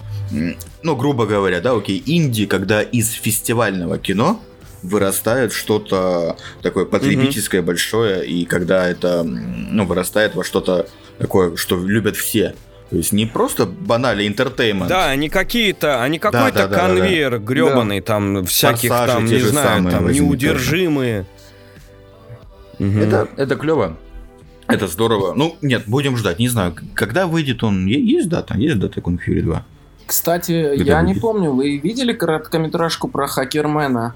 ну, 0.82 0.96
грубо 0.96 1.26
говоря, 1.26 1.60
да, 1.60 1.72
окей, 1.72 2.02
инди, 2.06 2.46
когда 2.46 2.82
из 2.82 3.10
фестивального 3.10 3.98
кино 3.98 4.40
вырастает 4.82 5.52
что-то 5.52 6.36
такое 6.62 6.84
потребительское 6.84 7.62
большое, 7.62 8.26
и 8.26 8.44
когда 8.44 8.88
это, 8.88 9.22
ну, 9.24 9.84
вырастает 9.84 10.34
во 10.34 10.44
что-то 10.44 10.88
такое, 11.18 11.56
что 11.56 11.76
любят 11.84 12.16
все. 12.16 12.54
То 12.90 12.96
есть 12.96 13.12
не 13.12 13.26
просто 13.26 13.66
банальный 13.66 14.28
entertainment. 14.28 14.88
Да, 14.88 15.06
они 15.06 15.28
какие-то, 15.28 16.02
они 16.02 16.18
какой-то 16.18 16.58
да, 16.58 16.68
да, 16.68 16.68
да, 16.68 16.86
конвейер 16.86 17.40
гребаный, 17.40 18.00
там, 18.00 18.44
всяких 18.44 18.90
Форсажи 18.90 19.12
там, 19.12 19.26
не 19.26 19.38
знаю, 19.40 19.90
там, 19.90 20.10
неудержимые. 20.10 21.26
Мгм. 22.78 23.00
Это, 23.00 23.28
это 23.36 23.56
клево. 23.56 23.96
Это 24.68 24.86
здорово. 24.88 25.34
Ну, 25.34 25.56
нет, 25.62 25.84
будем 25.86 26.16
ждать. 26.16 26.38
Не 26.38 26.48
знаю, 26.48 26.74
когда 26.94 27.26
выйдет 27.26 27.62
он. 27.62 27.86
Есть 27.86 28.28
дата? 28.28 28.56
Есть 28.56 28.78
дата 28.78 29.00
Kung 29.00 29.18
Fury 29.18 29.42
2? 29.42 29.64
Кстати, 30.06 30.76
Где 30.76 30.84
я 30.90 31.02
не 31.02 31.14
будет? 31.14 31.22
помню, 31.22 31.52
вы 31.52 31.78
видели 31.78 32.12
короткометражку 32.12 33.08
про 33.08 33.26
Хакермена? 33.26 34.14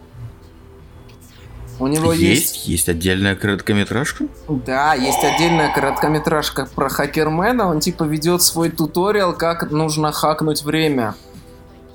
У 1.81 1.87
него 1.87 2.13
есть... 2.13 2.53
есть, 2.57 2.69
есть 2.69 2.89
отдельная 2.91 3.35
короткометражка. 3.35 4.27
Да, 4.49 4.93
есть 4.95 5.25
отдельная 5.25 5.73
короткометражка 5.73 6.69
про 6.75 6.91
Хакермена. 6.91 7.69
Он 7.69 7.81
типа 7.81 8.05
ведет 8.05 8.43
свой 8.43 8.69
туториал, 8.71 9.33
как 9.33 9.71
нужно 9.71 10.13
хакнуть 10.13 10.63
время. 10.63 11.15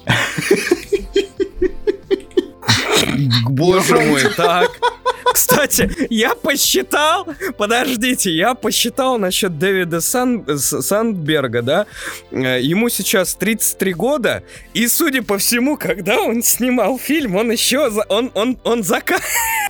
Боже 3.47 3.99
мой, 4.01 4.23
так. 4.36 4.71
Кстати, 5.36 5.91
я 6.09 6.33
посчитал, 6.33 7.27
подождите, 7.57 8.31
я 8.31 8.55
посчитал 8.55 9.17
насчет 9.19 9.59
Дэвида 9.59 9.99
Сан- 9.99 10.45
Сандберга, 10.57 11.61
да? 11.61 11.86
Э, 12.31 12.61
Ему 12.61 12.88
сейчас 12.88 13.36
33 13.36 13.93
года, 13.93 14.43
и, 14.73 14.88
судя 14.88 15.23
по 15.23 15.38
всему, 15.38 15.75
когда 15.75 16.21
он 16.21 16.41
снимал 16.41 16.97
фильм, 16.97 17.36
он 17.36 17.51
еще, 17.51 17.89
за- 17.91 18.05
он, 18.07 18.31
он, 18.33 18.57
он 18.63 18.79
зака- 18.79 19.19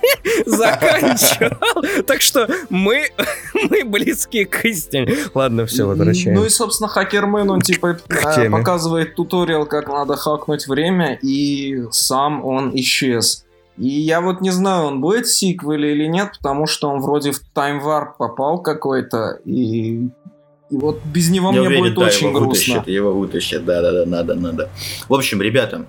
заканчивал. 0.46 1.82
Так 2.06 2.22
что 2.22 2.48
мы, 2.70 3.08
мы 3.70 3.84
близки 3.84 4.44
к 4.44 4.64
истине. 4.66 5.16
Ладно, 5.34 5.66
все, 5.66 5.84
Ну 6.34 6.44
и, 6.44 6.48
собственно, 6.48 6.88
Хакермен, 6.88 7.50
он 7.50 7.60
типа 7.60 7.98
показывает 8.60 9.16
туториал, 9.16 9.66
как 9.66 9.88
надо 9.88 10.14
хакнуть 10.16 10.68
время, 10.68 11.18
и 11.22 11.82
сам 11.90 12.44
он 12.44 12.70
исчез. 12.76 13.45
И 13.78 13.88
я 13.88 14.20
вот 14.20 14.40
не 14.40 14.50
знаю, 14.50 14.86
он 14.86 15.00
будет 15.00 15.26
в 15.26 15.36
сиквеле 15.36 15.92
или 15.92 16.06
нет, 16.06 16.32
потому 16.38 16.66
что 16.66 16.88
он 16.88 17.00
вроде 17.00 17.32
в 17.32 17.40
Time 17.54 17.82
Warp 17.82 18.12
попал 18.18 18.62
какой-то, 18.62 19.38
и, 19.44 20.08
и 20.70 20.76
вот 20.76 20.98
без 21.04 21.28
него 21.30 21.52
Я 21.52 21.60
мне 21.60 21.68
уверен, 21.68 21.84
будет 21.84 21.94
да, 21.98 22.06
очень 22.06 22.28
его 22.28 22.40
грустно. 22.40 22.74
вытащат, 22.74 22.88
его 22.88 23.12
вытащат, 23.12 23.64
да-да-да, 23.64 24.06
надо, 24.06 24.34
надо. 24.34 24.70
В 25.08 25.14
общем, 25.14 25.42
ребята, 25.42 25.84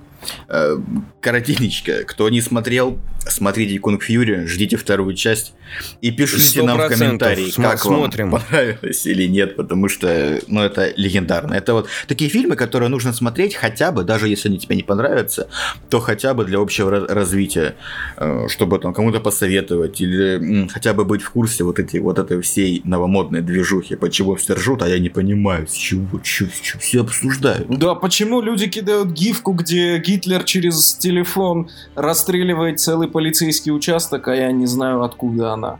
э, 0.47 0.77
коротенечко, 1.21 2.03
кто 2.05 2.29
не 2.29 2.41
смотрел, 2.41 2.99
смотрите 3.27 3.75
Kung 3.77 3.99
Fury, 3.99 4.45
ждите 4.47 4.77
вторую 4.77 5.13
часть 5.15 5.53
и 6.01 6.11
пишите 6.11 6.63
нам 6.63 6.77
в 6.77 6.87
комментарии, 6.87 7.47
Смо- 7.51 7.71
как 7.71 7.81
смотрим. 7.81 8.31
вам 8.31 8.41
понравилось 8.41 9.05
или 9.05 9.27
нет, 9.27 9.55
потому 9.55 9.89
что, 9.89 10.39
ну, 10.47 10.61
это 10.61 10.93
легендарно. 10.95 11.53
Это 11.53 11.73
вот 11.73 11.89
такие 12.07 12.29
фильмы, 12.29 12.55
которые 12.55 12.89
нужно 12.89 13.11
смотреть 13.13 13.55
хотя 13.55 13.91
бы, 13.91 14.03
даже 14.03 14.27
если 14.29 14.49
они 14.49 14.59
тебе 14.59 14.75
не 14.75 14.83
понравятся, 14.83 15.49
то 15.89 15.99
хотя 15.99 16.33
бы 16.33 16.45
для 16.45 16.59
общего 16.59 16.89
развития, 17.07 17.75
э, 18.17 18.47
чтобы 18.49 18.79
там 18.79 18.93
кому-то 18.93 19.19
посоветовать 19.19 19.99
или 20.01 20.67
хотя 20.69 20.93
бы 20.93 21.03
быть 21.05 21.21
в 21.21 21.29
курсе 21.31 21.63
вот, 21.63 21.79
эти, 21.79 21.97
вот 21.97 22.19
этой 22.19 22.41
всей 22.41 22.81
новомодной 22.85 23.41
движухи, 23.41 23.95
почему 23.95 24.35
все 24.35 24.53
ржут, 24.53 24.81
а 24.83 24.87
я 24.87 24.99
не 24.99 25.09
понимаю, 25.09 25.67
с 25.67 25.73
чего, 25.73 26.19
чё, 26.19 26.45
чё 26.61 26.79
все 26.79 27.01
обсуждают. 27.01 27.67
Да, 27.77 27.95
почему 27.95 28.41
люди 28.41 28.67
кидают 28.67 29.09
гифку, 29.11 29.51
где 29.53 29.99
Гитлер 30.17 30.43
через 30.43 30.95
телефон 30.95 31.69
расстреливает 31.93 32.79
целый 32.79 33.07
полицейский 33.07 33.71
участок, 33.71 34.27
а 34.27 34.35
я 34.35 34.51
не 34.51 34.65
знаю, 34.65 35.03
откуда 35.03 35.53
она? 35.53 35.77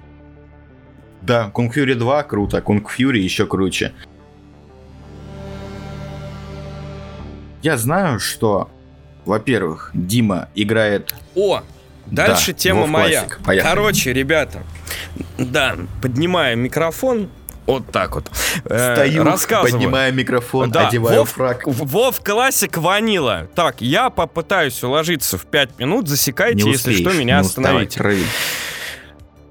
Да, 1.24 1.52
Kung 1.52 1.74
Fury 1.74 1.96
2 1.96 2.24
круто, 2.24 2.60
Kung 2.60 2.84
Fury 2.86 3.18
еще 3.18 3.48
круче. 3.48 3.94
Я 7.64 7.78
знаю, 7.78 8.20
что, 8.20 8.70
во-первых, 9.26 9.90
Дима 9.96 10.50
играет... 10.54 11.16
О, 11.34 11.64
дальше 12.06 12.52
Да, 12.52 12.58
тема 12.60 12.86
моя. 12.86 13.28
Поехали. 13.44 13.72
Короче, 13.72 14.14
ребята, 14.14 14.62
да, 15.40 15.76
поднимаю 16.00 16.60
микрофон, 16.60 17.28
вот 17.68 17.92
так 17.92 18.16
вот. 18.16 18.32
э, 18.66 18.94
Стою, 18.96 19.24
рассказываю. 19.24 19.72
поднимаю 19.74 20.14
микрофон, 20.14 20.72
Да, 20.72 20.88
одеваю 20.88 21.20
Вов, 21.20 21.30
фраг. 21.32 21.62
Вов 21.66 22.22
Классик 22.24 22.78
Ванила. 22.78 23.48
Так, 23.54 23.82
я 23.82 24.10
попытаюсь 24.10 24.82
уложиться 24.84 25.38
в 25.38 25.46
5 25.46 25.78
минут, 25.78 26.08
засекайте, 26.08 26.64
Не 26.64 26.72
если 26.72 26.92
успеешь, 26.94 27.10
что, 27.12 27.20
меня 27.22 27.36
не 27.42 27.46
уставай, 27.46 27.86
остановите. 27.86 28.26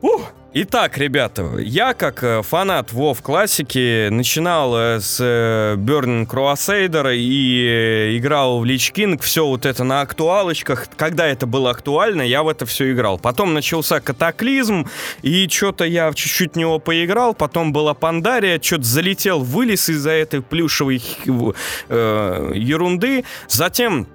Ух. 0.00 0.32
Итак, 0.58 0.96
ребята, 0.96 1.58
я 1.58 1.92
как 1.92 2.24
э, 2.24 2.40
фанат 2.40 2.90
WoW 2.90 3.20
классики 3.20 4.08
начинал 4.08 4.74
э, 4.74 5.00
с 5.00 5.18
э, 5.20 5.74
Burning 5.76 6.26
Crusader 6.26 7.14
и 7.14 8.16
играл 8.16 8.60
в 8.60 8.64
Lich 8.64 8.90
King, 8.94 9.20
все 9.20 9.46
вот 9.46 9.66
это 9.66 9.84
на 9.84 10.00
актуалочках. 10.00 10.88
Когда 10.96 11.26
это 11.26 11.44
было 11.46 11.72
актуально, 11.72 12.22
я 12.22 12.42
в 12.42 12.48
это 12.48 12.64
все 12.64 12.90
играл. 12.90 13.18
Потом 13.18 13.52
начался 13.52 14.00
Катаклизм, 14.00 14.88
и 15.20 15.46
что-то 15.46 15.84
я 15.84 16.10
чуть-чуть 16.14 16.54
в 16.54 16.56
него 16.56 16.78
поиграл. 16.78 17.34
Потом 17.34 17.74
была 17.74 17.92
Пандария, 17.92 18.58
что-то 18.58 18.84
залетел, 18.84 19.40
вылез 19.40 19.90
из-за 19.90 20.12
этой 20.12 20.40
плюшевой 20.40 21.02
э, 21.90 22.52
ерунды. 22.54 23.26
Затем 23.46 24.06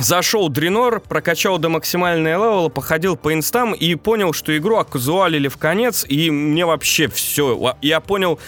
Зашел 0.00 0.48
Дренор, 0.48 1.00
прокачал 1.00 1.58
до 1.58 1.68
максимального 1.68 2.26
левела, 2.26 2.68
походил 2.68 3.16
по 3.16 3.34
инстам 3.34 3.74
и 3.74 3.94
понял, 3.94 4.32
что 4.32 4.56
игру 4.56 4.76
оказуалили 4.76 5.48
в 5.48 5.58
конец, 5.58 6.04
и 6.08 6.30
мне 6.30 6.64
вообще 6.64 7.08
все. 7.08 7.76
Я 7.82 8.00
понял, 8.00 8.38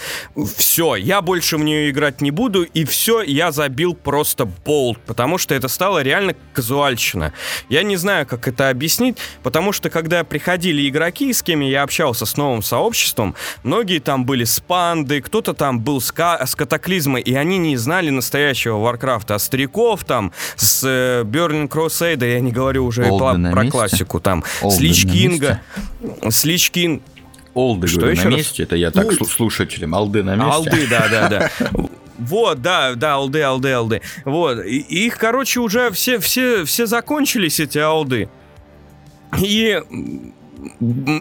все, 0.57 0.97
я 0.97 1.21
больше 1.21 1.59
в 1.59 1.61
нее 1.61 1.91
играть 1.91 2.23
не 2.23 2.31
буду, 2.31 2.63
и 2.63 2.85
все, 2.85 3.21
я 3.23 3.53
забил 3.53 3.95
просто 3.95 4.47
болт, 4.47 4.99
потому 5.07 5.37
что 5.37 5.55
это 5.55 5.69
стало 5.69 6.03
реально 6.03 6.35
казуальщина. 6.55 7.35
Я 7.69 7.83
не 7.83 7.97
знаю, 7.97 8.27
как 8.27 8.49
это 8.49 8.71
объяснить, 8.71 9.19
потому 9.43 9.73
что 9.73 9.91
когда 9.91 10.25
приходили 10.25 10.89
игроки, 10.89 11.33
с 11.33 11.43
кем 11.43 11.61
я 11.61 11.83
общался 11.83 12.25
с 12.25 12.37
новым 12.39 12.63
сообществом, 12.63 13.35
многие 13.63 13.99
там 13.99 14.25
были 14.25 14.45
с 14.45 14.61
панды, 14.61 15.21
кто-то 15.21 15.53
там 15.53 15.81
был 15.81 16.01
с, 16.01 16.13
с 16.13 16.55
катаклизмой, 16.55 17.21
и 17.21 17.35
они 17.35 17.59
не 17.59 17.77
знали 17.77 18.09
настоящего 18.09 18.79
Варкрафта, 18.79 19.35
а 19.35 19.39
стариков 19.39 20.05
там 20.05 20.33
с 20.57 20.83
э, 20.85 21.25
Burning 21.35 21.69
Crusade, 21.69 22.27
я 22.33 22.41
не 22.41 22.53
говорю 22.53 22.87
уже 22.87 23.05
Олды 23.05 23.19
про, 23.25 23.37
на 23.39 23.51
про 23.51 23.63
месте? 23.63 23.73
классику, 23.79 24.21
там, 24.21 24.45
Олды 24.63 24.77
с 24.77 24.79
на 24.79 24.83
Лич 24.85 25.03
Кинга, 25.07 25.61
с 26.29 26.45
Лич 26.45 26.71
Кин- 26.71 27.03
Олды, 27.55 27.87
Что 27.87 28.01
говорю, 28.01 28.15
еще 28.17 28.25
на 28.25 28.31
раз? 28.31 28.39
месте. 28.39 28.63
Это 28.65 28.77
я 28.77 28.91
так 28.91 29.07
Ну, 29.07 29.13
слу- 29.13 29.27
слушателям. 29.29 29.95
Олды 29.95 30.23
на 30.23 30.35
месте. 30.37 30.51
Олды, 30.53 30.87
да, 30.89 31.09
да, 31.09 31.29
да. 31.29 31.51
Вот, 32.19 32.63
да, 32.63 32.95
да, 32.95 33.15
олды, 33.15 33.43
олды, 33.43 33.73
олды. 33.73 34.01
Вот, 34.25 34.65
и, 34.65 34.79
их, 34.79 35.19
короче, 35.19 35.59
уже 35.61 35.91
все, 35.91 36.21
все, 36.21 36.65
все 36.65 36.87
закончились, 36.87 37.59
эти 37.59 37.79
олды. 37.79 38.29
И 39.41 39.81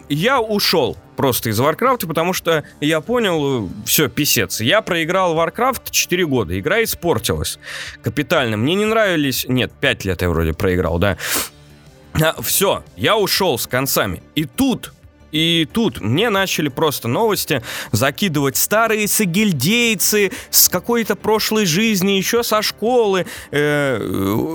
я 0.08 0.40
ушел 0.40 0.96
просто 1.16 1.50
из 1.50 1.58
Варкрафта, 1.58 2.06
потому 2.06 2.32
что 2.32 2.64
я 2.80 3.00
понял, 3.00 3.70
все, 3.86 4.08
писец. 4.08 4.60
Я 4.60 4.82
проиграл 4.82 5.34
Warcraft 5.34 5.90
4 5.90 6.26
года, 6.26 6.58
игра 6.58 6.82
испортилась 6.82 7.58
капитально. 8.02 8.56
Мне 8.56 8.74
не 8.74 8.84
нравились... 8.84 9.46
Нет, 9.48 9.72
5 9.80 10.04
лет 10.04 10.22
я 10.22 10.28
вроде 10.28 10.52
проиграл, 10.52 10.98
да. 10.98 11.16
А, 12.14 12.40
все, 12.42 12.84
я 12.96 13.16
ушел 13.16 13.58
с 13.58 13.66
концами. 13.66 14.22
И 14.34 14.44
тут 14.44 14.92
и 15.34 15.66
тут 15.72 16.00
мне 16.00 16.30
начали 16.30 16.68
просто 16.68 17.08
новости 17.08 17.60
закидывать 17.90 18.56
старые 18.56 19.08
сагильдейцы 19.08 20.30
с 20.50 20.68
какой-то 20.68 21.16
прошлой 21.16 21.66
жизни, 21.66 22.12
еще 22.12 22.44
со 22.44 22.62
школы. 22.62 23.26
Э, 23.50 23.98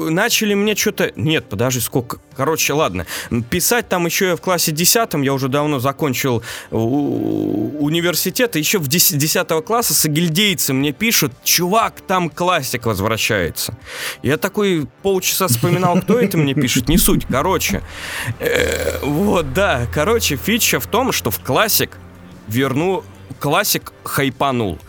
начали 0.09 0.53
мне 0.53 0.75
что-то... 0.77 1.11
Нет, 1.17 1.49
подожди, 1.49 1.81
сколько... 1.81 2.19
Короче, 2.39 2.71
ладно. 2.71 3.05
Писать 3.49 3.89
там 3.89 4.05
еще 4.05 4.37
в 4.37 4.41
классе 4.41 4.71
10 4.71 5.09
я 5.25 5.33
уже 5.33 5.49
давно 5.49 5.79
закончил 5.79 6.41
университет. 6.71 8.55
И 8.55 8.59
еще 8.59 8.79
в 8.79 8.87
10, 8.87 9.17
10 9.17 9.65
класса 9.65 9.93
сагильдейцы 9.93 10.71
мне 10.71 10.93
пишут, 10.93 11.33
чувак, 11.43 11.95
там 12.07 12.29
классик 12.29 12.85
возвращается. 12.85 13.77
Я 14.23 14.37
такой 14.37 14.87
полчаса 15.01 15.49
вспоминал, 15.49 15.99
кто 16.01 16.17
это 16.17 16.37
мне 16.37 16.53
пишет, 16.53 16.87
не 16.87 16.97
суть. 16.97 17.25
Короче, 17.29 17.83
э, 18.39 18.99
вот, 19.01 19.51
да, 19.53 19.85
короче, 19.93 20.37
фич 20.37 20.69
фича 20.69 20.79
в 20.79 20.87
том, 20.87 21.11
что 21.11 21.31
в 21.31 21.39
классик 21.39 21.97
верну 22.47 23.03
классик 23.39 23.93
хайпанул. 24.03 24.79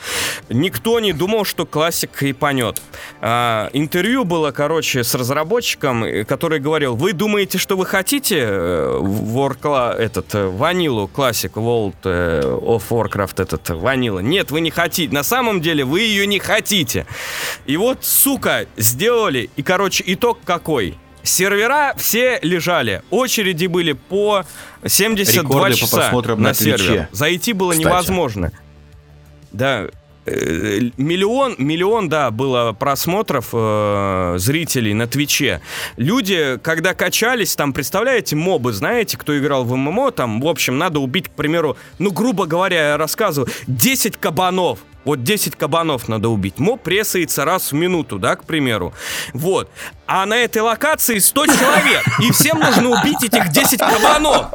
Никто 0.48 0.98
не 1.00 1.12
думал, 1.12 1.44
что 1.44 1.66
классик 1.66 2.14
хайпанет. 2.14 2.80
А, 3.20 3.70
интервью 3.72 4.24
было, 4.24 4.50
короче, 4.50 5.04
с 5.04 5.14
разработчиком, 5.14 6.04
э, 6.04 6.24
который 6.24 6.58
говорил, 6.58 6.96
вы 6.96 7.12
думаете, 7.12 7.58
что 7.58 7.76
вы 7.76 7.86
хотите 7.86 8.38
э, 8.40 8.98
Warcla, 9.00 9.94
этот, 9.94 10.34
э, 10.34 10.46
ванилу, 10.46 11.06
классик 11.08 11.56
World 11.56 12.02
of 12.02 12.82
Warcraft, 12.88 13.42
этот, 13.42 13.70
ванила? 13.70 14.20
Нет, 14.20 14.50
вы 14.50 14.60
не 14.60 14.70
хотите. 14.70 15.12
На 15.14 15.22
самом 15.22 15.60
деле 15.60 15.84
вы 15.84 16.00
ее 16.00 16.26
не 16.26 16.38
хотите. 16.38 17.06
И 17.66 17.76
вот, 17.76 18.04
сука, 18.04 18.66
сделали. 18.76 19.50
И, 19.56 19.62
короче, 19.62 20.02
итог 20.06 20.38
какой? 20.44 20.96
Сервера 21.22 21.94
все 21.96 22.38
лежали. 22.42 23.02
Очереди 23.10 23.66
были 23.66 23.92
по 23.92 24.44
72 24.86 25.42
Рекорды 25.42 25.76
часа 25.76 26.10
по 26.10 26.22
на, 26.22 26.36
на 26.36 26.54
сервер. 26.54 27.08
Зайти 27.12 27.52
было 27.52 27.72
Кстати. 27.72 27.86
невозможно. 27.86 28.52
Да, 29.52 29.88
э, 30.26 30.90
миллион, 30.96 31.56
миллион, 31.58 32.08
да, 32.08 32.30
было 32.30 32.72
просмотров 32.72 33.48
э, 33.52 34.34
зрителей 34.38 34.94
на 34.94 35.06
Твиче. 35.06 35.60
Люди, 35.96 36.58
когда 36.62 36.94
качались, 36.94 37.56
там, 37.56 37.72
представляете, 37.72 38.36
мобы, 38.36 38.72
знаете, 38.72 39.18
кто 39.18 39.36
играл 39.36 39.64
в 39.64 39.74
ММО, 39.74 40.12
там, 40.12 40.40
в 40.40 40.46
общем, 40.46 40.78
надо 40.78 41.00
убить, 41.00 41.28
к 41.28 41.32
примеру, 41.32 41.76
ну, 41.98 42.12
грубо 42.12 42.46
говоря, 42.46 42.90
я 42.90 42.96
рассказываю, 42.96 43.50
10 43.66 44.16
кабанов. 44.16 44.78
Вот 45.04 45.22
10 45.22 45.56
кабанов 45.56 46.08
надо 46.08 46.28
убить. 46.28 46.58
Моб 46.58 46.82
прессается 46.82 47.44
раз 47.44 47.72
в 47.72 47.74
минуту, 47.74 48.18
да, 48.18 48.36
к 48.36 48.44
примеру. 48.44 48.92
Вот. 49.32 49.70
А 50.06 50.26
на 50.26 50.36
этой 50.36 50.60
локации 50.60 51.18
100 51.18 51.46
человек. 51.46 52.02
И 52.20 52.30
всем 52.32 52.58
нужно 52.58 53.00
убить 53.00 53.22
этих 53.22 53.48
10 53.50 53.78
кабанов. 53.78 54.46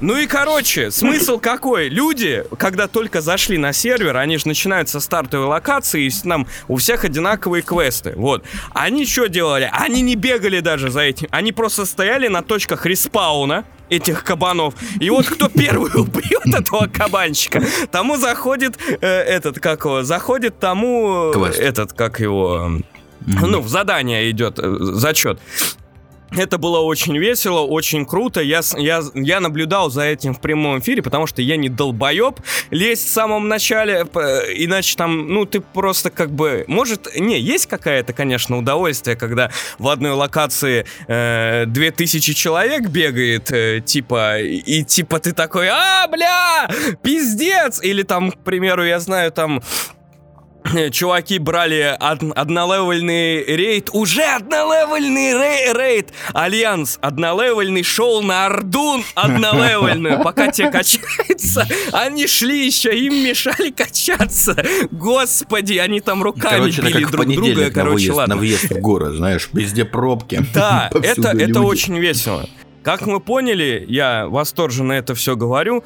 Ну 0.00 0.16
и, 0.16 0.26
короче, 0.26 0.90
смысл 0.90 1.38
какой? 1.38 1.88
Люди, 1.88 2.44
когда 2.58 2.88
только 2.88 3.20
зашли 3.20 3.58
на 3.58 3.72
сервер, 3.72 4.16
они 4.16 4.38
же 4.38 4.48
начинают 4.48 4.88
со 4.88 5.00
стартовой 5.00 5.46
локации, 5.46 6.06
и 6.06 6.10
нам 6.24 6.46
у 6.66 6.76
всех 6.76 7.04
одинаковые 7.04 7.62
квесты. 7.62 8.14
Вот. 8.16 8.44
Они 8.72 9.06
что 9.06 9.28
делали? 9.28 9.70
Они 9.72 10.00
не 10.00 10.16
бегали 10.16 10.60
даже 10.60 10.90
за 10.90 11.02
этим. 11.02 11.28
Они 11.30 11.52
просто 11.52 11.86
стояли 11.86 12.28
на 12.28 12.42
точках 12.42 12.86
респауна, 12.86 13.64
этих 13.88 14.24
кабанов. 14.24 14.74
И 15.00 15.10
вот 15.10 15.26
кто 15.26 15.48
первый 15.48 15.90
убьет 15.94 16.46
этого 16.46 16.86
кабанчика, 16.86 17.62
тому 17.90 18.16
заходит 18.16 18.78
э, 19.00 19.06
этот, 19.06 19.60
как 19.60 19.84
его, 19.84 20.02
заходит 20.02 20.58
тому 20.58 21.30
Квест. 21.32 21.58
этот, 21.58 21.92
как 21.92 22.20
его, 22.20 22.70
mm-hmm. 23.26 23.46
ну, 23.46 23.60
в 23.60 23.68
задание 23.68 24.30
идет 24.30 24.58
э, 24.58 24.76
зачет. 24.80 25.40
Это 26.36 26.58
было 26.58 26.80
очень 26.80 27.16
весело, 27.16 27.60
очень 27.60 28.04
круто. 28.04 28.40
Я, 28.40 28.60
я, 28.76 29.02
я 29.14 29.40
наблюдал 29.40 29.90
за 29.90 30.02
этим 30.02 30.34
в 30.34 30.40
прямом 30.40 30.80
эфире, 30.80 31.02
потому 31.02 31.26
что 31.26 31.40
я 31.40 31.56
не 31.56 31.68
долбоеб 31.68 32.40
лезть 32.70 33.08
в 33.08 33.10
самом 33.10 33.48
начале, 33.48 34.00
иначе 34.00 34.96
там, 34.96 35.28
ну, 35.28 35.46
ты 35.46 35.60
просто 35.60 36.10
как 36.10 36.30
бы... 36.30 36.64
Может, 36.68 37.16
не, 37.16 37.40
есть 37.40 37.66
какая-то, 37.66 38.12
конечно, 38.12 38.58
удовольствие, 38.58 39.16
когда 39.16 39.50
в 39.78 39.88
одной 39.88 40.12
локации 40.12 40.84
э, 41.08 41.64
2000 41.66 42.34
человек 42.34 42.88
бегает, 42.88 43.50
э, 43.50 43.80
типа, 43.84 44.40
и, 44.40 44.84
типа 44.84 45.18
ты 45.18 45.32
такой, 45.32 45.68
а, 45.68 46.06
бля, 46.08 46.68
пиздец! 47.02 47.82
Или 47.82 48.02
там, 48.02 48.30
к 48.30 48.38
примеру, 48.38 48.84
я 48.84 49.00
знаю, 49.00 49.32
там 49.32 49.62
чуваки 50.92 51.38
брали 51.38 51.96
од- 52.00 52.32
однолевельный 52.36 53.44
рейд, 53.44 53.90
уже 53.92 54.22
однолевельный 54.22 55.32
рей- 55.32 55.72
рейд, 55.72 56.10
Альянс 56.32 56.98
однолевельный 57.00 57.82
шел 57.82 58.22
на 58.22 58.46
Орду 58.46 59.04
однолевельную, 59.14 60.22
пока 60.22 60.50
те 60.50 60.70
качаются, 60.70 61.66
они 61.92 62.26
шли 62.26 62.66
еще, 62.66 62.96
им 62.98 63.14
мешали 63.24 63.70
качаться, 63.70 64.56
господи, 64.90 65.74
они 65.78 66.00
там 66.00 66.22
руками 66.22 66.56
короче, 66.70 66.82
били 66.82 67.04
друг 67.04 67.26
друга, 67.26 67.70
короче, 67.70 67.94
выезд, 67.94 68.16
ладно. 68.16 68.34
На 68.34 68.40
въезд 68.40 68.70
в 68.70 68.80
город, 68.80 69.14
знаешь, 69.14 69.48
везде 69.52 69.84
пробки. 69.84 70.44
Да, 70.54 70.90
это, 71.02 71.28
это 71.28 71.60
очень 71.62 71.98
весело. 71.98 72.48
Как 72.82 73.04
мы 73.06 73.18
поняли, 73.18 73.84
я 73.88 74.28
восторженно 74.28 74.92
это 74.92 75.16
все 75.16 75.34
говорю, 75.34 75.82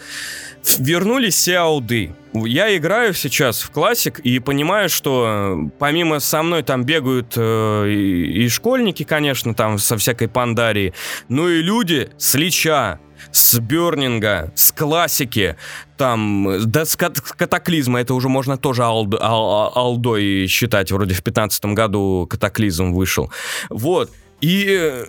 вернулись 0.79 1.35
все 1.35 1.57
ауды. 1.57 2.15
Я 2.33 2.77
играю 2.77 3.13
сейчас 3.13 3.61
в 3.61 3.71
классик 3.71 4.21
и 4.21 4.39
понимаю, 4.39 4.89
что 4.89 5.65
э, 5.67 5.71
помимо 5.79 6.21
со 6.21 6.43
мной 6.43 6.63
там 6.63 6.85
бегают 6.85 7.35
э, 7.37 7.89
и, 7.89 8.45
и 8.45 8.49
школьники, 8.49 9.03
конечно, 9.03 9.53
там 9.53 9.79
со 9.79 9.97
всякой 9.97 10.29
пандарией, 10.29 10.95
но 11.29 11.49
и 11.49 11.61
люди 11.61 12.11
с 12.19 12.35
Лича, 12.35 13.01
с 13.33 13.59
Бернинга, 13.59 14.53
с 14.55 14.71
классики, 14.71 15.57
там, 15.97 16.49
да, 16.67 16.85
с 16.85 16.97
катаклизма, 16.97 18.01
это 18.01 18.15
уже 18.15 18.29
можно 18.29 18.57
тоже 18.57 18.85
алд, 18.85 19.15
ал, 19.21 19.73
алдой 19.75 20.47
считать, 20.47 20.93
вроде 20.93 21.15
в 21.15 21.25
15 21.25 21.65
году 21.67 22.29
катаклизм 22.31 22.93
вышел. 22.93 23.33
Вот. 23.71 24.11
И 24.41 24.67
э, 24.69 25.05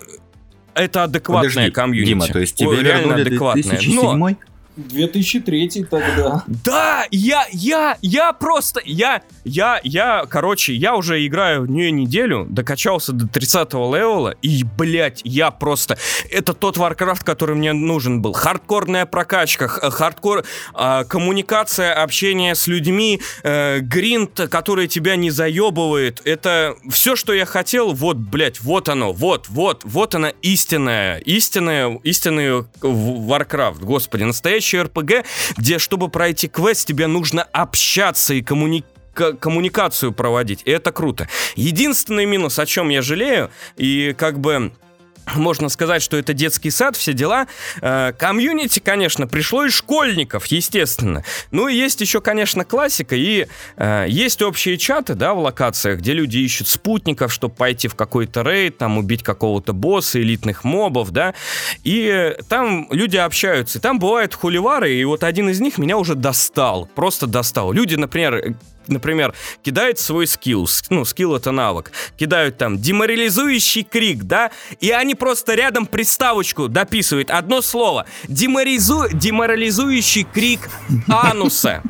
это 0.74 1.04
адекватная 1.04 1.50
Подожди, 1.50 1.70
комьюнити. 1.70 2.08
Дима, 2.08 2.26
то 2.26 2.38
есть 2.40 2.56
тебе 2.56 2.68
Ой, 2.68 2.82
реально 2.82 3.14
адекватная. 3.14 3.78
2007? 3.78 4.16
Но 4.16 4.36
2003 4.76 5.84
тогда. 5.90 6.44
Да, 6.46 7.06
я, 7.10 7.46
я, 7.52 7.98
я 8.00 8.32
просто, 8.32 8.80
я, 8.84 9.22
я, 9.44 9.80
я, 9.84 10.24
короче, 10.28 10.74
я 10.74 10.96
уже 10.96 11.24
играю 11.26 11.62
в 11.62 11.70
нее 11.70 11.90
неделю, 11.90 12.46
докачался 12.48 13.12
до 13.12 13.28
30 13.28 13.72
левела, 13.74 14.30
и, 14.42 14.64
блядь, 14.64 15.20
я 15.24 15.50
просто, 15.50 15.98
это 16.30 16.54
тот 16.54 16.78
Warcraft, 16.78 17.22
который 17.24 17.54
мне 17.54 17.72
нужен 17.72 18.22
был. 18.22 18.32
Хардкорная 18.32 19.04
прокачка, 19.04 19.68
хардкор, 19.68 20.44
э, 20.74 21.04
коммуникация, 21.06 21.92
общение 22.02 22.54
с 22.54 22.66
людьми, 22.66 23.20
э, 23.42 23.80
гринд, 23.80 24.48
который 24.50 24.88
тебя 24.88 25.16
не 25.16 25.30
заебывает, 25.30 26.22
это 26.24 26.76
все, 26.90 27.14
что 27.14 27.34
я 27.34 27.44
хотел, 27.44 27.92
вот, 27.92 28.16
блядь, 28.16 28.60
вот 28.62 28.88
оно, 28.88 29.12
вот, 29.12 29.48
вот, 29.48 29.82
вот 29.84 30.14
она 30.14 30.30
истинная, 30.40 31.18
истинная, 31.18 32.00
истинный 32.02 32.64
Warcraft, 32.80 33.84
господи, 33.84 34.22
настоящий 34.22 34.61
настоящий 34.62 34.80
РПГ, 34.82 35.26
где, 35.56 35.78
чтобы 35.78 36.08
пройти 36.08 36.48
квест, 36.48 36.86
тебе 36.86 37.06
нужно 37.06 37.42
общаться 37.42 38.34
и 38.34 38.42
коммуникировать 38.42 38.92
коммуникацию 39.40 40.12
проводить. 40.12 40.62
И 40.64 40.70
это 40.70 40.90
круто. 40.90 41.28
Единственный 41.54 42.24
минус, 42.24 42.58
о 42.58 42.64
чем 42.64 42.88
я 42.88 43.02
жалею, 43.02 43.50
и 43.76 44.14
как 44.16 44.38
бы 44.38 44.72
можно 45.34 45.68
сказать, 45.68 46.02
что 46.02 46.16
это 46.16 46.32
детский 46.34 46.70
сад, 46.70 46.96
все 46.96 47.12
дела. 47.12 47.46
Э, 47.80 48.12
комьюнити, 48.18 48.80
конечно, 48.80 49.26
пришло 49.26 49.64
из 49.64 49.72
школьников, 49.72 50.46
естественно. 50.46 51.24
Ну 51.50 51.68
и 51.68 51.74
есть 51.74 52.00
еще, 52.00 52.20
конечно, 52.20 52.64
классика, 52.64 53.14
и 53.14 53.46
э, 53.76 54.06
есть 54.08 54.42
общие 54.42 54.78
чаты, 54.78 55.14
да, 55.14 55.34
в 55.34 55.38
локациях, 55.38 56.00
где 56.00 56.12
люди 56.12 56.38
ищут 56.38 56.68
спутников, 56.68 57.32
чтобы 57.32 57.54
пойти 57.54 57.88
в 57.88 57.94
какой-то 57.94 58.42
рейд, 58.42 58.78
там 58.78 58.98
убить 58.98 59.22
какого-то 59.22 59.72
босса, 59.72 60.20
элитных 60.20 60.64
мобов, 60.64 61.10
да, 61.10 61.34
и 61.84 62.34
там 62.48 62.88
люди 62.90 63.16
общаются, 63.16 63.78
и 63.78 63.80
там 63.80 63.98
бывают 63.98 64.34
хуливары, 64.34 64.94
и 64.94 65.04
вот 65.04 65.24
один 65.24 65.48
из 65.48 65.60
них 65.60 65.78
меня 65.78 65.98
уже 65.98 66.14
достал, 66.14 66.86
просто 66.94 67.26
достал. 67.26 67.72
Люди, 67.72 67.94
например, 67.94 68.54
например, 68.88 69.34
кидает 69.62 69.98
свой 69.98 70.26
скилл, 70.26 70.68
ну, 70.90 71.04
скилл 71.04 71.36
это 71.36 71.50
навык, 71.50 71.92
кидают 72.16 72.58
там 72.58 72.78
деморализующий 72.78 73.82
крик, 73.82 74.24
да, 74.24 74.50
и 74.80 74.90
они 74.90 75.14
просто 75.14 75.54
рядом 75.54 75.86
приставочку 75.86 76.68
дописывают, 76.68 77.30
одно 77.30 77.62
слово, 77.62 78.06
деморализу... 78.28 79.08
деморализующий 79.12 80.24
крик 80.24 80.68
ануса. 81.08 81.82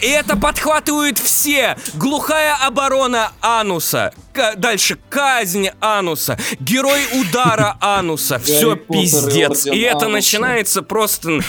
И 0.00 0.06
это 0.06 0.36
подхватывают 0.36 1.18
все. 1.18 1.76
Глухая 1.94 2.54
оборона 2.54 3.32
ануса. 3.40 4.12
К 4.32 4.54
дальше 4.56 4.98
казнь 5.08 5.70
ануса. 5.80 6.38
Герой 6.60 7.00
удара 7.12 7.76
ануса. 7.80 8.38
Все 8.38 8.76
пиздец. 8.76 9.66
И 9.66 9.80
это 9.80 10.08
начинается 10.08 10.82
просто 10.82 11.40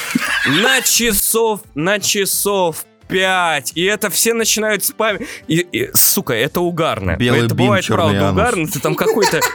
на 0.45 0.81
часов, 0.81 1.61
на 1.75 1.99
часов 1.99 2.85
5. 3.07 3.71
И 3.75 3.83
это 3.83 4.09
все 4.09 4.33
начинают 4.33 4.83
спамить. 4.83 5.27
И, 5.47 5.59
и, 5.59 5.89
сука, 5.93 6.33
это 6.33 6.61
угарно. 6.61 7.15
Белый 7.17 7.45
это 7.45 7.55
бим, 7.55 7.67
бывает, 7.67 7.85
правда, 7.87 8.29
анус. 8.29 8.33
угарно. 8.33 8.67
Ты 8.67 8.79
там 8.79 8.95
какой-то... 8.95 9.39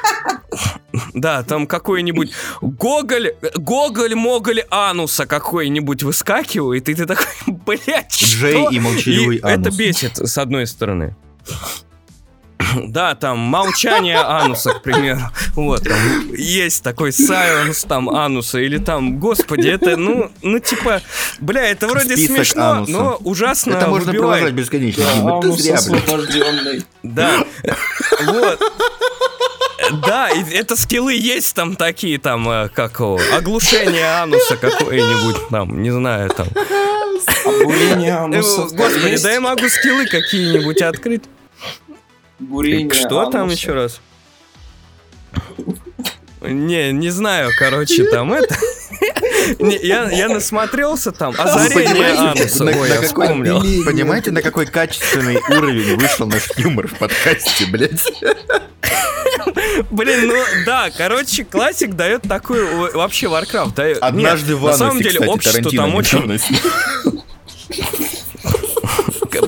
Да, 1.14 1.42
там 1.42 1.66
какой-нибудь 1.66 2.32
Гоголь, 2.60 3.34
Гоголь, 3.56 4.14
Моголь, 4.14 4.62
Ануса 4.68 5.24
какой-нибудь 5.24 6.02
выскакивает, 6.02 6.90
и 6.90 6.94
ты 6.94 7.06
такой, 7.06 7.24
блядь? 7.46 8.12
Джей 8.12 8.66
и 8.70 8.78
молчаливый 8.78 9.36
И 9.38 9.40
анус. 9.42 9.68
это 9.68 9.76
бесит, 9.76 10.18
с 10.18 10.36
одной 10.36 10.66
стороны. 10.66 11.16
Да, 12.88 13.14
там 13.14 13.38
молчание 13.38 14.18
ануса, 14.18 14.74
к 14.74 14.82
примеру. 14.82 15.20
Вот, 15.54 15.84
там 15.84 16.34
есть 16.34 16.82
такой 16.82 17.12
сайленс 17.12 17.84
там 17.84 18.08
ануса. 18.10 18.58
Или 18.58 18.78
там, 18.78 19.18
господи, 19.18 19.68
это, 19.68 19.96
ну, 19.96 20.30
ну 20.42 20.58
типа, 20.58 21.00
бля, 21.40 21.62
это 21.68 21.88
вроде 21.88 22.16
Список 22.16 22.36
смешно, 22.36 22.70
ануса. 22.70 22.92
но 22.92 23.16
ужасно 23.24 23.74
Это 23.74 23.86
можно 23.88 24.12
выбивает. 24.12 24.30
продолжать 24.42 24.54
бесконечно. 24.54 25.04
Дима, 25.14 25.40
ты 25.40 25.46
Анус 25.48 25.60
зря, 25.60 25.74
освобожденный. 25.74 26.84
Да, 27.02 27.44
вот. 28.26 28.60
Да, 30.06 30.28
это 30.30 30.76
скиллы 30.76 31.14
есть 31.14 31.54
там 31.56 31.74
такие, 31.76 32.18
там, 32.18 32.48
э, 32.48 32.68
как 32.68 33.00
оглушение 33.00 34.06
ануса 34.22 34.56
какое-нибудь, 34.56 35.48
там, 35.50 35.82
не 35.82 35.90
знаю, 35.90 36.30
там. 36.30 36.46
Бурение 37.64 38.10
Э, 38.12 38.24
ануса. 38.24 38.62
Господи, 38.74 39.08
есть? 39.10 39.24
да 39.24 39.32
я 39.32 39.40
могу 39.40 39.68
скиллы 39.68 40.06
какие-нибудь 40.06 40.80
открыть. 40.82 41.24
Бурение 42.38 42.90
Что 42.92 43.26
там 43.30 43.42
ануса. 43.42 43.56
еще 43.56 43.72
раз? 43.72 44.00
Не, 46.40 46.90
не 46.92 47.10
знаю, 47.10 47.50
короче, 47.58 48.04
там 48.04 48.32
это... 48.32 48.56
Не, 49.58 49.76
я, 49.76 50.10
я 50.10 50.28
насмотрелся 50.28 51.12
там. 51.12 51.34
Озарение 51.38 51.88
понимаете, 51.94 52.42
ануса. 52.42 52.64
Ой, 52.64 52.88
я 52.88 52.94
какой- 52.96 53.06
вспомнил. 53.06 53.60
Понимаете, 53.84 54.30
на 54.32 54.42
какой 54.42 54.66
качественный 54.66 55.36
уровень 55.50 55.96
вышел 55.96 56.26
наш 56.26 56.48
юмор 56.56 56.88
в 56.88 56.94
подкасте, 56.98 57.66
блядь? 57.66 58.02
Блин, 59.90 60.28
ну 60.28 60.36
да, 60.66 60.90
короче, 60.96 61.44
классик 61.44 61.94
дает 61.94 62.22
такую 62.22 62.92
вообще 62.92 63.26
Warcraft. 63.26 63.74
да, 63.74 64.06
Однажды 64.06 64.52
нет, 64.52 64.60
в 64.60 64.66
На 64.66 64.72
самом 64.74 64.98
деле, 64.98 65.12
кстати, 65.12 65.28
общество 65.30 65.70
Тарантино 65.70 65.82
там 65.82 65.94
очень... 65.94 66.40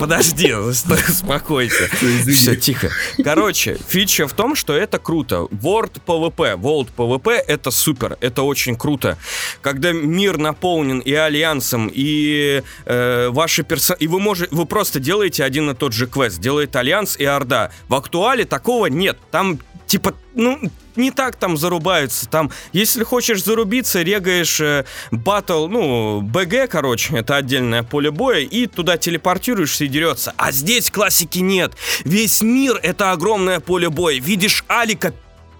Подожди, 0.05 0.53
стой, 0.73 0.99
успокойся. 1.09 1.89
Все, 2.27 2.55
тихо. 2.55 2.91
Короче, 3.23 3.75
фича 3.87 4.27
в 4.27 4.33
том, 4.33 4.53
что 4.53 4.73
это 4.73 4.99
круто. 4.99 5.47
World 5.49 5.93
PvP, 6.05 6.59
World 6.59 6.89
PvP 6.95 7.31
это 7.31 7.71
супер, 7.71 8.15
это 8.21 8.43
очень 8.43 8.75
круто. 8.75 9.17
Когда 9.61 9.93
мир 9.93 10.37
наполнен 10.37 10.99
и 10.99 11.11
альянсом, 11.11 11.89
и 11.91 12.61
э, 12.85 13.29
ваши 13.31 13.63
персонажи, 13.63 14.03
и 14.03 14.07
вы 14.07 14.19
можете, 14.19 14.53
вы 14.53 14.67
просто 14.67 14.99
делаете 14.99 15.43
один 15.43 15.71
и 15.71 15.73
тот 15.73 15.93
же 15.93 16.05
квест, 16.05 16.39
делает 16.39 16.75
альянс 16.75 17.17
и 17.17 17.25
орда. 17.25 17.71
В 17.87 17.95
актуале 17.95 18.45
такого 18.45 18.85
нет. 18.85 19.17
Там 19.31 19.59
типа, 19.95 20.13
ну, 20.33 20.59
не 20.97 21.09
так 21.09 21.37
там 21.37 21.55
зарубаются. 21.55 22.27
Там, 22.27 22.51
если 22.73 23.05
хочешь 23.05 23.41
зарубиться, 23.41 24.01
регаешь 24.01 24.59
э, 24.59 24.83
батл, 25.09 25.67
ну, 25.67 26.19
БГ, 26.19 26.69
короче, 26.69 27.15
это 27.17 27.37
отдельное 27.37 27.81
поле 27.81 28.11
боя, 28.11 28.41
и 28.41 28.67
туда 28.67 28.97
телепортируешься 28.97 29.85
и 29.85 29.87
дерется. 29.87 30.33
А 30.35 30.51
здесь 30.51 30.91
классики 30.91 31.39
нет. 31.39 31.71
Весь 32.03 32.41
мир 32.41 32.77
это 32.83 33.13
огромное 33.13 33.61
поле 33.61 33.89
боя. 33.89 34.19
Видишь 34.19 34.65
Алика, 34.67 35.13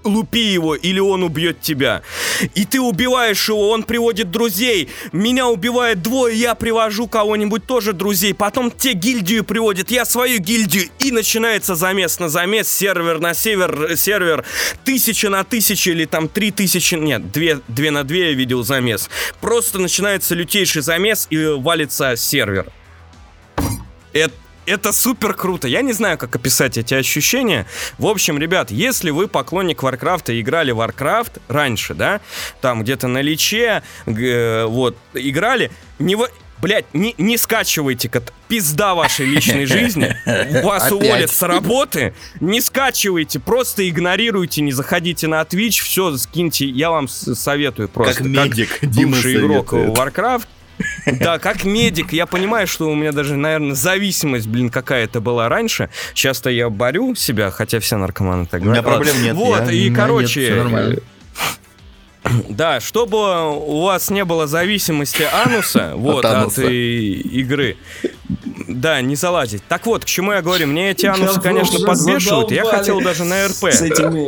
лупи 0.06 0.44
его, 0.44 0.76
или 0.76 1.00
он 1.00 1.24
убьет 1.24 1.62
тебя. 1.62 2.02
И 2.54 2.66
ты 2.66 2.80
убиваешь 2.80 3.50
его, 3.50 3.70
он 3.70 3.84
приводит 3.84 4.32
друзей. 4.32 4.90
Меня 5.12 5.48
убивает 5.48 6.02
двое, 6.02 6.38
я 6.38 6.56
привожу 6.56 7.08
кого-нибудь 7.08 7.66
тоже 7.66 7.94
друзей. 7.94 8.34
Потом 8.34 8.72
те 8.72 8.94
гильдию 8.94 9.44
приводят, 9.44 9.92
я 9.92 10.06
свою 10.06 10.40
гильдию. 10.40 10.90
И 11.00 11.12
начинается 11.12 11.76
замес 11.76 12.20
на 12.20 12.30
замес, 12.30 12.72
сервер 12.72 13.20
на 13.20 13.34
север, 13.34 13.98
сервер 13.98 14.46
тысяча 14.84 15.30
на 15.30 15.44
тысячу 15.44 15.92
или 15.92 16.06
там 16.06 16.28
три 16.28 16.52
тысячи, 16.52 16.96
нет, 16.96 17.32
две, 17.32 17.60
две 17.68 17.92
на 17.92 18.04
две 18.04 18.30
я 18.30 18.34
видел 18.34 18.64
замес. 18.64 19.10
Просто 19.42 19.80
начинается 19.80 20.36
лютейший 20.36 20.82
замес 20.82 21.28
и 21.30 21.38
валится 21.38 22.16
сервер. 22.16 22.68
Это 24.14 24.34
это 24.66 24.92
супер 24.92 25.34
круто. 25.34 25.68
Я 25.68 25.82
не 25.82 25.94
знаю, 25.94 26.18
как 26.18 26.36
описать 26.36 26.78
эти 26.78 26.94
ощущения. 26.94 27.66
В 27.98 28.08
общем, 28.08 28.38
ребят, 28.38 28.72
если 28.72 29.10
вы 29.12 29.28
поклонник 29.28 29.84
Варкрафта 29.84 30.34
и 30.34 30.42
играли 30.42 30.72
в 30.72 30.80
Warcraft 30.82 31.42
раньше, 31.48 31.94
да, 31.94 32.22
там 32.62 32.84
где-то 32.84 33.08
на 33.08 33.22
Личе, 33.22 33.84
г- 34.06 34.66
вот, 34.66 34.98
играли, 35.14 35.72
не 36.00 36.16
во- 36.16 36.30
Блять, 36.62 36.86
не, 36.94 37.14
не 37.18 37.38
скачивайте, 37.38 38.08
кот- 38.08 38.32
пизда 38.48 38.96
вашей 38.96 39.26
личной 39.26 39.66
жизни. 39.66 40.16
Вас 40.64 40.84
Опять. 40.84 40.92
уволят 40.94 41.30
с 41.30 41.42
работы. 41.42 42.14
Не 42.40 42.62
скачивайте, 42.62 43.40
просто 43.40 43.88
игнорируйте, 43.88 44.62
не 44.62 44.72
заходите 44.72 45.28
на 45.28 45.42
Twitch, 45.42 45.84
все, 45.84 46.16
скиньте. 46.18 46.66
Я 46.66 46.92
вам 46.92 47.10
советую 47.10 47.90
просто. 47.90 48.16
Как 48.24 48.26
медик, 48.26 48.80
Дима 48.82 49.12
бывший 49.12 49.36
игрок 49.36 49.72
советует. 49.72 49.98
Warcraft. 50.00 50.46
Да, 51.06 51.40
как 51.40 51.64
медик, 51.64 52.12
я 52.14 52.26
понимаю, 52.26 52.68
что 52.68 52.90
у 52.90 52.96
меня 52.96 53.12
даже, 53.12 53.36
наверное, 53.36 53.76
зависимость, 53.76 54.48
блин, 54.48 54.70
какая-то 54.70 55.22
была 55.22 55.48
раньше. 55.50 55.90
Часто 56.14 56.50
я 56.50 56.70
борю 56.70 57.16
себя, 57.16 57.52
хотя 57.52 57.80
все 57.80 57.98
наркоманы 57.98 58.46
так 58.46 58.62
У 58.62 58.66
меня 58.66 58.84
проблем 58.84 59.22
нет. 59.22 59.36
Вот, 59.36 59.66
я- 59.68 59.72
и, 59.72 59.90
меня 59.90 59.96
короче, 60.02 60.64
нет. 60.70 61.04
Да, 62.50 62.80
чтобы 62.80 63.56
у 63.56 63.82
вас 63.84 64.10
не 64.10 64.26
было 64.26 64.48
зависимости 64.48 65.24
ануса 65.32 65.92
вот, 65.96 66.26
от, 66.26 66.34
ануса. 66.34 66.64
и- 66.64 67.14
игры. 67.40 67.78
Да, 68.68 69.00
не 69.02 69.16
залазить. 69.16 69.64
Так 69.68 69.86
вот, 69.86 70.04
к 70.06 70.08
чему 70.08 70.32
я 70.34 70.42
говорю, 70.42 70.66
мне 70.68 70.90
эти 70.92 71.06
анусы, 71.06 71.40
конечно, 71.40 71.78
уже 71.78 71.86
подбешивают. 71.86 72.52
Я 72.52 72.66
хотел 72.66 73.00
даже 73.00 73.26
на 73.26 73.48
РП. 73.48 73.66
С 73.72 73.82
этими 73.82 74.28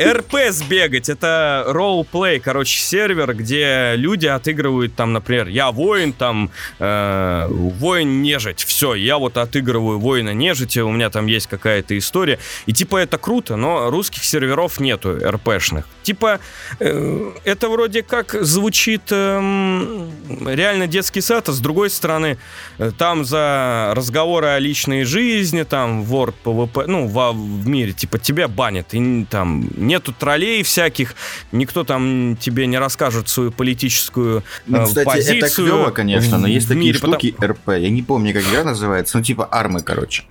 РП 0.00 0.50
сбегать, 0.50 1.08
это 1.08 1.64
ролл-плей, 1.66 2.40
короче, 2.40 2.78
сервер, 2.78 3.34
где 3.34 3.94
люди 3.96 4.26
отыгрывают 4.26 4.94
там, 4.94 5.12
например, 5.12 5.48
я 5.48 5.70
воин, 5.70 6.12
там, 6.12 6.50
э, 6.78 7.46
воин-нежить, 7.48 8.64
все, 8.64 8.94
я 8.94 9.18
вот 9.18 9.36
отыгрываю 9.36 9.98
воина-нежити, 9.98 10.80
у 10.80 10.90
меня 10.90 11.10
там 11.10 11.26
есть 11.26 11.46
какая-то 11.46 11.96
история, 11.96 12.38
и 12.66 12.72
типа 12.72 12.96
это 12.96 13.18
круто, 13.18 13.56
но 13.56 13.90
русских 13.90 14.24
серверов 14.24 14.80
нету 14.80 15.16
РПшных. 15.22 15.86
Типа, 16.02 16.40
э, 16.80 17.32
это 17.44 17.68
вроде 17.68 18.02
как 18.02 18.34
звучит 18.44 19.02
эм, 19.10 20.10
реально 20.46 20.86
детский 20.86 21.20
сад, 21.20 21.48
а 21.48 21.52
с 21.52 21.60
другой 21.60 21.88
стороны, 21.90 22.38
э, 22.78 22.90
там 22.98 23.24
за 23.24 23.92
разговоры 23.94 24.48
о 24.48 24.58
личной 24.58 25.04
жизни, 25.04 25.62
там, 25.62 26.02
Word, 26.02 26.34
PvP, 26.44 26.84
ну, 26.86 27.06
во, 27.06 27.32
в 27.32 27.66
мире, 27.66 27.92
типа, 27.92 28.18
тебя 28.18 28.48
банят, 28.48 28.88
и 28.92 29.24
там 29.30 29.68
нету 29.86 30.12
троллей 30.12 30.62
всяких, 30.62 31.14
никто 31.52 31.84
там 31.84 32.36
тебе 32.40 32.66
не 32.66 32.78
расскажет 32.78 33.28
свою 33.28 33.50
политическую 33.52 34.42
Ну, 34.66 34.78
э, 34.82 34.84
кстати, 34.86 35.04
позицию. 35.06 35.38
это 35.38 35.54
клево, 35.54 35.90
конечно, 35.90 36.38
но 36.38 36.46
есть 36.46 36.68
такие 36.68 36.84
мире, 36.86 36.98
потому- 36.98 37.14
штуки 37.18 37.34
РП. 37.42 37.68
Я 37.78 37.90
не 37.90 38.02
помню, 38.02 38.32
как 38.32 38.42
игра 38.42 38.64
называется, 38.64 39.18
ну 39.18 39.24
типа 39.24 39.48
армы, 39.50 39.80
короче. 39.80 40.24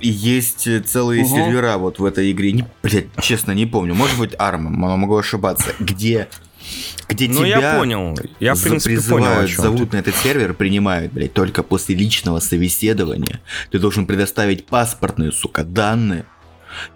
И 0.00 0.08
есть 0.08 0.66
э, 0.66 0.80
целые 0.80 1.22
Мгм. 1.24 1.30
сервера 1.34 1.76
вот 1.78 1.98
в 1.98 2.04
этой 2.04 2.30
игре. 2.32 2.52
Не, 2.52 2.66
блядь, 2.82 3.06
честно, 3.22 3.52
не 3.52 3.66
помню. 3.66 3.94
Может 3.94 4.18
быть, 4.18 4.32
арма, 4.38 4.68
м- 4.70 4.98
могу 5.00 5.16
ошибаться. 5.16 5.72
Где, 5.78 6.28
где 7.08 7.28
Ну, 7.28 7.36
тебя 7.44 7.72
я 7.72 7.78
понял. 7.78 8.18
Я, 8.40 8.54
в 8.56 8.62
принципе, 8.62 8.96
понял, 8.96 9.02
призывают, 9.24 9.50
чем 9.50 9.62
зовут 9.62 9.92
на 9.92 9.98
этот 9.98 10.16
сервер, 10.16 10.54
принимают, 10.54 11.12
блядь, 11.12 11.32
только 11.32 11.62
после 11.62 11.94
личного 11.94 12.40
собеседования. 12.40 13.40
Ты 13.70 13.78
должен 13.78 14.06
предоставить 14.06 14.66
паспортные, 14.66 15.30
сука, 15.32 15.62
данные. 15.64 16.26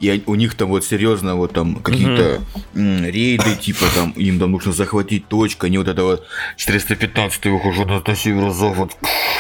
И 0.01 0.23
у 0.27 0.35
них 0.35 0.55
там 0.55 0.69
вот 0.69 0.85
серьезно 0.85 1.37
вот 1.37 1.53
там 1.53 1.77
какие-то 1.77 2.41
рейды, 2.75 3.57
типа 3.57 3.87
там, 3.95 4.11
им 4.13 4.39
там 4.39 4.53
нужно 4.53 4.73
захватить 4.73 5.29
точку, 5.29 5.67
они 5.67 5.79
вот 5.79 5.89
это 5.89 6.03
вот 6.03 6.27
415 6.57 7.47
выхожу 7.47 7.85
на, 7.85 8.03
на 8.05 8.15
северо-запад, 8.15 8.97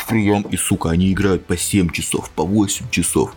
прием, 0.08 0.42
и, 0.42 0.56
сука, 0.56 0.90
они 0.90 1.12
играют 1.12 1.46
по 1.46 1.56
7 1.56 1.90
часов, 1.90 2.30
по 2.30 2.44
8 2.44 2.90
часов. 2.90 3.32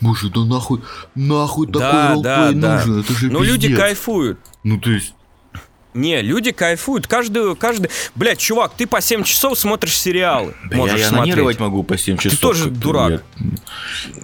Боже, 0.00 0.30
да 0.30 0.44
нахуй, 0.44 0.82
нахуй 1.14 1.66
такой 1.66 1.80
Да, 1.80 2.12
ролплей 2.14 2.22
да, 2.22 2.52
да. 2.52 2.76
нужен, 2.76 3.00
это 3.00 3.12
же 3.12 3.30
Ну, 3.30 3.42
люди 3.42 3.74
кайфуют. 3.74 4.38
Ну, 4.64 4.78
то 4.78 4.90
есть, 4.90 5.14
Не, 5.96 6.20
люди 6.22 6.52
кайфуют. 6.52 7.06
Каждый, 7.06 7.56
каждый... 7.56 7.90
Блядь, 8.14 8.38
чувак, 8.38 8.72
ты 8.76 8.86
по 8.86 9.00
7 9.00 9.24
часов 9.24 9.58
смотришь 9.58 9.98
сериалы. 9.98 10.54
да 10.70 10.76
можешь 10.76 10.98
я, 11.00 11.04
я 11.06 11.08
смотреть. 11.10 11.58
могу 11.58 11.82
по 11.82 11.96
7 11.96 12.18
часов. 12.18 12.38
тоже 12.38 12.64
как-то, 12.64 12.78
дурак. 12.80 13.10
Я, 13.10 13.18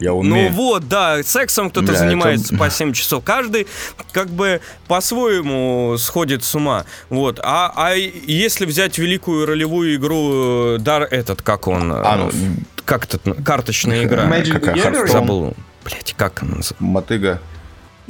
я 0.00 0.10
Ну 0.10 0.18
умею. 0.18 0.52
вот, 0.52 0.86
да, 0.88 1.22
сексом 1.22 1.70
кто-то 1.70 1.88
Бля, 1.88 1.96
занимается 1.98 2.54
это- 2.54 2.58
по 2.64 2.70
7 2.70 2.92
часов. 2.92 3.24
Каждый 3.24 3.66
как 4.12 4.28
бы 4.28 4.60
по-своему 4.86 5.96
сходит 5.98 6.44
с 6.44 6.54
ума. 6.54 6.84
Вот. 7.08 7.40
А, 7.42 7.72
а 7.74 7.94
если 7.94 8.66
взять 8.66 8.98
великую 8.98 9.46
ролевую 9.46 9.94
игру 9.96 10.74
э, 10.76 10.78
Дар 10.78 11.02
этот, 11.04 11.42
как 11.42 11.68
он? 11.68 11.92
э, 11.92 12.02
Анус. 12.04 12.34
Как 12.84 13.04
это? 13.04 13.18
Карточная 13.42 14.04
игра. 14.04 14.24
Magic? 14.26 15.08
Забыл. 15.08 15.54
Блять, 15.84 16.14
как 16.16 16.42
она 16.42 16.56
называется? 16.56 16.74
Мотыга. 16.78 17.40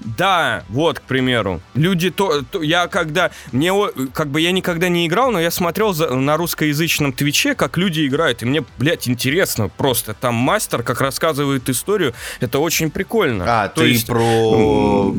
Да, 0.04 0.64
вот, 0.68 0.98
к 0.98 1.02
примеру. 1.02 1.60
Люди 1.74 2.10
то, 2.10 2.42
то 2.42 2.62
я 2.62 2.86
когда 2.88 3.30
мне 3.52 3.72
как 4.12 4.28
бы 4.28 4.40
я 4.40 4.52
никогда 4.52 4.88
не 4.88 5.06
играл, 5.06 5.30
но 5.30 5.40
я 5.40 5.50
смотрел 5.50 5.92
за, 5.92 6.14
на 6.14 6.36
русскоязычном 6.36 7.12
Твиче, 7.12 7.54
как 7.54 7.76
люди 7.76 8.06
играют, 8.06 8.42
и 8.42 8.46
мне, 8.46 8.64
блядь, 8.78 9.08
интересно 9.08 9.68
просто. 9.68 10.14
Там 10.14 10.34
мастер 10.34 10.82
как 10.82 11.00
рассказывает 11.00 11.68
историю, 11.68 12.14
это 12.40 12.58
очень 12.58 12.90
прикольно. 12.90 13.44
А, 13.46 13.68
то 13.68 13.82
ты 13.82 13.88
есть... 13.88 14.06
про 14.06 15.12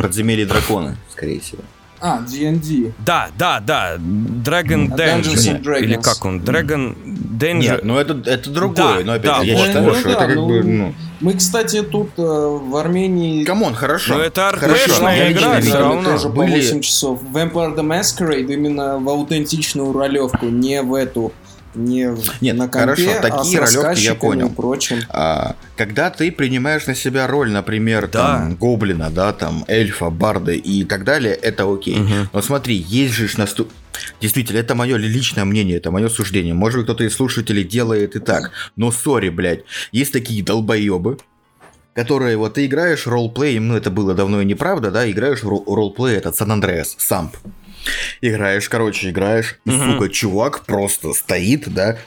подземелье 0.00 0.46
дракона, 0.46 0.96
скорее 1.10 1.40
всего. 1.40 1.62
А, 2.00 2.20
D&D. 2.20 2.92
Да, 3.04 3.28
да, 3.36 3.60
да. 3.60 3.96
Dragon 3.96 4.88
Danger. 4.88 5.80
Или 5.80 5.96
как 5.96 6.24
он? 6.24 6.40
Dragon 6.40 6.96
Danger. 7.38 7.58
Нет, 7.58 7.84
ну 7.84 7.98
это, 7.98 8.14
это 8.24 8.50
другое. 8.50 8.98
Да, 8.98 9.04
но 9.04 9.12
опять 9.14 9.24
да, 9.24 9.40
же, 9.40 9.46
я 9.46 9.56
вот. 9.56 9.66
считаю, 9.66 9.84
ну, 9.84 9.94
что 9.94 10.04
да, 10.04 10.10
это 10.10 10.26
как 10.26 10.34
ну, 10.36 10.48
бы... 10.48 10.62
Ну... 10.62 10.94
Мы, 11.20 11.34
кстати, 11.34 11.82
тут 11.82 12.10
э, 12.16 12.22
в 12.22 12.76
Армении... 12.76 13.44
Come 13.44 13.61
on, 13.61 13.74
хорошо. 13.74 14.14
Но 14.14 14.20
это 14.20 14.48
аркэшная 14.48 15.32
игра 15.32 15.60
все 15.60 15.78
равно. 15.78 16.12
тоже 16.12 16.28
по 16.28 16.44
8 16.44 16.80
часов. 16.80 17.20
Vampire 17.22 17.76
the 17.76 17.82
Masquerade 17.82 18.52
именно 18.52 18.98
в 18.98 19.08
аутентичную 19.08 19.92
ролевку, 19.92 20.46
не 20.46 20.80
в 20.82 20.94
эту 20.94 21.32
не 21.74 22.14
Нет, 22.40 22.56
на 22.56 22.68
компе, 22.68 22.80
хорошо, 22.80 23.20
такие 23.20 23.60
а 23.60 23.66
ролевки 23.66 24.00
я 24.00 24.14
понял. 24.14 24.50
Прочим. 24.50 24.98
А, 25.10 25.56
когда 25.76 26.10
ты 26.10 26.32
принимаешь 26.32 26.86
на 26.86 26.94
себя 26.94 27.26
роль, 27.26 27.50
например, 27.50 28.08
да. 28.08 28.38
там 28.38 28.56
гоблина, 28.56 29.10
да, 29.10 29.32
там 29.32 29.64
эльфа, 29.68 30.10
барда 30.10 30.52
и 30.52 30.84
так 30.84 31.04
далее, 31.04 31.34
это 31.34 31.72
окей. 31.72 32.00
Угу. 32.00 32.14
Но 32.32 32.42
смотри, 32.42 32.76
есть 32.76 33.14
же 33.14 33.28
наступ... 33.36 33.70
Действительно, 34.20 34.58
это 34.58 34.74
мое 34.74 34.96
личное 34.96 35.44
мнение, 35.44 35.76
это 35.76 35.90
мое 35.90 36.08
суждение. 36.08 36.54
Может 36.54 36.78
быть, 36.78 36.84
кто-то 36.86 37.04
из 37.04 37.14
слушателей 37.14 37.64
делает 37.64 38.16
и 38.16 38.20
так. 38.20 38.52
Но 38.76 38.92
сори, 38.92 39.28
блядь, 39.28 39.64
есть 39.92 40.12
такие 40.12 40.42
долбоебы, 40.42 41.18
которые 41.94 42.36
вот 42.36 42.54
ты 42.54 42.66
играешь 42.66 43.08
ролплей, 43.08 43.58
ну 43.58 43.76
это 43.76 43.90
было 43.90 44.14
давно 44.14 44.40
и 44.40 44.44
неправда, 44.44 44.92
да, 44.92 45.10
играешь 45.10 45.42
в 45.42 45.48
ролплей, 45.48 46.16
этот 46.16 46.36
Сан 46.36 46.52
Андреас, 46.52 46.94
Самп. 46.96 47.36
Играешь, 48.20 48.68
короче, 48.68 49.10
играешь, 49.10 49.58
и, 49.64 49.70
сука, 49.70 50.08
чувак 50.08 50.64
просто 50.66 51.12
стоит, 51.12 51.72
да, 51.72 51.98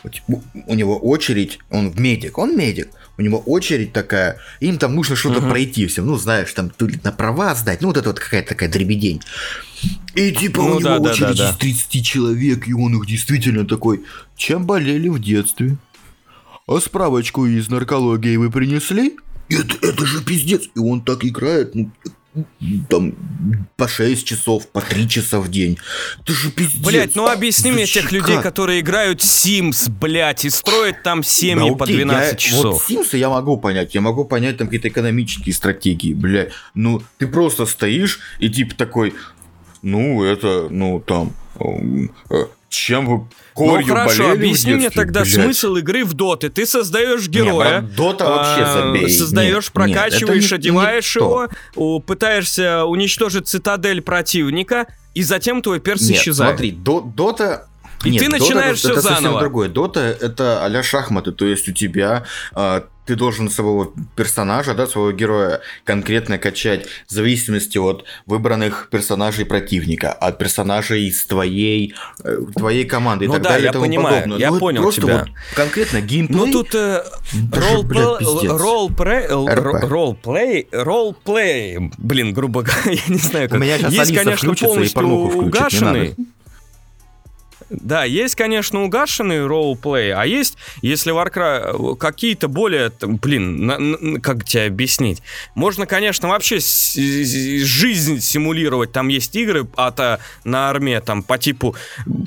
у 0.68 0.74
него 0.74 0.98
очередь, 0.98 1.60
он 1.70 1.92
в 1.92 2.00
медик, 2.00 2.38
он 2.38 2.58
медик, 2.58 2.90
у 3.18 3.22
него 3.22 3.40
очередь 3.40 3.94
такая, 3.94 4.38
им 4.60 4.78
там 4.78 4.96
нужно 4.96 5.16
что-то 5.16 5.42
пройти 5.42 5.88
всем, 5.88 6.08
ну, 6.08 6.18
знаешь, 6.18 6.52
там 6.54 6.70
то 6.70 6.86
ли 6.86 7.00
на 7.04 7.12
права 7.12 7.56
сдать, 7.56 7.82
ну, 7.82 7.88
вот 7.88 7.98
это 7.98 8.10
вот 8.10 8.20
какая-то 8.20 8.50
такая 8.50 8.70
дребедень. 8.70 9.22
И 10.14 10.32
типа 10.32 10.62
ну, 10.62 10.76
у 10.76 10.80
него 10.80 11.00
да, 11.00 11.12
очередь 11.12 11.38
да, 11.38 11.46
да, 11.46 11.50
из 11.52 11.56
30 11.56 12.06
человек, 12.06 12.68
и 12.68 12.74
он 12.74 12.96
их 12.96 13.08
действительно 13.08 13.66
такой, 13.66 14.04
чем 14.36 14.66
болели 14.66 15.08
в 15.08 15.20
детстве? 15.20 15.78
А 16.68 16.80
справочку 16.80 17.46
из 17.46 17.70
наркологии 17.70 18.36
вы 18.38 18.52
принесли? 18.52 19.18
Это, 19.50 19.76
это 19.86 20.06
же 20.06 20.24
пиздец. 20.24 20.70
И 20.76 20.80
он 20.80 21.02
так 21.02 21.26
играет, 21.26 21.76
ну, 21.76 21.92
там 22.90 23.14
по 23.76 23.88
6 23.88 24.26
часов, 24.26 24.68
по 24.70 24.82
3 24.82 25.10
часа 25.10 25.40
в 25.40 25.50
день. 25.50 25.78
Это 26.22 26.34
же 26.34 26.52
пиздец. 26.52 26.82
Блять, 26.82 27.16
ну 27.16 27.28
объясни 27.28 27.72
мне 27.72 27.86
тех 27.86 28.12
людей, 28.12 28.42
которые 28.42 28.80
играют 28.80 29.22
Sims, 29.22 29.90
блять, 29.90 30.46
и 30.46 30.50
строят 30.50 31.04
там 31.04 31.24
семьи 31.24 31.70
да, 31.70 31.76
по 31.76 31.86
12 31.86 32.32
я, 32.32 32.36
часов. 32.38 32.90
Вот 32.90 32.98
Sims 32.98 33.18
я 33.18 33.30
могу 33.30 33.58
понять, 33.58 33.96
я 33.96 34.02
могу 34.02 34.26
понять 34.26 34.58
там 34.58 34.68
какие-то 34.68 34.88
экономические 34.88 35.54
стратегии, 35.54 36.14
блядь. 36.14 36.52
Ну, 36.74 37.02
ты 37.18 37.28
просто 37.28 37.66
стоишь 37.66 38.20
и 38.40 38.50
типа 38.50 38.76
такой, 38.76 39.14
ну, 39.82 40.24
это, 40.24 40.68
ну, 40.70 41.00
там, 41.00 41.34
э, 41.60 42.46
чем 42.72 43.06
вы 43.06 43.28
корью 43.54 43.86
Ну 43.86 43.94
хорошо, 43.94 44.24
болели 44.24 44.38
объясни 44.38 44.74
мне 44.74 44.90
тогда 44.90 45.22
блядь. 45.22 45.34
смысл 45.34 45.76
игры 45.76 46.06
в 46.06 46.14
доты. 46.14 46.50
Ты 46.50 46.66
создаешь 46.66 47.28
героя. 47.28 47.82
Не, 47.82 47.88
Дота 47.88 48.26
вообще 48.26 48.64
а, 48.64 48.74
забей. 48.74 49.10
Создаешь, 49.10 49.66
нет, 49.66 49.74
прокачиваешь, 49.74 50.44
нет, 50.44 50.54
одеваешь 50.54 51.16
не 51.16 51.22
его, 51.22 52.00
пытаешься 52.00 52.86
уничтожить 52.86 53.48
цитадель 53.48 54.02
противника, 54.02 54.88
и 55.14 55.22
затем 55.22 55.62
твой 55.62 55.82
перс 55.82 56.02
нет, 56.02 56.20
исчезает. 56.20 56.52
смотри, 56.52 56.72
до, 56.72 57.02
Дота 57.02 57.68
и 58.06 58.12
Нет, 58.12 58.24
ты 58.24 58.30
начинаешь 58.30 58.78
Dota, 58.78 58.80
все 58.80 58.92
это 58.94 59.02
заново. 59.02 59.22
совсем 59.22 59.40
другое. 59.40 59.70
Дота 59.70 60.00
это 60.00 60.66
а 60.66 60.84
шахматы, 60.84 61.32
то 61.34 61.46
есть 61.46 61.68
у 61.68 61.74
тебя 61.74 62.24
э, 62.56 62.82
ты 63.06 63.16
должен 63.16 63.50
своего 63.50 63.94
персонажа, 64.16 64.74
да, 64.74 64.88
своего 64.88 65.12
героя 65.12 65.62
конкретно 65.84 66.38
качать 66.38 66.86
в 67.08 67.12
зависимости 67.12 67.78
от 67.78 68.06
выбранных 68.26 68.90
персонажей 68.92 69.46
противника, 69.46 70.12
от 70.12 70.38
персонажей 70.38 71.08
из 71.08 71.26
твоей, 71.26 71.96
э, 72.24 72.38
твоей 72.56 72.86
команды 72.86 73.28
ну 73.28 73.34
и 73.34 73.36
так 73.36 73.44
да, 73.44 73.50
далее. 73.50 73.72
Я 73.74 73.80
понимаю, 73.80 74.24
подобное. 74.24 74.40
я 74.40 74.52
ну, 74.52 74.60
понял 74.60 74.82
просто 74.84 75.02
тебя. 75.02 75.20
Вот 75.20 75.30
конкретно 75.56 76.02
геймплей. 76.02 76.38
Ну 76.38 76.52
тут 76.52 76.76
э, 76.76 77.04
ролл-плей, 77.52 79.28
ролл-плей, 79.28 80.68
ролл-плей, 80.72 81.92
блин, 81.98 82.34
грубо 82.34 82.62
говоря, 82.64 82.92
я 83.08 83.14
не 83.14 83.20
знаю 83.20 83.50
как. 83.50 83.58
У 83.58 83.62
меня 83.62 83.78
сейчас 83.78 83.94
Есть, 83.94 84.16
конечно, 84.16 84.54
полностью 84.54 85.08
угашенный. 85.08 86.16
Да, 87.72 88.04
есть, 88.04 88.36
конечно, 88.36 88.84
угашенный 88.84 89.46
ролл-плей, 89.46 90.14
а 90.14 90.26
есть, 90.26 90.58
если 90.82 91.14
Warcraft 91.14 91.96
какие-то 91.96 92.50
более, 92.50 92.90
там, 92.90 93.16
блин, 93.16 93.66
на, 93.66 93.78
на, 93.80 94.20
как 94.20 94.44
тебе 94.44 94.66
объяснить? 94.66 95.22
Можно, 95.56 95.86
конечно, 95.86 96.28
вообще 96.28 96.60
с, 96.60 96.96
жизнь 96.96 98.20
симулировать. 98.20 98.92
Там 98.92 99.08
есть 99.08 99.34
игры 99.38 99.68
от, 99.76 100.00
а, 100.02 100.20
на 100.44 100.70
армии, 100.70 101.02
там, 101.04 101.24
по 101.24 101.38
типу, 101.38 101.76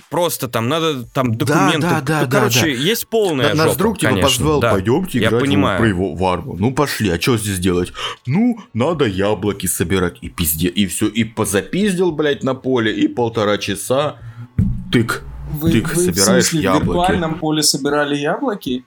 просто 0.08 0.48
там 0.48 0.68
надо 0.68 1.04
там 1.04 1.34
документы. 1.34 1.80
Да, 1.80 2.00
да, 2.00 2.20
да, 2.20 2.22
ну, 2.22 2.30
короче, 2.30 2.60
да, 2.60 2.66
да. 2.66 2.72
есть 2.72 3.08
полная 3.08 3.54
Наш 3.54 3.66
жопа, 3.68 3.78
друг 3.78 3.98
типа 3.98 4.10
конечно, 4.12 4.28
позвал, 4.28 4.60
да. 4.60 4.70
пойдемте 4.72 5.18
Я 5.18 5.28
играть 5.28 5.42
понимаю. 5.42 5.94
в, 5.94 6.16
в 6.16 6.24
арму. 6.24 6.56
Ну, 6.58 6.72
пошли, 6.72 7.10
а 7.10 7.20
что 7.20 7.36
здесь 7.36 7.58
делать? 7.58 7.92
Ну, 8.26 8.58
надо 8.72 9.04
яблоки 9.04 9.66
собирать. 9.66 10.16
И 10.22 10.30
пизде, 10.30 10.68
и 10.68 10.86
все, 10.86 11.06
и 11.06 11.24
позапиздил, 11.24 12.12
блядь, 12.12 12.42
на 12.42 12.54
поле, 12.54 12.94
и 12.94 13.08
полтора 13.08 13.58
часа 13.58 14.16
тык 14.90 15.22
вы, 15.54 15.72
ты 15.72 15.82
вы 15.82 15.94
собираешь 15.94 16.44
в, 16.44 16.48
смысле, 16.48 16.60
яблоки. 16.60 16.84
в 16.84 16.86
виртуальном 16.86 17.38
поле 17.38 17.62
собирали 17.62 18.16
яблоки? 18.16 18.84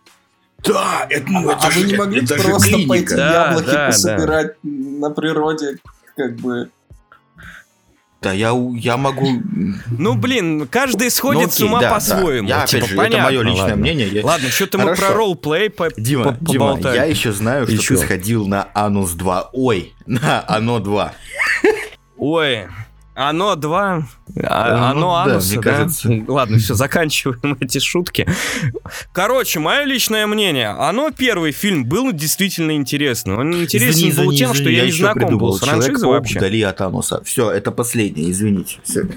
Да, 0.64 1.06
это, 1.10 1.26
ну, 1.30 1.50
это 1.50 1.68
а 1.68 1.72
же, 1.72 1.80
вы 1.80 1.86
не 1.86 1.96
могли 1.96 2.24
это 2.24 2.36
просто 2.36 2.70
клиника. 2.70 2.90
пойти 2.90 3.16
да, 3.16 3.46
яблоки 3.46 3.72
да, 3.72 3.86
пособирать 3.88 4.48
да. 4.64 5.08
на 5.08 5.10
природе, 5.12 5.78
как 6.16 6.36
бы... 6.38 6.70
Да, 8.20 8.34
я, 8.34 8.52
я 8.76 8.98
могу... 8.98 9.28
Ну, 9.92 10.16
блин, 10.16 10.68
каждый 10.68 11.12
сходит 11.12 11.42
ну, 11.42 11.48
окей, 11.48 11.58
с 11.58 11.62
ума 11.62 11.82
да, 11.82 11.94
по-своему. 11.94 12.50
Да. 12.50 12.62
Я, 12.62 12.66
типа, 12.66 12.78
опять 12.80 12.90
же, 12.90 12.96
понятно, 12.98 13.16
это 13.16 13.24
мое 13.26 13.42
личное 13.44 13.62
ладно. 13.62 13.76
мнение. 13.76 14.08
Я... 14.08 14.26
Ладно, 14.26 14.50
что-то 14.50 14.78
мы 14.80 14.96
про 14.96 15.14
ролл-плей 15.14 15.70
по 15.70 15.90
Дима, 15.96 16.34
по 16.34 16.46
Дима, 16.46 16.80
я 16.82 17.04
еще 17.04 17.32
знаю, 17.32 17.68
что 17.68 17.76
еще. 17.76 17.96
ты 17.96 18.02
сходил 18.02 18.48
на 18.48 18.70
Анус 18.74 19.12
2. 19.12 19.52
Ой, 19.54 19.94
на 20.08 20.44
Оно 20.48 20.80
2. 20.80 21.14
Ой, 22.18 22.68
оно 23.18 23.56
два, 23.56 24.08
а, 24.44 24.92
оно 24.92 25.00
ну, 25.00 25.14
ануса, 25.16 25.56
да, 25.56 25.56
мне 25.56 25.66
да? 25.66 25.72
кажется. 25.72 26.10
Ладно, 26.28 26.60
все, 26.60 26.76
заканчиваем 26.76 27.58
эти 27.60 27.80
шутки. 27.80 28.28
Короче, 29.12 29.60
мое 29.60 29.86
личное 29.86 30.28
мнение. 30.28 30.70
Оно 30.70 31.10
первый 31.10 31.52
фильм 31.52 31.86
был 31.86 32.12
действительно 32.12 32.76
интересный. 32.76 33.36
Он 33.36 33.64
интересен 33.64 34.10
извини, 34.10 34.12
был 34.12 34.24
извини, 34.26 34.38
тем, 34.38 34.52
извини, 34.52 34.62
что 34.62 34.70
я, 34.70 34.80
я 34.82 34.86
не 34.86 34.92
знаком 34.92 35.38
был 35.40 35.54
с 35.54 35.62
франшизой 35.62 36.10
вообще. 36.10 36.38
Вдали 36.38 36.62
от 36.62 36.80
ануса. 36.80 37.24
Все, 37.24 37.50
это 37.50 37.72
последнее, 37.72 38.30
извините. 38.30 38.78
Все, 38.84 39.08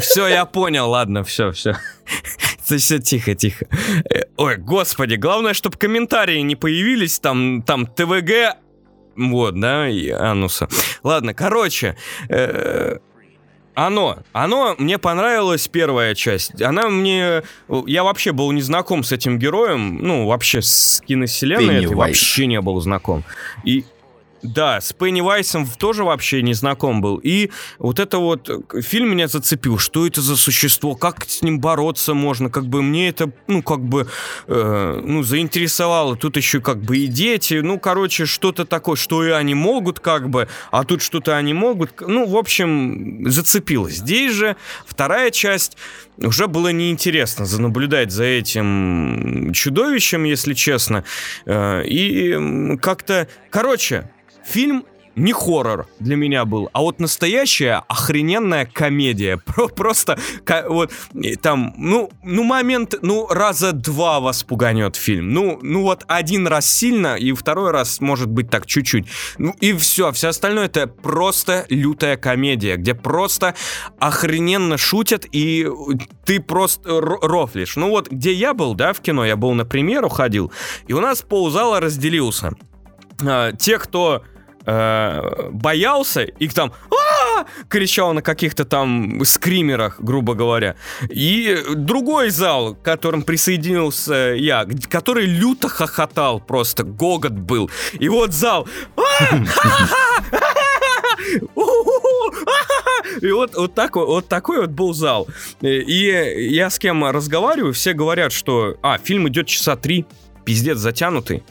все 0.00 0.26
я 0.26 0.44
понял, 0.44 0.90
ладно, 0.90 1.22
все, 1.22 1.52
все. 1.52 1.76
Все, 2.64 2.98
тихо, 2.98 3.36
тихо. 3.36 3.66
Э, 4.12 4.24
ой, 4.36 4.56
господи, 4.56 5.14
главное, 5.14 5.54
чтобы 5.54 5.78
комментарии 5.78 6.40
не 6.40 6.56
появились, 6.56 7.20
там, 7.20 7.62
там, 7.62 7.86
ТВГ, 7.86 8.56
вот, 9.18 9.58
да, 9.58 9.88
и 9.88 10.10
ануса. 10.10 10.68
Ладно, 11.02 11.34
короче, 11.34 11.96
э, 12.28 12.98
оно. 13.86 14.18
Оно 14.32 14.74
мне 14.78 14.98
понравилась 14.98 15.68
первая 15.68 16.16
часть. 16.16 16.60
Она 16.60 16.88
мне... 16.88 17.42
Я 17.86 18.02
вообще 18.02 18.32
был 18.32 18.50
не 18.50 18.60
знаком 18.60 19.04
с 19.04 19.12
этим 19.12 19.38
героем. 19.38 19.98
Ну, 20.02 20.26
вообще 20.26 20.62
с 20.62 21.00
киновселенной 21.06 21.84
этой 21.84 21.94
вообще 21.94 22.46
не 22.46 22.60
был 22.60 22.80
знаком. 22.80 23.22
И 23.62 23.84
да, 24.42 24.80
с 24.80 24.92
Пеннивайсом 24.92 25.66
тоже 25.66 26.04
вообще 26.04 26.42
не 26.42 26.54
знаком 26.54 27.00
был. 27.00 27.16
И 27.16 27.50
вот 27.78 27.98
это 27.98 28.18
вот 28.18 28.48
э, 28.48 28.80
фильм 28.80 29.10
меня 29.10 29.28
зацепил. 29.28 29.78
Что 29.78 30.06
это 30.06 30.20
за 30.20 30.36
существо? 30.36 30.94
Как 30.94 31.24
с 31.26 31.42
ним 31.42 31.60
бороться 31.60 32.14
можно? 32.14 32.50
Как 32.50 32.66
бы 32.66 32.82
мне 32.82 33.08
это, 33.08 33.32
ну, 33.48 33.62
как 33.62 33.80
бы, 33.80 34.08
э, 34.46 35.00
ну, 35.04 35.22
заинтересовало. 35.22 36.16
Тут 36.16 36.36
еще 36.36 36.60
как 36.60 36.80
бы 36.80 36.98
и 36.98 37.06
дети. 37.06 37.54
Ну, 37.54 37.78
короче, 37.78 38.26
что-то 38.26 38.64
такое, 38.64 38.96
что 38.96 39.24
и 39.24 39.30
они 39.30 39.54
могут, 39.54 40.00
как 40.00 40.30
бы, 40.30 40.48
а 40.70 40.84
тут 40.84 41.02
что-то 41.02 41.36
они 41.36 41.52
могут. 41.52 42.00
Ну, 42.00 42.26
в 42.26 42.36
общем, 42.36 43.28
зацепило. 43.28 43.90
Здесь 43.90 44.32
же 44.32 44.56
вторая 44.86 45.30
часть 45.30 45.76
уже 46.16 46.46
было 46.46 46.68
неинтересно 46.72 47.46
наблюдать 47.58 48.12
за 48.12 48.24
этим 48.24 49.52
чудовищем, 49.52 50.24
если 50.24 50.54
честно. 50.54 51.04
Э, 51.44 51.82
и 51.84 52.76
как-то... 52.78 53.28
Короче, 53.50 54.10
Фильм 54.48 54.84
не 55.14 55.32
хоррор 55.32 55.88
для 55.98 56.16
меня 56.16 56.44
был, 56.44 56.70
а 56.72 56.80
вот 56.80 57.00
настоящая 57.00 57.82
охрененная 57.88 58.66
комедия. 58.66 59.36
Про, 59.48 59.68
просто 59.68 60.18
вот 60.68 60.92
там, 61.42 61.74
ну, 61.76 62.10
ну 62.22 62.44
момент, 62.44 62.94
ну 63.02 63.26
раза 63.26 63.72
два 63.72 64.20
вас 64.20 64.42
пуганет 64.44 64.96
фильм. 64.96 65.32
Ну, 65.32 65.58
ну 65.60 65.82
вот 65.82 66.04
один 66.06 66.46
раз 66.46 66.66
сильно 66.66 67.16
и 67.16 67.32
второй 67.32 67.72
раз 67.72 68.00
может 68.00 68.30
быть 68.30 68.48
так 68.48 68.66
чуть-чуть. 68.66 69.06
Ну 69.38 69.54
и 69.60 69.72
все, 69.74 70.12
все 70.12 70.28
остальное 70.28 70.66
это 70.66 70.86
просто 70.86 71.66
лютая 71.68 72.16
комедия, 72.16 72.76
где 72.76 72.94
просто 72.94 73.54
охрененно 73.98 74.78
шутят 74.78 75.26
и 75.30 75.68
ты 76.24 76.40
просто 76.40 77.00
рофлишь. 77.00 77.76
Ну 77.76 77.90
вот 77.90 78.08
где 78.08 78.32
я 78.32 78.54
был, 78.54 78.74
да, 78.74 78.92
в 78.92 79.00
кино, 79.00 79.26
я 79.26 79.36
был 79.36 79.52
на 79.52 79.64
премьеру 79.64 80.08
ходил, 80.08 80.52
и 80.86 80.92
у 80.92 81.00
нас 81.00 81.22
ползала 81.22 81.80
разделился. 81.80 82.52
А, 83.20 83.52
те, 83.52 83.78
кто 83.78 84.22
э, 84.68 85.48
боялся, 85.50 86.22
их 86.22 86.52
там 86.54 86.72
а 86.90 87.46
кричал 87.68 88.12
на 88.12 88.22
каких-то 88.22 88.64
там 88.64 89.24
скримерах, 89.24 90.00
грубо 90.00 90.34
говоря. 90.34 90.76
И 91.08 91.58
другой 91.74 92.30
зал, 92.30 92.74
к 92.74 92.82
которым 92.82 93.22
присоединился 93.22 94.34
я, 94.36 94.66
который 94.88 95.26
люто 95.26 95.68
хохотал 95.68 96.40
просто, 96.40 96.82
гогот 96.84 97.32
был. 97.32 97.70
И 97.98 98.08
вот 98.08 98.32
зал 98.32 98.68
и 103.20 103.30
вот, 103.32 103.54
вот, 103.56 103.74
такой, 103.74 104.06
вот 104.06 104.28
такой 104.28 104.60
вот 104.60 104.70
был 104.70 104.92
зал. 104.92 105.26
И 105.60 106.48
я 106.50 106.70
с 106.70 106.78
кем 106.78 107.04
разговариваю, 107.04 107.72
все 107.72 107.92
говорят, 107.92 108.32
что, 108.32 108.76
а, 108.82 108.98
фильм 108.98 109.28
идет 109.28 109.46
часа 109.46 109.76
три, 109.76 110.06
пиздец 110.44 110.78
затянутый. 110.78 111.42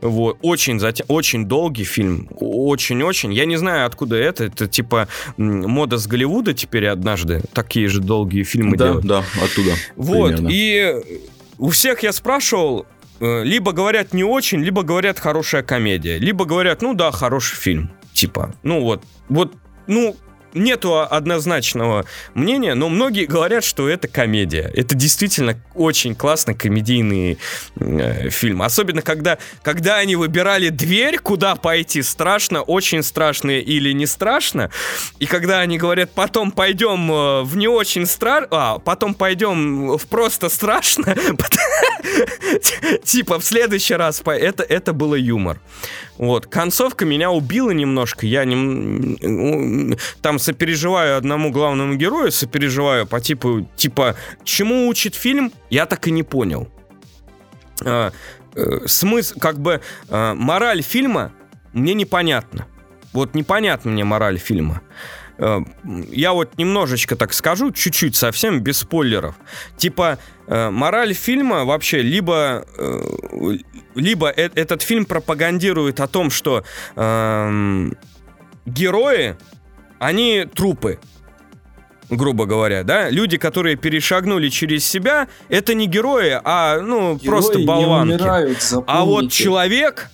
Вот, 0.00 0.38
очень, 0.42 0.80
затя... 0.80 1.04
очень 1.08 1.46
долгий 1.46 1.84
фильм, 1.84 2.28
очень-очень. 2.38 3.32
Я 3.32 3.44
не 3.44 3.56
знаю, 3.56 3.86
откуда 3.86 4.16
это. 4.16 4.44
Это 4.44 4.66
типа 4.66 5.08
мода 5.36 5.98
с 5.98 6.06
Голливуда 6.06 6.54
теперь 6.54 6.86
однажды 6.86 7.42
такие 7.52 7.88
же 7.88 8.00
долгие 8.00 8.42
фильмы 8.42 8.76
да, 8.76 8.86
делают. 8.86 9.06
Да, 9.06 9.24
оттуда. 9.42 9.72
Вот, 9.96 10.32
примерно. 10.36 10.48
и 10.50 11.24
у 11.58 11.68
всех 11.68 12.02
я 12.02 12.12
спрашивал, 12.12 12.86
э, 13.20 13.44
либо 13.44 13.72
говорят 13.72 14.14
не 14.14 14.24
очень, 14.24 14.60
либо 14.60 14.82
говорят 14.82 15.18
хорошая 15.18 15.62
комедия, 15.62 16.18
либо 16.18 16.44
говорят, 16.44 16.82
ну 16.82 16.94
да, 16.94 17.10
хороший 17.10 17.56
фильм. 17.56 17.90
Типа, 18.14 18.54
ну 18.62 18.80
вот, 18.80 19.04
вот, 19.28 19.54
ну, 19.86 20.16
нету 20.54 21.00
однозначного 21.00 22.04
мнения, 22.34 22.74
но 22.74 22.88
многие 22.88 23.24
говорят, 23.24 23.64
что 23.64 23.88
это 23.88 24.08
комедия. 24.08 24.70
Это 24.74 24.94
действительно 24.94 25.56
очень 25.74 26.14
классный 26.14 26.54
комедийный 26.54 27.38
э, 27.76 28.30
фильм. 28.30 28.62
Особенно, 28.62 29.02
когда, 29.02 29.38
когда 29.62 29.96
они 29.96 30.16
выбирали 30.16 30.68
дверь, 30.68 31.18
куда 31.18 31.56
пойти, 31.56 32.02
страшно, 32.02 32.62
очень 32.62 33.02
страшно 33.02 33.50
или 33.50 33.92
не 33.92 34.06
страшно. 34.06 34.70
И 35.18 35.26
когда 35.26 35.60
они 35.60 35.78
говорят, 35.78 36.10
потом 36.12 36.50
пойдем 36.50 37.10
э, 37.10 37.42
в 37.42 37.56
не 37.56 37.68
очень 37.68 38.06
страшно, 38.06 38.48
а, 38.50 38.78
потом 38.78 39.14
пойдем 39.14 39.96
в 39.96 40.06
просто 40.06 40.48
страшно, 40.48 41.14
типа 43.04 43.38
в 43.38 43.44
следующий 43.44 43.94
раз, 43.94 44.22
это, 44.24 44.62
это 44.62 44.92
было 44.92 45.14
юмор. 45.14 45.60
Вот, 46.18 46.46
концовка 46.46 47.06
меня 47.06 47.30
убила 47.30 47.70
немножко, 47.70 48.26
я 48.26 48.44
не... 48.44 49.96
Там 50.20 50.38
сопереживаю 50.40 51.16
одному 51.16 51.50
главному 51.50 51.94
герою, 51.94 52.32
сопереживаю 52.32 53.06
по 53.06 53.20
типу, 53.20 53.68
типа, 53.76 54.16
чему 54.44 54.88
учит 54.88 55.14
фильм, 55.14 55.52
я 55.70 55.86
так 55.86 56.08
и 56.08 56.10
не 56.10 56.22
понял. 56.22 56.68
А, 57.84 58.12
э, 58.54 58.86
смысл, 58.86 59.38
как 59.38 59.60
бы, 59.60 59.80
а, 60.08 60.34
мораль 60.34 60.82
фильма 60.82 61.32
мне 61.72 61.94
непонятна. 61.94 62.66
Вот 63.12 63.34
непонятна 63.34 63.90
мне 63.90 64.04
мораль 64.04 64.38
фильма. 64.38 64.82
А, 65.38 65.62
я 66.10 66.32
вот 66.32 66.58
немножечко 66.58 67.16
так 67.16 67.32
скажу, 67.32 67.72
чуть-чуть 67.72 68.16
совсем, 68.16 68.60
без 68.60 68.78
спойлеров. 68.78 69.34
Типа, 69.76 70.18
э, 70.46 70.70
мораль 70.70 71.14
фильма 71.14 71.64
вообще 71.64 72.02
либо, 72.02 72.64
э, 72.76 73.58
либо 73.94 74.30
э, 74.30 74.50
этот 74.54 74.82
фильм 74.82 75.04
пропагандирует 75.04 76.00
о 76.00 76.08
том, 76.08 76.30
что 76.30 76.64
э, 76.96 77.90
герои 78.66 79.36
они 80.00 80.46
трупы 80.52 80.98
грубо 82.10 82.44
говоря, 82.44 82.82
да, 82.82 83.08
люди, 83.08 83.38
которые 83.38 83.76
перешагнули 83.76 84.48
через 84.48 84.84
себя, 84.84 85.28
это 85.48 85.74
не 85.74 85.86
герои, 85.86 86.40
а 86.42 86.80
ну 86.80 87.14
герои 87.14 87.26
просто 87.26 87.58
болванки. 87.60 88.14
Умирают, 88.14 88.58
а 88.86 89.04
вот 89.04 89.30
человек, 89.30 90.10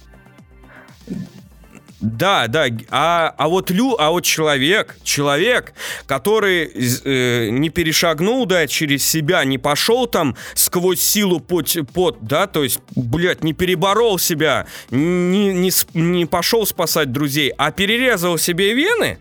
да, 2.01 2.47
да, 2.49 2.67
а, 2.91 3.35
а 3.37 3.49
вот 3.49 3.71
лю, 3.71 3.97
а 3.99 4.11
вот 4.11 4.25
человек, 4.25 4.97
человек, 5.03 5.73
который 6.07 6.71
э, 7.05 7.49
не 7.49 7.71
перешагнул, 7.71 8.45
да, 8.45 8.67
через 8.67 9.05
себя, 9.05 9.45
не 9.45 9.57
пошел 9.57 10.07
там 10.07 10.37
сквозь 10.55 11.01
силу 11.01 11.41
под, 11.41 11.75
под 11.95 12.19
да, 12.21 12.47
то 12.47 12.63
есть, 12.63 12.81
блядь, 12.95 13.43
не 13.43 13.55
переборол 13.55 14.19
себя, 14.19 14.67
не, 14.91 15.55
не, 15.55 15.73
не 15.95 16.27
пошел 16.27 16.67
спасать 16.67 17.11
друзей, 17.13 17.53
а 17.57 17.73
перерезал 17.73 18.37
себе 18.37 18.75
вены, 18.75 19.19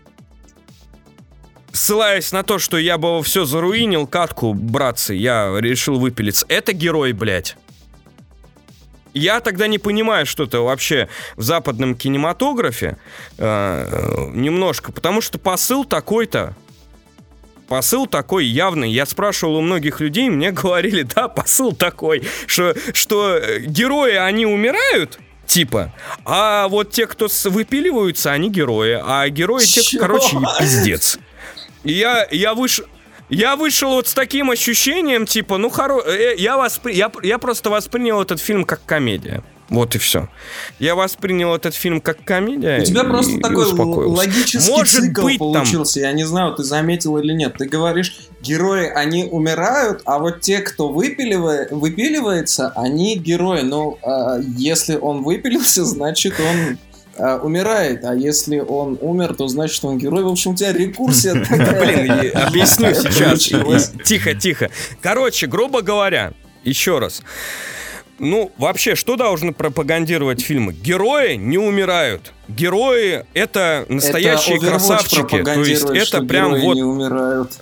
ссылаясь 1.76 2.32
на 2.32 2.42
то, 2.42 2.58
что 2.58 2.78
я 2.78 2.98
бы 2.98 3.22
все 3.22 3.44
заруинил, 3.44 4.06
катку, 4.06 4.54
братцы, 4.54 5.14
я 5.14 5.54
решил 5.60 5.98
выпилиться. 5.98 6.46
Это 6.48 6.72
герой, 6.72 7.12
блядь. 7.12 7.56
Я 9.14 9.40
тогда 9.40 9.66
не 9.66 9.78
понимаю 9.78 10.26
что-то 10.26 10.64
вообще 10.64 11.08
в 11.36 11.42
западном 11.42 11.94
кинематографе 11.94 12.98
э, 13.38 14.30
немножко, 14.34 14.92
потому 14.92 15.22
что 15.22 15.38
посыл 15.38 15.86
такой-то, 15.86 16.54
посыл 17.66 18.06
такой 18.06 18.44
явный. 18.44 18.90
Я 18.90 19.06
спрашивал 19.06 19.56
у 19.56 19.60
многих 19.62 20.00
людей, 20.00 20.28
мне 20.28 20.50
говорили, 20.52 21.02
да, 21.02 21.28
посыл 21.28 21.72
такой, 21.72 22.24
что, 22.46 22.74
что 22.92 23.40
герои, 23.60 24.14
они 24.16 24.44
умирают, 24.44 25.18
типа. 25.46 25.94
А 26.26 26.68
вот 26.68 26.90
те, 26.90 27.06
кто 27.06 27.28
выпиливаются, 27.44 28.32
они 28.32 28.50
герои. 28.50 29.00
А 29.02 29.26
герои, 29.30 29.64
те, 29.64 29.98
короче, 29.98 30.36
пиздец. 30.58 31.18
Я, 31.86 32.26
я 32.30 32.54
вышел... 32.54 32.84
Я 33.28 33.56
вышел 33.56 33.90
вот 33.90 34.06
с 34.06 34.14
таким 34.14 34.50
ощущением, 34.50 35.26
типа, 35.26 35.58
ну, 35.58 35.68
хоро... 35.68 36.00
Э, 36.06 36.36
я, 36.38 36.56
воспри... 36.56 36.94
я, 36.94 37.10
я 37.24 37.38
просто 37.38 37.70
воспринял 37.70 38.22
этот 38.22 38.40
фильм 38.40 38.64
как 38.64 38.84
комедия. 38.86 39.42
Вот 39.68 39.96
и 39.96 39.98
все. 39.98 40.28
Я 40.78 40.94
воспринял 40.94 41.52
этот 41.54 41.74
фильм 41.74 42.00
как 42.00 42.22
комедия. 42.22 42.80
У 42.80 42.84
тебя 42.84 43.02
и, 43.02 43.06
просто 43.06 43.32
и 43.32 43.40
такой 43.40 43.66
логический 43.66 44.70
Может 44.70 45.02
цикл 45.02 45.22
быть, 45.22 45.38
получился. 45.38 45.94
Там... 45.94 46.02
Я 46.10 46.12
не 46.12 46.24
знаю, 46.24 46.54
ты 46.54 46.62
заметил 46.62 47.18
или 47.18 47.32
нет. 47.32 47.54
Ты 47.58 47.66
говоришь, 47.66 48.16
герои, 48.42 48.86
они 48.86 49.24
умирают, 49.24 50.02
а 50.04 50.20
вот 50.20 50.40
те, 50.40 50.60
кто 50.60 50.88
выпиливает, 50.88 51.72
выпиливается, 51.72 52.72
они 52.76 53.16
герои. 53.16 53.62
Но 53.62 53.98
э, 54.02 54.42
если 54.56 54.96
он 54.96 55.24
выпилился, 55.24 55.84
значит 55.84 56.34
он 56.38 56.78
а, 57.18 57.38
умирает, 57.38 58.04
а 58.04 58.14
если 58.14 58.58
он 58.58 58.98
умер, 59.00 59.34
то 59.34 59.48
значит 59.48 59.84
он 59.84 59.98
герой. 59.98 60.22
В 60.22 60.28
общем, 60.28 60.52
у 60.52 60.54
тебя 60.54 60.72
рекурсия 60.72 61.34
Блин, 61.34 62.32
объясню 62.34 62.94
сейчас. 62.94 63.92
Тихо, 64.04 64.34
тихо. 64.34 64.70
Короче, 65.00 65.46
грубо 65.46 65.82
говоря, 65.82 66.32
еще 66.64 66.98
раз. 66.98 67.22
Ну, 68.18 68.50
вообще, 68.56 68.94
что 68.94 69.16
должны 69.16 69.52
пропагандировать 69.52 70.40
фильмы? 70.40 70.72
Герои 70.72 71.34
не 71.34 71.58
умирают. 71.58 72.32
Герои— 72.48 73.26
это 73.34 73.84
настоящие 73.88 74.56
это 74.56 74.66
красавчики. 74.66 75.42
То 75.42 75.62
есть 75.62 75.84
это 75.90 76.22
прям 76.22 76.52
вот... 76.58 76.74
не 76.74 76.82
умирают. 76.82 77.52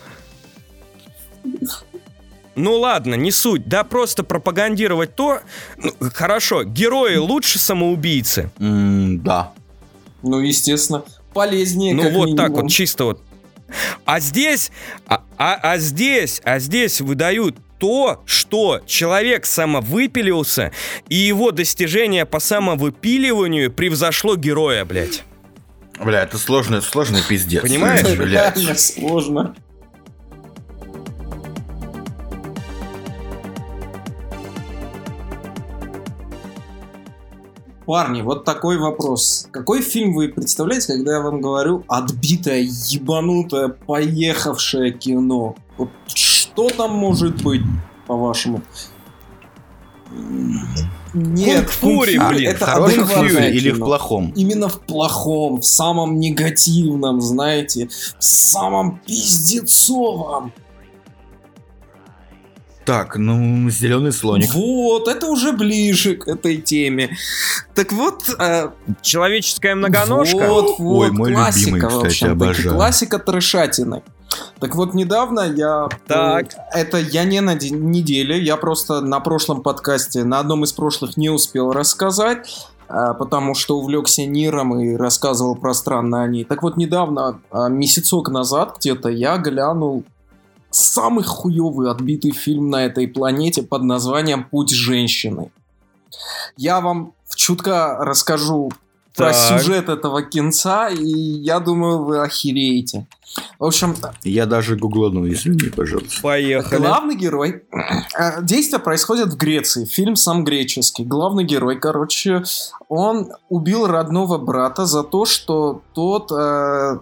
Ну 2.57 2.79
ладно, 2.79 3.15
не 3.15 3.31
суть. 3.31 3.69
Да 3.69 3.85
просто 3.85 4.23
пропагандировать 4.23 5.17
то... 5.17 5.41
Ну, 5.77 5.93
хорошо, 6.13 6.65
герои 6.65 7.17
лучше 7.17 7.59
самоубийцы? 7.59 8.51
Mm, 8.59 9.19
да. 9.19 9.53
Ну, 10.23 10.41
естественно. 10.41 11.05
Полезнее, 11.33 11.95
Ну 11.95 12.05
вот 12.11 12.27
минимум. 12.27 12.37
так 12.37 12.51
вот, 12.53 12.71
чисто 12.71 13.05
вот. 13.05 13.23
А 14.05 14.21
здесь... 14.21 14.71
А, 15.07 15.23
а, 15.37 15.55
а 15.55 15.79
здесь... 15.79 16.41
А 16.45 16.59
здесь 16.61 17.01
выдают 17.01 17.57
то, 17.79 18.23
что 18.25 18.81
человек 18.87 19.45
самовыпилился, 19.47 20.73
и 21.09 21.17
его 21.17 21.51
достижение 21.51 22.25
по 22.25 22.39
самовыпиливанию 22.39 23.73
превзошло 23.73 24.37
героя, 24.37 24.85
блядь. 24.85 25.25
Бля, 26.03 26.23
это 26.23 26.39
сложный, 26.39 26.83
сложный 26.83 27.21
пиздец. 27.29 27.63
Понимаешь? 27.63 28.17
Блядь. 28.17 28.81
сложно. 28.81 29.55
Парни, 37.87 38.23
вот 38.23 38.45
такой 38.45 38.79
вопрос. 38.79 39.47
Какой 39.51 39.83
фильм 39.83 40.15
вы 40.15 40.29
представляете, 40.29 40.95
когда 40.95 41.17
я 41.17 41.21
вам 41.21 41.41
говорю 41.41 41.85
отбитое, 41.87 42.67
ебанутое, 42.89 43.69
поехавшее 43.69 44.93
кино? 44.93 45.55
Вот 45.77 45.91
что 46.07 46.69
там 46.71 46.93
может 46.93 47.43
быть, 47.43 47.63
по-вашему? 48.07 48.63
Нет, 51.13 51.69
Фури, 51.71 52.19
блин, 52.19 52.51
это 52.51 52.67
в 52.67 52.69
хорошем 52.69 53.07
смысле 53.07 53.55
или 53.55 53.71
в 53.71 53.79
плохом? 53.79 54.33
Именно 54.35 54.69
в 54.69 54.81
плохом, 54.81 55.61
в 55.61 55.67
самом 55.67 56.19
негативном, 56.19 57.21
знаете, 57.21 57.89
в 58.19 58.25
самом 58.25 59.01
пиздецовом. 59.07 60.53
Так, 62.85 63.17
ну, 63.17 63.69
зеленый 63.71 64.13
слоник. 64.13 64.53
Вот, 64.55 65.09
это 65.09 65.27
уже 65.27 65.53
ближе 65.53 66.17
к 66.17 66.29
этой 66.29 66.59
теме. 66.59 67.17
Так 67.75 67.93
вот, 67.93 68.25
э, 68.39 68.71
Человеческая 69.01 69.75
многоножка. 69.75 70.49
Вот, 70.49 70.79
вот, 70.79 71.01
Ой, 71.03 71.11
мой 71.13 71.33
классика, 71.33 71.71
любимый, 71.71 71.81
в 71.81 71.89
кстати, 71.89 72.07
общем-таки, 72.07 72.33
обожаю. 72.45 72.75
классика 72.75 73.19
трешатины. 73.19 74.03
Так 74.61 74.75
вот, 74.75 74.95
недавно 74.95 75.41
я... 75.41 75.89
Так. 76.07 76.53
э, 76.75 76.81
Это 76.81 76.99
я 76.99 77.25
не 77.25 77.41
на 77.41 77.55
де- 77.55 77.71
неделе, 77.71 78.39
я 78.43 78.57
просто 78.57 79.01
на 79.01 79.21
прошлом 79.21 79.63
подкасте, 79.63 80.25
на 80.25 80.41
одном 80.41 80.65
из 80.65 80.73
прошлых 80.73 81.17
не 81.17 81.31
успел 81.31 81.73
рассказать, 81.73 82.67
а, 82.89 83.15
потому 83.15 83.55
что 83.55 83.79
увлекся 83.79 84.27
Ниром 84.27 84.79
и 84.79 84.97
рассказывал 84.97 85.57
пространно 85.57 86.23
о 86.23 86.29
ней. 86.29 86.45
Так 86.45 86.63
вот, 86.63 86.77
недавно, 86.77 87.41
а, 87.51 87.69
месяцок 87.69 88.29
назад 88.29 88.77
где-то, 88.79 89.09
я 89.09 89.39
глянул 89.39 90.05
самый 90.75 91.25
хуёвый 91.25 91.91
отбитый 91.91 92.33
фильм 92.33 92.71
на 92.71 92.85
этой 92.85 93.07
планете 93.09 93.63
под 93.63 93.83
названием 93.85 94.45
«Путь 94.45 94.71
женщины». 94.71 95.51
Я 96.57 96.81
вам 96.81 97.13
в 97.27 97.37
чутка 97.37 97.97
расскажу 98.01 98.73
про 99.17 99.33
Так. 99.33 99.61
сюжет 99.61 99.89
этого 99.89 100.23
кинца, 100.23 100.89
и 100.89 101.05
я 101.07 101.61
думаю, 101.61 102.05
вы 102.05 102.21
охереете. 102.23 103.07
В 103.59 103.65
общем, 103.65 103.97
Я 104.23 104.47
даже 104.47 104.77
гугланул, 104.77 105.27
извини, 105.27 105.69
пожалуйста. 105.71 106.21
Поехали. 106.23 106.81
главный 106.81 107.17
герой... 107.17 107.65
э, 108.19 108.43
Действие 108.43 108.79
происходит 108.81 109.33
в 109.33 109.37
Греции. 109.37 109.85
Фильм 109.87 110.15
сам 110.17 110.45
греческий. 110.45 111.05
Главный 111.05 111.45
герой, 111.45 111.79
короче, 111.79 112.45
он 112.89 113.31
убил 113.49 113.87
родного 113.87 114.39
брата 114.39 114.87
за 114.87 115.03
то, 115.03 115.25
что 115.25 115.83
тот 115.95 116.31
э, 116.31 116.99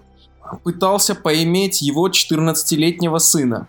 пытался 0.62 1.14
поиметь 1.14 1.82
его 1.82 2.09
14-летнего 2.09 3.18
сына. 3.18 3.66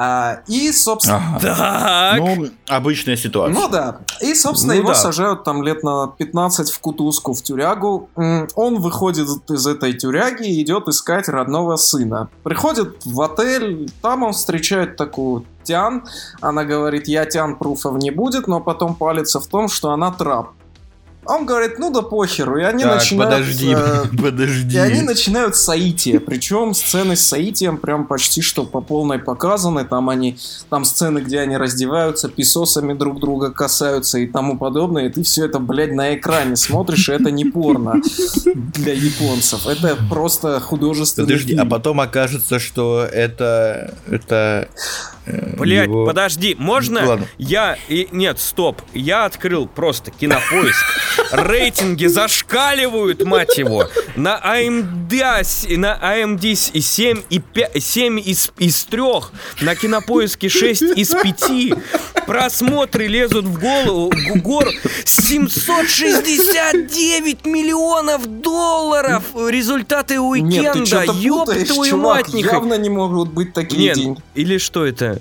А, 0.00 0.42
и, 0.46 0.70
собственно... 0.70 1.16
Ага. 1.16 1.40
Так. 1.40 2.18
Ну, 2.20 2.48
обычная 2.68 3.16
ситуация. 3.16 3.52
Ну 3.60 3.68
да. 3.68 3.98
И, 4.20 4.32
собственно, 4.32 4.74
Ну 4.74 4.78
его 4.78 4.88
да. 4.90 4.94
сажают 4.94 5.42
там 5.42 5.64
лет 5.64 5.82
на 5.82 6.06
15 6.06 6.70
в 6.70 6.78
кутузку, 6.78 7.34
в 7.34 7.42
тюрягу. 7.42 8.08
Он 8.14 8.80
выходит 8.80 9.26
из 9.50 9.66
этой 9.66 9.94
тюряги 9.94 10.46
и 10.46 10.62
идет 10.62 10.86
искать 10.86 11.28
родного 11.28 11.74
сына. 11.74 12.28
Приходит 12.44 13.04
в 13.04 13.20
отель, 13.20 13.90
там 14.00 14.22
он 14.22 14.34
встречает 14.34 14.96
такую 14.96 15.44
Тян. 15.64 16.04
Она 16.40 16.64
говорит, 16.64 17.08
я 17.08 17.26
Тян, 17.26 17.56
пруфов 17.56 17.96
не 17.96 18.12
будет, 18.12 18.46
но 18.46 18.60
потом 18.60 18.94
палится 18.94 19.40
в 19.40 19.48
том, 19.48 19.66
что 19.66 19.90
она 19.90 20.12
трап. 20.12 20.52
Он 21.28 21.44
говорит, 21.44 21.78
ну 21.78 21.90
да 21.90 22.00
похеру, 22.00 22.58
и 22.58 22.62
они 22.62 22.84
так, 22.84 22.94
начинают... 22.94 23.32
подожди, 23.32 23.74
э, 23.76 24.04
подожди. 24.22 24.76
и 24.76 24.78
они 24.78 25.02
начинают 25.02 25.56
соитие. 25.56 26.20
Причем 26.20 26.72
сцены 26.72 27.16
с 27.16 27.26
соитием 27.26 27.76
прям 27.76 28.06
почти 28.06 28.40
что 28.40 28.64
по 28.64 28.80
полной 28.80 29.18
показаны. 29.18 29.84
Там 29.84 30.08
они, 30.08 30.38
там 30.70 30.86
сцены, 30.86 31.18
где 31.18 31.40
они 31.40 31.58
раздеваются, 31.58 32.30
писосами 32.30 32.94
друг 32.94 33.20
друга 33.20 33.50
касаются 33.50 34.18
и 34.18 34.26
тому 34.26 34.56
подобное. 34.56 35.08
И 35.08 35.12
ты 35.12 35.22
все 35.22 35.44
это, 35.44 35.58
блядь, 35.58 35.92
на 35.92 36.14
экране 36.14 36.56
смотришь, 36.56 37.10
и 37.10 37.12
это 37.12 37.30
не 37.30 37.44
порно 37.44 38.00
для 38.74 38.94
японцев. 38.94 39.66
Это 39.66 39.98
просто 40.08 40.60
художественный 40.60 41.26
Подожди, 41.26 41.52
а 41.52 41.56
фильм. 41.58 41.68
потом 41.68 42.00
окажется, 42.00 42.58
что 42.58 43.04
это... 43.04 43.94
Это... 44.10 44.68
Блять, 45.58 45.86
его- 45.88 46.06
подожди, 46.06 46.54
можно 46.58 47.04
Ладно. 47.06 47.26
я... 47.38 47.76
И... 47.88 48.08
Нет, 48.12 48.38
стоп. 48.40 48.80
Я 48.94 49.24
открыл 49.24 49.66
просто 49.66 50.10
кинопоиск. 50.10 50.84
Рейтинги 51.32 52.06
зашкаливают, 52.06 53.24
мать 53.24 53.58
его. 53.58 53.88
На 54.16 54.38
AMD, 54.38 55.12
с- 55.44 55.66
на 55.68 55.98
AMD 56.00 56.70
и 56.72 56.80
7, 56.80 57.22
и 57.30 57.38
5, 57.40 57.82
7 57.82 58.20
из, 58.20 58.50
из 58.58 58.84
3. 58.84 59.02
На 59.62 59.74
кинопоиске 59.74 60.48
6 60.48 60.82
из 60.82 61.10
5. 61.10 61.72
Просмотры 62.26 63.06
лезут 63.06 63.44
в 63.46 63.58
голову, 63.58 64.10
в 64.10 64.42
гору. 64.42 64.70
769 65.04 67.46
миллионов 67.46 68.26
долларов. 68.40 69.22
Результаты 69.34 70.14
Нет, 70.14 70.72
ты 70.72 70.80
уикенда. 70.80 70.86
что-то 70.86 71.12
Ёб 71.12 71.46
путаешь, 71.46 71.68
твою 71.68 71.90
чувак. 71.90 72.28
мать. 72.32 72.44
Явно 72.44 72.74
не 72.74 72.90
могут 72.90 73.30
быть 73.32 73.52
такие 73.52 73.80
Нет, 73.82 73.96
деньги. 73.96 74.20
или 74.34 74.58
что 74.58 74.84
это? 74.86 75.17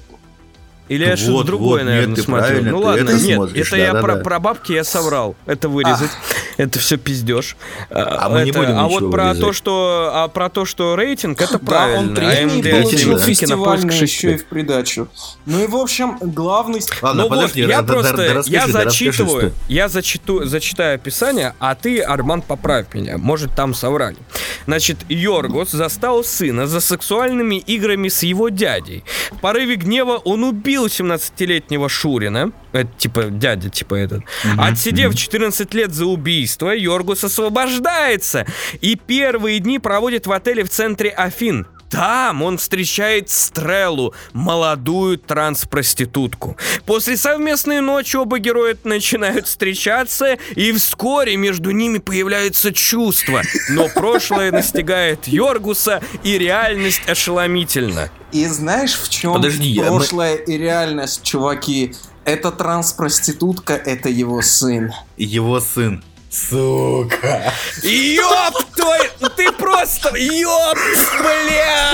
Или 0.89 1.03
я 1.03 1.11
Вот, 1.11 1.19
что-то 1.19 1.43
другое, 1.43 1.83
вот, 1.83 1.89
наверное, 1.89 2.15
нет, 2.15 2.25
смотрю. 2.25 2.63
ну 2.63 2.79
ладно, 2.79 3.01
это 3.03 3.13
нет, 3.13 3.35
смотришь, 3.35 3.67
это 3.67 3.77
я 3.77 3.93
да-да-да. 3.93 4.13
про, 4.15 4.23
про 4.23 4.39
бабки 4.39 4.71
я 4.73 4.83
соврал. 4.83 5.35
Это 5.45 5.69
вырезать. 5.69 6.11
Это 6.57 6.79
все 6.79 6.97
пиздеж. 6.97 7.55
А 7.91 8.29
мы 8.29 8.41
не 8.43 8.49
Это- 8.49 8.59
будем 8.59 8.79
А 8.79 8.87
вот 8.87 9.11
про 9.11 9.25
вырезать. 9.25 9.41
то, 9.43 9.53
что, 9.53 10.09
а 10.11 10.27
про 10.27 10.49
то, 10.49 10.65
что 10.65 10.95
рейтинг, 10.95 11.39
это 11.39 11.59
Да, 11.59 11.65
правильно. 11.65 11.99
он 11.99 12.15
премии 12.15 12.63
AMD 12.63 12.81
получил 12.81 13.13
да. 13.13 13.19
фестивальный 13.19 13.93
еще 13.93 14.05
и 14.05 14.31
6. 14.37 14.41
в 14.41 14.45
придачу. 14.47 15.07
Ну 15.45 15.63
и 15.63 15.67
в 15.67 15.75
общем, 15.75 16.17
главный... 16.19 16.81
Ладно, 17.03 17.23
ну 17.23 17.29
подожди, 17.29 17.61
вот, 17.61 17.69
я 17.69 17.81
да- 17.83 17.87
да- 17.87 17.93
просто, 17.93 18.17
да 18.17 18.23
я 18.23 18.29
да 18.33 18.35
расскажи, 18.39 18.71
зачитываю, 18.71 19.53
я 19.67 19.87
зачиту, 19.87 20.45
зачитаю 20.45 20.95
описание, 20.95 21.53
а 21.59 21.75
ты, 21.75 21.99
Арман, 22.01 22.41
поправь 22.41 22.87
меня, 22.93 23.19
может 23.19 23.53
там 23.53 23.75
соврали. 23.75 24.17
Значит, 24.65 24.97
Йоргос 25.09 25.69
застал 25.71 26.23
сына 26.23 26.65
за 26.65 26.79
сексуальными 26.79 27.57
играми 27.57 28.07
с 28.09 28.23
его 28.23 28.49
дядей. 28.49 29.03
В 29.31 29.39
порыве 29.41 29.75
гнева 29.75 30.13
он 30.25 30.43
убил 30.43 30.76
17-летнего 30.85 31.89
Шурина, 31.89 32.51
это 32.71 32.89
типа 32.97 33.23
дядя, 33.25 33.69
типа 33.69 33.95
этот. 33.95 34.23
Отсидев 34.57 35.15
14 35.15 35.73
лет 35.73 35.93
за 35.93 36.05
убийство, 36.05 36.73
Йоргус 36.75 37.23
освобождается 37.23 38.45
и 38.81 38.95
первые 38.95 39.59
дни 39.59 39.79
проводит 39.79 40.27
в 40.27 40.31
отеле 40.31 40.63
в 40.63 40.69
центре 40.69 41.09
Афин. 41.09 41.67
Там 41.89 42.43
он 42.43 42.57
встречает 42.57 43.29
Стреллу, 43.29 44.13
молодую 44.33 45.17
транспроститутку. 45.17 46.57
После 46.85 47.15
совместной 47.17 47.81
ночи 47.81 48.15
оба 48.17 48.39
героя 48.39 48.77
начинают 48.83 49.47
встречаться, 49.47 50.37
и 50.55 50.71
вскоре 50.73 51.37
между 51.37 51.71
ними 51.71 51.99
появляется 51.99 52.73
чувство. 52.73 53.41
Но 53.69 53.87
прошлое 53.87 54.51
настигает 54.51 55.27
Йоргуса, 55.27 56.01
и 56.23 56.37
реальность 56.37 57.07
ошеломительна. 57.07 58.09
И 58.31 58.45
знаешь, 58.47 58.95
в 58.95 59.09
чем 59.09 59.33
Подожди, 59.33 59.69
я- 59.69 59.85
прошлое 59.85 60.35
и 60.35 60.57
реальность, 60.57 61.23
чуваки? 61.23 61.93
Эта 62.25 62.51
транспроститутка, 62.51 63.73
это 63.73 64.09
его 64.09 64.41
сын. 64.41 64.91
Его 65.15 65.61
сын. 65.61 66.03
Сука. 66.29 67.53
Ёб 67.83 68.63
твой... 68.75 69.09
Ты 69.35 69.51
просто... 69.53 70.15
Ёб, 70.17 70.77
бля! 71.19 71.91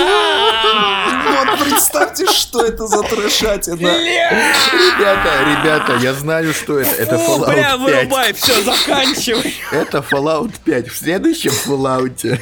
Вот 1.44 1.58
представьте, 1.64 2.26
что 2.26 2.64
это 2.64 2.86
за 2.86 3.02
трешатина. 3.02 3.76
Ребята, 3.76 5.30
ребята, 5.46 5.96
я 6.02 6.12
знаю, 6.14 6.52
что 6.52 6.78
это. 6.78 6.90
Это 6.90 7.18
Фу, 7.18 7.32
Fallout 7.38 7.46
бля, 7.52 7.70
5. 7.70 7.78
вырубай, 7.80 8.32
все, 8.32 8.62
заканчивай. 8.62 9.54
Это 9.70 9.98
Fallout 9.98 10.52
5. 10.64 10.88
В 10.88 10.96
следующем 10.96 11.50
Fallout 11.50 12.40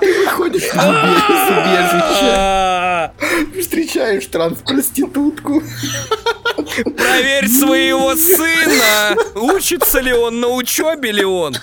ты 0.00 0.14
выходишь 0.24 0.62
из 0.62 0.74
убежища, 0.74 2.34
А, 2.36 3.12
встречаешь 3.60 4.26
транспроститутку. 4.26 5.62
Проверь 6.84 7.48
своего 7.48 8.14
сына. 8.16 9.16
Учится 9.34 10.00
ли 10.00 10.12
он, 10.12 10.40
на 10.40 10.48
учебе 10.48 11.12
ли 11.12 11.24
он? 11.24 11.56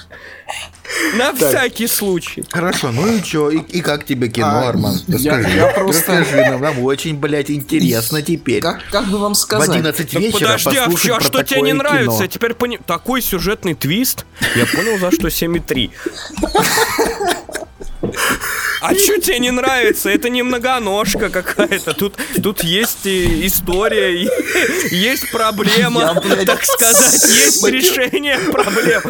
На 1.16 1.34
всякий 1.34 1.88
случай. 1.88 2.44
Хорошо, 2.52 2.92
ну 2.92 3.08
и 3.08 3.22
чё? 3.24 3.50
И, 3.50 3.58
и 3.60 3.82
как 3.82 4.06
тебе 4.06 4.28
кино, 4.28 4.48
А, 4.48 4.70
Арман? 4.70 5.00
я- 5.08 5.34
Расскажи. 5.38 5.58
я 5.58 5.68
просто- 5.68 6.12
Расскажи 6.20 6.46
нам, 6.50 6.62
нам 6.62 6.80
очень, 6.84 7.16
блядь, 7.16 7.50
интересно 7.50 8.22
теперь. 8.22 8.62
Как, 8.62 8.82
как 8.92 9.06
бы 9.08 9.18
вам 9.18 9.34
В 9.34 9.38
сказать? 9.38 9.70
11 9.70 10.12
Так 10.12 10.22
вечера 10.22 10.40
подожди, 10.40 10.78
а, 10.78 10.94
чё, 10.96 11.16
а 11.16 11.22
что 11.22 11.44
тебе 11.44 11.62
не 11.62 11.74
нравится? 11.74 12.06
кино. 12.12 12.22
Я 12.22 12.28
теперь 12.28 12.54
пони... 12.54 12.80
Такой 12.86 13.22
сюжетный 13.22 13.74
твист. 13.74 14.26
Я 14.56 14.66
понял, 14.66 15.00
за 15.00 15.12
что 15.12 15.28
7,3. 15.30 15.90
А 18.84 18.94
что 18.96 19.18
тебе 19.18 19.40
не 19.40 19.52
нравится? 19.52 20.10
Это 20.10 20.28
не 20.28 20.44
многоножка 20.44 21.30
какая-то. 21.30 21.94
Тут, 21.94 22.16
тут 22.44 22.64
есть 22.66 23.06
и 23.06 23.48
история, 23.48 24.14
и 24.24 24.28
есть 24.94 25.32
проблема, 25.32 26.02
Я, 26.02 26.14
блядь, 26.20 26.46
так 26.46 26.66
сказать, 26.66 27.14
есть 27.24 27.66
решение 27.66 28.38
проблем. 28.52 29.02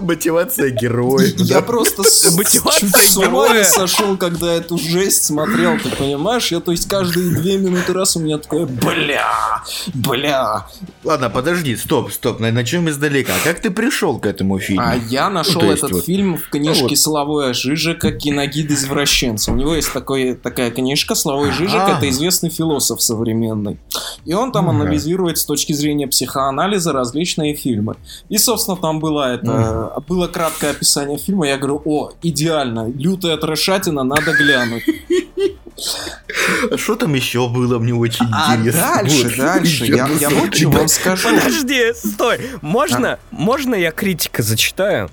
Мотивация 0.00 0.70
героя. 0.70 1.26
Я 1.36 1.60
просто 1.60 2.02
Мотивация 2.36 2.88
чуть 2.88 2.96
с 2.96 3.16
ума 3.18 3.26
героя. 3.26 3.58
не 3.58 3.64
сошел, 3.64 4.16
когда 4.16 4.54
эту 4.54 4.78
жесть 4.78 5.24
смотрел, 5.24 5.78
ты 5.78 5.90
понимаешь? 5.90 6.50
Я, 6.50 6.60
то 6.60 6.72
есть, 6.72 6.88
каждые 6.88 7.28
две 7.30 7.58
минуты 7.58 7.92
раз 7.92 8.16
у 8.16 8.20
меня 8.20 8.38
такое, 8.38 8.64
бля, 8.64 9.62
бля. 9.92 10.66
Ладно, 11.04 11.28
подожди, 11.28 11.76
стоп, 11.76 12.12
стоп, 12.12 12.40
на- 12.40 12.50
начнем 12.50 12.88
издалека. 12.88 13.34
Как 13.44 13.60
ты 13.60 13.70
пришел 13.70 14.18
к 14.18 14.24
этому 14.24 14.58
фильму? 14.58 14.82
А 14.86 14.96
я 14.96 15.28
нашел 15.28 15.60
есть 15.64 15.78
этот 15.78 15.92
вот- 15.92 16.04
фильм 16.06 16.38
в 16.38 16.48
книжке 16.48 16.82
Ну 16.82 16.88
вот. 16.88 16.98
Славоя 16.98 17.52
Жижика 17.52 18.10
«Киногид 18.10 18.70
извращенец». 18.70 19.17
Извращенца. 19.18 19.52
У 19.52 19.56
него 19.56 19.74
есть 19.74 19.92
такой, 19.92 20.34
такая 20.34 20.70
книжка 20.70 21.14
«Славой 21.14 21.50
Жижик», 21.50 21.80
А. 21.80 21.96
это 21.96 22.08
известный 22.08 22.50
философ 22.50 23.02
современный. 23.02 23.78
И 24.24 24.34
он 24.34 24.52
там 24.52 24.68
анализирует 24.70 25.38
с 25.38 25.44
точки 25.44 25.72
зрения 25.72 26.06
психоанализа 26.06 26.92
различные 26.92 27.54
фильмы. 27.54 27.96
И, 28.28 28.38
собственно, 28.38 28.76
там 28.76 29.00
было 29.00 29.34
это, 29.34 30.02
было 30.08 30.28
краткое 30.28 30.70
описание 30.70 31.18
фильма, 31.18 31.48
я 31.48 31.56
говорю, 31.56 31.82
о, 31.84 32.10
идеально, 32.22 32.88
лютая 32.88 33.36
трешатина, 33.36 34.04
надо 34.04 34.32
глянуть. 34.32 34.84
А 36.72 36.76
Что 36.76 36.96
там 36.96 37.14
еще 37.14 37.48
было, 37.48 37.78
мне 37.78 37.94
очень 37.94 38.26
А 38.32 38.56
интересно. 38.56 38.94
дальше, 38.96 39.22
Вот. 39.28 39.36
дальше, 39.36 39.84
я, 39.86 40.08
я 40.18 40.28
вот 40.30 40.54
что 40.54 40.68
вам 40.70 40.88
скажу. 40.88 41.28
Подожди, 41.28 41.92
стой. 41.94 42.40
Можно, 42.62 43.18
можно 43.30 43.74
я 43.74 43.90
критика 43.90 44.42
зачитаю? 44.42 45.10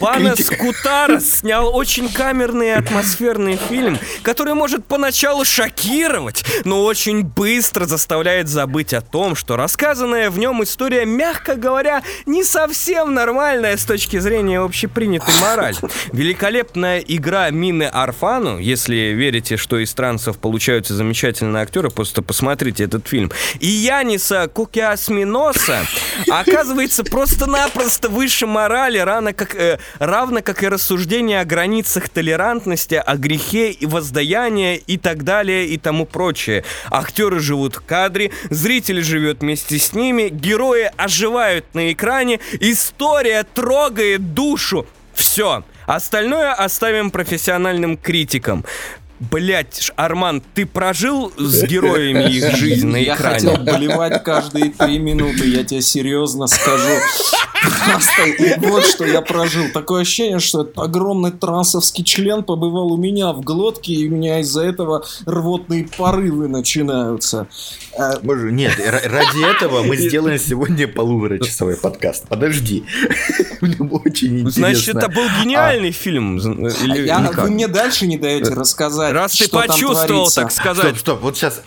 Панас 0.00 0.40
Кутарас 0.58 1.38
снял 1.40 1.74
очень 1.74 2.08
камерный 2.08 2.68
и 2.68 2.70
атмосферный 2.70 3.56
фильм, 3.68 3.98
который 4.22 4.54
может 4.54 4.86
поначалу 4.86 5.44
шокировать, 5.44 6.44
но 6.64 6.82
очень 6.84 7.22
быстро 7.22 7.84
заставляет 7.86 8.48
забыть 8.48 8.94
о 8.94 9.00
том, 9.00 9.34
что 9.36 9.56
рассказанная 9.56 10.30
в 10.30 10.38
нем 10.38 10.62
история, 10.62 11.04
мягко 11.04 11.56
говоря, 11.56 12.02
не 12.26 12.42
совсем 12.44 13.14
нормальная 13.14 13.76
с 13.76 13.84
точки 13.84 14.18
зрения 14.18 14.60
общепринятой 14.60 15.34
морали. 15.40 15.76
Великолепная 16.12 17.00
игра 17.00 17.50
Мины 17.50 17.84
Арфану, 17.84 18.58
если 18.58 18.94
верите, 19.14 19.56
что 19.56 19.73
из 19.78 19.92
трансов 19.94 20.38
получаются 20.38 20.94
замечательные 20.94 21.62
актеры, 21.62 21.90
просто 21.90 22.22
посмотрите 22.22 22.84
этот 22.84 23.06
фильм. 23.06 23.30
И 23.60 23.66
Яниса 23.66 24.48
Кукиасминоса 24.52 25.86
оказывается 26.28 27.04
просто-напросто 27.04 28.08
выше 28.08 28.46
морали, 28.46 28.98
равно 28.98 29.32
как, 29.32 29.54
э, 29.54 29.78
равно 29.98 30.42
как 30.42 30.62
и 30.62 30.68
рассуждение 30.68 31.40
о 31.40 31.44
границах 31.44 32.08
толерантности, 32.08 32.94
о 32.94 33.16
грехе 33.16 33.70
и 33.70 33.86
воздаянии 33.86 34.76
и 34.76 34.96
так 34.98 35.24
далее 35.24 35.66
и 35.66 35.78
тому 35.78 36.06
прочее. 36.06 36.64
Актеры 36.90 37.40
живут 37.40 37.76
в 37.76 37.80
кадре, 37.80 38.30
зритель 38.50 39.02
живет 39.02 39.40
вместе 39.40 39.78
с 39.78 39.92
ними, 39.92 40.28
герои 40.28 40.90
оживают 40.96 41.74
на 41.74 41.92
экране, 41.92 42.40
история 42.60 43.44
трогает 43.44 44.34
душу. 44.34 44.86
Все. 45.14 45.64
Остальное 45.86 46.52
оставим 46.52 47.10
профессиональным 47.10 47.96
критикам. 47.96 48.64
Блять, 49.20 49.90
Арман, 49.96 50.42
ты 50.54 50.66
прожил 50.66 51.32
с 51.36 51.62
героями 51.66 52.30
их 52.30 52.56
жизнь 52.56 52.86
на 52.88 52.96
Я 52.96 53.14
экране? 53.14 53.34
хотел 53.50 53.56
болевать 53.64 54.22
каждые 54.24 54.70
три 54.70 54.98
минуты, 54.98 55.46
я 55.48 55.64
тебе 55.64 55.82
серьезно 55.82 56.46
скажу. 56.46 56.94
Просто 57.64 58.68
вот 58.68 58.84
что 58.86 59.04
я 59.04 59.20
прожил. 59.20 59.64
Такое 59.72 60.02
ощущение, 60.02 60.38
что 60.38 60.62
этот 60.62 60.78
огромный 60.78 61.30
трансовский 61.32 62.04
член 62.04 62.42
побывал 62.42 62.92
у 62.92 62.96
меня 62.96 63.32
в 63.32 63.40
глотке, 63.40 63.92
и 63.94 64.08
у 64.08 64.12
меня 64.12 64.40
из-за 64.40 64.62
этого 64.64 65.04
рвотные 65.26 65.88
порывы 65.96 66.48
начинаются. 66.48 67.46
Э, 67.98 68.18
Боже, 68.22 68.52
нет, 68.52 68.78
ра- 68.78 69.08
ради 69.08 69.50
этого 69.56 69.82
мы 69.82 69.96
сделаем 69.96 70.38
сегодня 70.38 70.88
полуторачасовой 70.88 71.76
подкаст. 71.76 72.26
Подожди. 72.28 72.84
Мне 73.60 73.76
очень 73.78 74.40
интересно. 74.40 74.50
Значит, 74.50 74.96
это 74.96 75.08
был 75.08 75.24
гениальный 75.42 75.90
фильм. 75.92 76.40
з- 76.40 77.08
а 77.10 77.30
вы 77.42 77.50
мне 77.50 77.68
дальше 77.68 78.06
не 78.06 78.18
даете 78.18 78.52
рассказать, 78.54 79.12
Раз 79.12 79.32
ты 79.32 79.48
почувствовал, 79.48 80.28
так 80.30 80.50
сказать. 80.50 80.86
Стоп, 80.96 80.98
стоп, 80.98 81.20
вот 81.22 81.36
сейчас, 81.36 81.62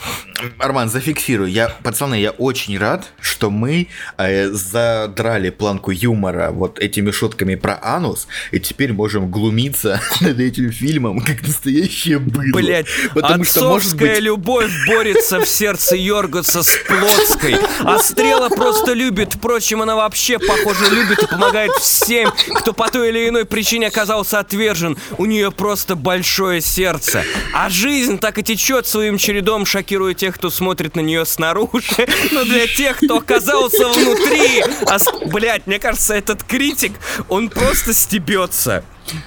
Арман, 0.60 0.90
зафиксирую. 0.90 1.50
Я, 1.50 1.70
пацаны, 1.84 2.16
я 2.20 2.32
очень 2.32 2.78
рад, 2.78 3.06
что 3.20 3.50
мы 3.50 3.88
э, 4.18 4.50
задрали 4.52 5.50
планку 5.50 5.87
юмора 5.92 6.52
вот 6.52 6.80
этими 6.80 7.12
шутками 7.12 7.56
про 7.56 7.80
анус, 7.82 8.28
и 8.52 8.60
теперь 8.60 8.94
можем 8.94 9.30
глумиться 9.30 10.02
над 10.22 10.40
этим 10.40 10.72
фильмом, 10.72 11.22
как 11.22 11.42
настоящее 11.42 12.20
быдло. 12.20 12.60
Блять, 12.60 12.88
Потому 13.14 13.44
что, 13.44 13.70
может 13.70 13.96
быть, 13.96 14.20
любовь 14.20 14.72
борется 14.88 15.40
в 15.40 15.48
сердце 15.48 15.96
Йоргаса 15.96 16.64
с 16.64 16.78
Плотской, 16.88 17.58
а 17.80 18.00
Стрела 18.00 18.50
просто 18.50 18.94
любит, 18.94 19.34
впрочем, 19.34 19.82
она 19.82 19.96
вообще, 19.96 20.40
похоже, 20.40 20.90
любит 20.90 21.24
и 21.24 21.28
помогает 21.28 21.72
всем, 21.74 22.32
кто 22.56 22.74
по 22.74 22.90
той 22.90 23.10
или 23.10 23.30
иной 23.30 23.46
причине 23.46 23.88
оказался 23.88 24.40
отвержен. 24.40 24.98
У 25.18 25.26
нее 25.26 25.52
просто 25.52 25.96
большое 25.96 26.62
сердце. 26.62 27.24
А 27.54 27.70
жизнь 27.70 28.18
так 28.18 28.38
и 28.38 28.44
течет 28.44 28.88
своим 28.88 29.18
чередом, 29.18 29.66
шокируя 29.66 30.14
тех, 30.14 30.36
кто 30.36 30.50
смотрит 30.50 30.96
на 30.96 31.02
нее 31.02 31.26
снаружи, 31.26 32.08
но 32.32 32.44
для 32.44 32.68
тех, 32.68 32.98
кто 32.98 33.18
оказался 33.18 33.88
внутри, 33.88 34.64
а, 34.86 34.98
блять, 35.28 35.68
мне 35.68 35.77
кажется, 35.80 36.14
этот 36.14 36.44
критик, 36.44 36.94
он 37.30 37.50
просто 37.50 37.94
стебется. 37.94 38.84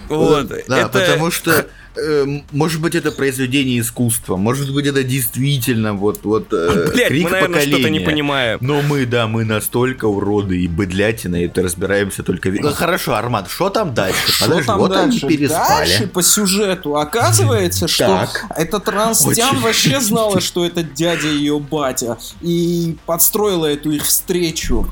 Вот, 0.09 0.49
да, 0.69 0.79
это... 0.81 0.89
потому 0.89 1.31
что 1.31 1.67
э, 1.97 2.41
может 2.53 2.81
быть, 2.81 2.95
это 2.95 3.13
произведение 3.13 3.81
искусства, 3.81 4.37
может 4.37 4.73
быть, 4.73 4.87
это 4.87 5.03
действительно 5.03 5.95
вот, 5.95 6.21
вот 6.25 6.53
э, 6.53 6.91
Блять, 6.93 7.09
крик 7.09 7.25
мы, 7.25 7.31
наверное, 7.31 7.61
что-то 7.63 7.77
не 7.77 7.83
поколения. 7.83 8.01
понимаем. 8.07 8.59
Но 8.61 8.83
мы, 8.83 9.07
да, 9.07 9.27
мы 9.27 9.45
настолько 9.45 10.05
уроды 10.07 10.61
и 10.61 10.69
быдлятина, 10.69 11.37
и 11.37 11.47
это 11.47 11.63
разбираемся 11.63 12.23
только... 12.23 12.51
Ну 12.51 12.73
хорошо, 12.73 13.15
Арман, 13.15 13.47
что 13.49 13.71
там 13.71 13.95
дальше? 13.95 14.33
Что 14.33 14.45
Подожди, 14.47 14.67
там 14.67 14.79
вот 14.79 14.93
дальше? 14.93 15.27
они 15.27 15.37
переспали. 15.37 15.89
Дальше 15.89 16.07
по 16.09 16.23
сюжету 16.23 16.97
оказывается, 16.97 17.89
что 17.89 18.07
Так. 18.07 18.45
эта 18.57 18.81
транстян 18.81 19.51
Очень. 19.51 19.61
вообще 19.61 20.01
знала, 20.01 20.41
что 20.43 20.65
это 20.65 20.83
дядя 20.83 21.29
ее 21.29 21.59
батя, 21.59 22.19
и 22.41 22.97
подстроила 23.07 23.67
эту 23.67 23.91
их 23.91 24.05
встречу. 24.05 24.87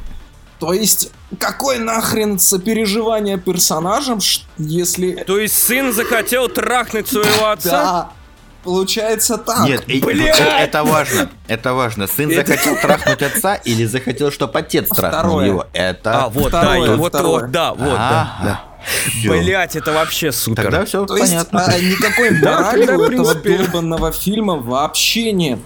То 0.58 0.72
есть, 0.72 1.10
какое 1.38 1.78
нахрен 1.78 2.38
сопереживание 2.38 3.38
персонажам, 3.38 4.18
если... 4.58 5.12
То 5.26 5.38
есть 5.38 5.56
сын 5.62 5.92
захотел 5.92 6.48
трахнуть 6.48 7.06
своего 7.08 7.50
отца? 7.50 7.70
Да, 7.70 8.10
получается 8.64 9.38
так. 9.38 9.60
Нет, 9.68 9.84
Блядь! 9.86 10.40
это 10.40 10.82
важно, 10.84 11.30
это 11.46 11.74
важно. 11.74 12.06
Сын 12.08 12.30
Это- 12.30 12.50
захотел 12.50 12.76
трахнуть 12.82 13.22
отца 13.22 13.54
или 13.54 13.84
захотел, 13.84 14.32
чтобы 14.32 14.58
отец 14.58 14.88
трахнул 14.88 15.20
Второе. 15.38 15.46
его? 15.46 15.66
Это... 15.72 16.24
А, 16.24 16.28
вот, 16.28 16.48
Второе, 16.48 16.86
да, 16.88 16.96
вот, 16.96 17.08
второе. 17.12 17.40
вот, 17.42 17.50
да, 17.52 17.72
вот, 17.74 17.84
да, 17.94 18.20
Ага. 18.38 18.44
да. 18.44 18.64
Всё. 19.10 19.30
Блять, 19.30 19.76
это 19.76 19.92
вообще 19.92 20.32
супер. 20.32 20.62
Тогда 20.64 20.84
все 20.86 21.04
То 21.04 21.16
есть 21.16 21.30
понятно. 21.32 21.64
а, 21.66 21.78
никакой 21.78 22.30
Да, 22.40 22.60
морали 22.62 22.90
у 22.94 22.98
в 22.98 23.02
этого 23.02 23.34
долбанного 23.34 24.12
фильма 24.12 24.56
вообще 24.56 25.32
нет. 25.32 25.58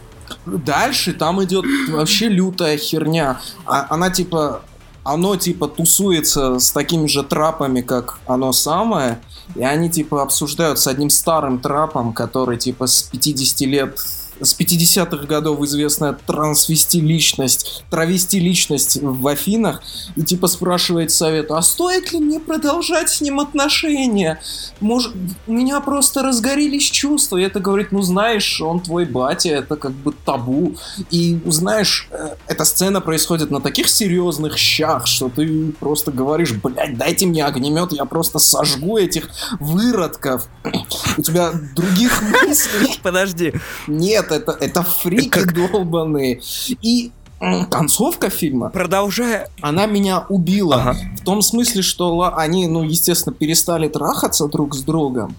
Дальше 0.47 1.12
там 1.12 1.43
идет 1.44 1.64
вообще 1.90 2.28
лютая 2.28 2.78
херня. 2.78 3.39
А- 3.66 3.86
она 3.90 4.10
типа, 4.10 4.62
оно 5.05 5.37
типа 5.37 5.69
тусуется 5.69 6.59
с 6.59 6.70
такими 6.70 7.07
же 7.07 7.23
трапами, 7.23 7.81
как 7.81 8.20
оно 8.27 8.53
самое, 8.53 9.20
и 9.55 9.62
они 9.62 9.91
типа 9.91 10.23
обсуждают 10.23 10.79
с 10.79 10.87
одним 10.87 11.11
старым 11.11 11.59
трапом, 11.59 12.12
который 12.12 12.57
типа 12.57 12.87
с 12.87 13.03
50 13.03 13.61
лет 13.62 13.99
с 14.43 14.59
50-х 14.59 15.27
годов 15.27 15.60
известная 15.62 16.12
трансвести-личность, 16.12 17.85
травести-личность 17.90 18.98
в 19.01 19.27
Афинах, 19.27 19.82
и 20.16 20.23
типа 20.23 20.47
спрашивает 20.48 21.10
совет, 21.10 21.51
а 21.51 21.62
стоит 21.62 22.12
ли 22.12 22.19
мне 22.19 22.40
продолжать 22.40 23.09
с 23.10 23.20
ним 23.20 23.40
отношения? 23.40 24.40
Может, 24.81 25.12
у 25.47 25.52
меня 25.52 25.81
просто 25.81 26.23
разгорелись 26.23 26.90
чувства. 26.90 27.36
И 27.36 27.43
это 27.43 27.60
говорит, 27.60 27.93
ну 27.93 28.02
знаешь, 28.02 28.60
он 28.60 28.81
твой 28.81 29.05
батя, 29.05 29.51
это 29.51 29.77
как 29.77 29.93
бы 29.93 30.12
табу. 30.12 30.77
И 31.10 31.40
знаешь, 31.47 32.09
э, 32.10 32.36
эта 32.47 32.64
сцена 32.64 33.01
происходит 33.01 33.51
на 33.51 33.60
таких 33.60 33.89
серьезных 33.89 34.59
щах, 34.59 35.06
что 35.06 35.28
ты 35.28 35.73
просто 35.78 36.10
говоришь, 36.10 36.52
блядь, 36.52 36.97
дайте 36.97 37.27
мне 37.27 37.44
огнемет, 37.44 37.93
я 37.93 38.05
просто 38.05 38.39
сожгу 38.39 38.98
этих 38.98 39.28
выродков. 39.60 40.48
У 41.19 41.23
тебя 41.23 41.52
других 41.74 42.23
мыслей 42.23 42.98
Подожди. 43.02 43.52
нет, 43.86 44.32
это, 44.33 44.53
это 44.53 44.83
фрики 44.83 45.29
Как- 45.41 45.55
долбаные. 45.55 46.41
И 46.83 47.13
концовка 47.71 48.31
фильма, 48.31 48.71
Продолжая. 48.71 49.49
она 49.61 49.87
меня 49.87 50.25
убила. 50.29 50.77
Ага. 50.77 50.97
В 51.21 51.25
том 51.25 51.43
смысле, 51.43 51.83
что 51.83 52.33
они, 52.37 52.69
ну, 52.69 52.85
естественно, 52.85 53.35
перестали 53.35 53.89
трахаться 53.89 54.47
друг 54.47 54.77
с 54.77 54.83
другом, 54.83 55.35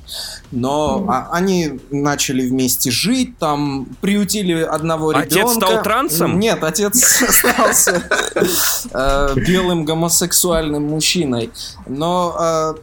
но 0.52 1.06
а- 1.08 1.30
они 1.32 1.80
начали 1.92 2.46
вместе 2.46 2.92
жить, 2.92 3.38
там 3.38 3.86
приютили 4.02 4.64
одного 4.64 5.12
Отец 5.12 5.32
ребенка. 5.34 5.54
стал 5.68 5.84
трансом? 5.84 6.40
Нет, 6.40 6.62
отец 6.66 7.22
остался 7.30 8.04
э, 8.92 9.34
белым 9.38 9.86
гомосексуальным 9.86 10.90
мужчиной. 10.90 11.52
Но 11.88 12.36
э, 12.38 12.74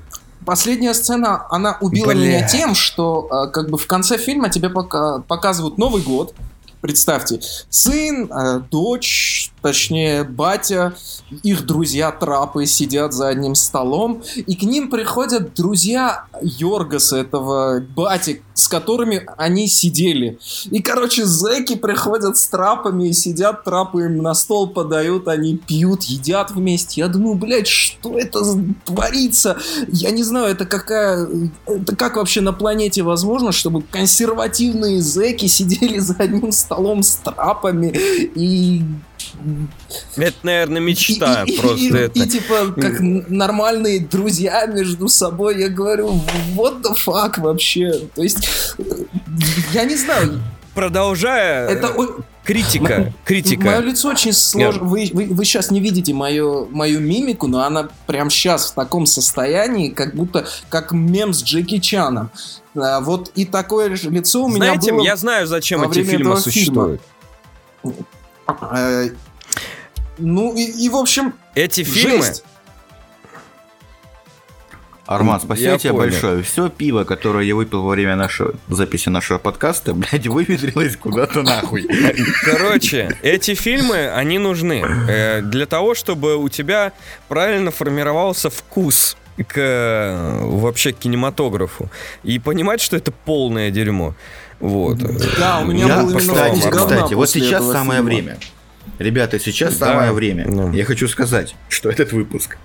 последняя 0.50 0.94
сцена, 0.94 1.46
она 1.48 1.78
убила 1.80 2.06
Бля. 2.06 2.14
меня 2.14 2.48
тем, 2.48 2.74
что 2.74 3.28
э, 3.30 3.50
как 3.52 3.70
бы 3.70 3.78
в 3.78 3.86
конце 3.86 4.18
фильма 4.18 4.48
тебе 4.50 4.68
пока- 4.68 5.20
показывают 5.20 5.78
Новый 5.78 6.02
год. 6.02 6.34
Представьте, 6.80 7.40
сын, 7.68 8.28
э, 8.32 8.60
дочь, 8.68 9.52
точнее 9.62 10.24
батя, 10.24 10.94
их 11.44 11.66
друзья 11.66 12.10
трапы 12.10 12.66
сидят 12.66 13.12
за 13.12 13.28
одним 13.28 13.54
столом, 13.54 14.24
и 14.34 14.56
к 14.56 14.62
ним 14.62 14.90
приходят 14.90 15.54
друзья 15.54 16.24
Йоргаса, 16.42 17.18
этого 17.18 17.78
бати, 17.80 18.42
с 18.60 18.68
которыми 18.68 19.26
они 19.36 19.68
сидели. 19.68 20.38
И, 20.70 20.82
короче, 20.82 21.24
зэки 21.24 21.76
приходят 21.76 22.36
с 22.36 22.46
трапами 22.46 23.08
и 23.08 23.12
сидят, 23.12 23.64
трапы 23.64 24.04
им 24.04 24.18
на 24.18 24.34
стол 24.34 24.68
подают, 24.68 25.28
они 25.28 25.56
пьют, 25.56 26.02
едят 26.04 26.50
вместе. 26.50 27.00
Я 27.00 27.08
думаю, 27.08 27.36
блядь, 27.36 27.66
что 27.66 28.18
это 28.18 28.40
творится? 28.84 29.58
Я 29.88 30.10
не 30.10 30.22
знаю, 30.22 30.52
это 30.52 30.66
какая... 30.66 31.28
Это 31.66 31.96
как 31.96 32.16
вообще 32.16 32.40
на 32.40 32.52
планете 32.52 33.02
возможно, 33.02 33.52
чтобы 33.52 33.82
консервативные 33.82 35.00
зэки 35.00 35.46
сидели 35.46 35.98
за 35.98 36.14
одним 36.18 36.52
столом 36.52 37.02
с 37.02 37.16
трапами 37.16 37.92
и 38.34 38.82
это, 40.16 40.36
наверное, 40.42 40.80
мечта 40.80 41.44
и, 41.46 41.56
просто. 41.58 41.84
И, 41.84 41.92
это. 41.92 42.18
и, 42.18 42.26
типа, 42.26 42.72
как 42.76 43.00
нормальные 43.00 44.00
друзья 44.00 44.66
между 44.66 45.08
собой, 45.08 45.60
я 45.60 45.68
говорю, 45.68 46.20
what 46.54 46.82
the 46.82 46.94
fuck 46.94 47.40
вообще? 47.40 47.92
То 48.14 48.22
есть, 48.22 48.48
я 49.72 49.84
не 49.84 49.96
знаю. 49.96 50.40
Продолжая... 50.74 51.68
Это... 51.68 51.94
Критика, 52.42 53.12
критика. 53.24 53.66
Мое 53.66 53.80
лицо 53.80 54.08
очень 54.08 54.32
сложно. 54.32 54.82
Вы, 54.82 55.10
вы, 55.12 55.26
вы 55.26 55.44
сейчас 55.44 55.70
не 55.70 55.78
видите 55.78 56.14
мою, 56.14 56.66
мою 56.70 56.98
мимику, 56.98 57.46
но 57.46 57.62
она 57.62 57.90
прям 58.06 58.30
сейчас 58.30 58.70
в 58.70 58.74
таком 58.74 59.06
состоянии, 59.06 59.90
как 59.90 60.14
будто 60.14 60.46
как 60.68 60.90
мем 60.90 61.32
с 61.32 61.44
Джеки 61.44 61.78
Чаном. 61.78 62.30
А, 62.74 63.00
вот 63.00 63.30
и 63.34 63.44
такое 63.44 63.88
лицо 63.88 64.42
у 64.42 64.48
меня 64.48 64.56
Знаете, 64.56 64.92
было 64.92 65.04
я 65.04 65.16
знаю, 65.16 65.46
зачем 65.46 65.88
эти 65.88 66.02
фильмы 66.02 66.38
существуют. 66.38 67.02
Фильма. 67.82 67.96
Э, 68.72 69.10
ну 70.18 70.54
и, 70.54 70.62
и 70.62 70.88
в 70.88 70.96
общем... 70.96 71.34
Эти 71.54 71.82
фильмы... 71.82 72.24
Жесть. 72.24 72.44
Арман, 75.10 75.40
спасибо 75.40 75.72
я 75.72 75.78
тебе 75.78 75.90
понял. 75.90 76.04
большое. 76.04 76.42
Все 76.44 76.68
пиво, 76.68 77.02
которое 77.02 77.44
я 77.44 77.56
выпил 77.56 77.82
во 77.82 77.90
время 77.90 78.14
нашего 78.14 78.54
записи 78.68 79.08
нашего 79.08 79.38
подкаста, 79.38 79.92
блядь, 79.94 80.28
выветрилось 80.28 80.96
куда-то 80.96 81.42
нахуй. 81.42 81.88
Короче, 82.44 83.18
эти 83.22 83.54
фильмы, 83.54 84.08
они 84.08 84.38
нужны 84.38 84.84
э, 85.08 85.42
для 85.42 85.66
того, 85.66 85.96
чтобы 85.96 86.36
у 86.36 86.48
тебя 86.48 86.92
правильно 87.28 87.72
формировался 87.72 88.50
вкус 88.50 89.16
к 89.48 90.38
вообще 90.42 90.92
к 90.92 90.98
кинематографу 90.98 91.90
и 92.22 92.38
понимать, 92.38 92.80
что 92.80 92.96
это 92.96 93.10
полное 93.10 93.70
дерьмо. 93.70 94.14
Вот. 94.60 94.98
Да, 95.38 95.60
у 95.60 95.64
меня 95.64 95.86
я, 95.86 95.96
был 96.02 96.10
именно 96.10 96.18
кстати, 96.34 96.70
кстати, 96.70 97.14
вот 97.14 97.28
сейчас 97.30 97.64
самое 97.70 98.02
время. 98.02 98.38
Ребята, 99.00 99.40
сейчас 99.40 99.78
да, 99.78 99.86
самое 99.86 100.12
время. 100.12 100.44
Да. 100.46 100.70
Я 100.76 100.84
хочу 100.84 101.08
сказать, 101.08 101.54
что 101.70 101.88
этот 101.88 102.12
выпуск, 102.12 102.58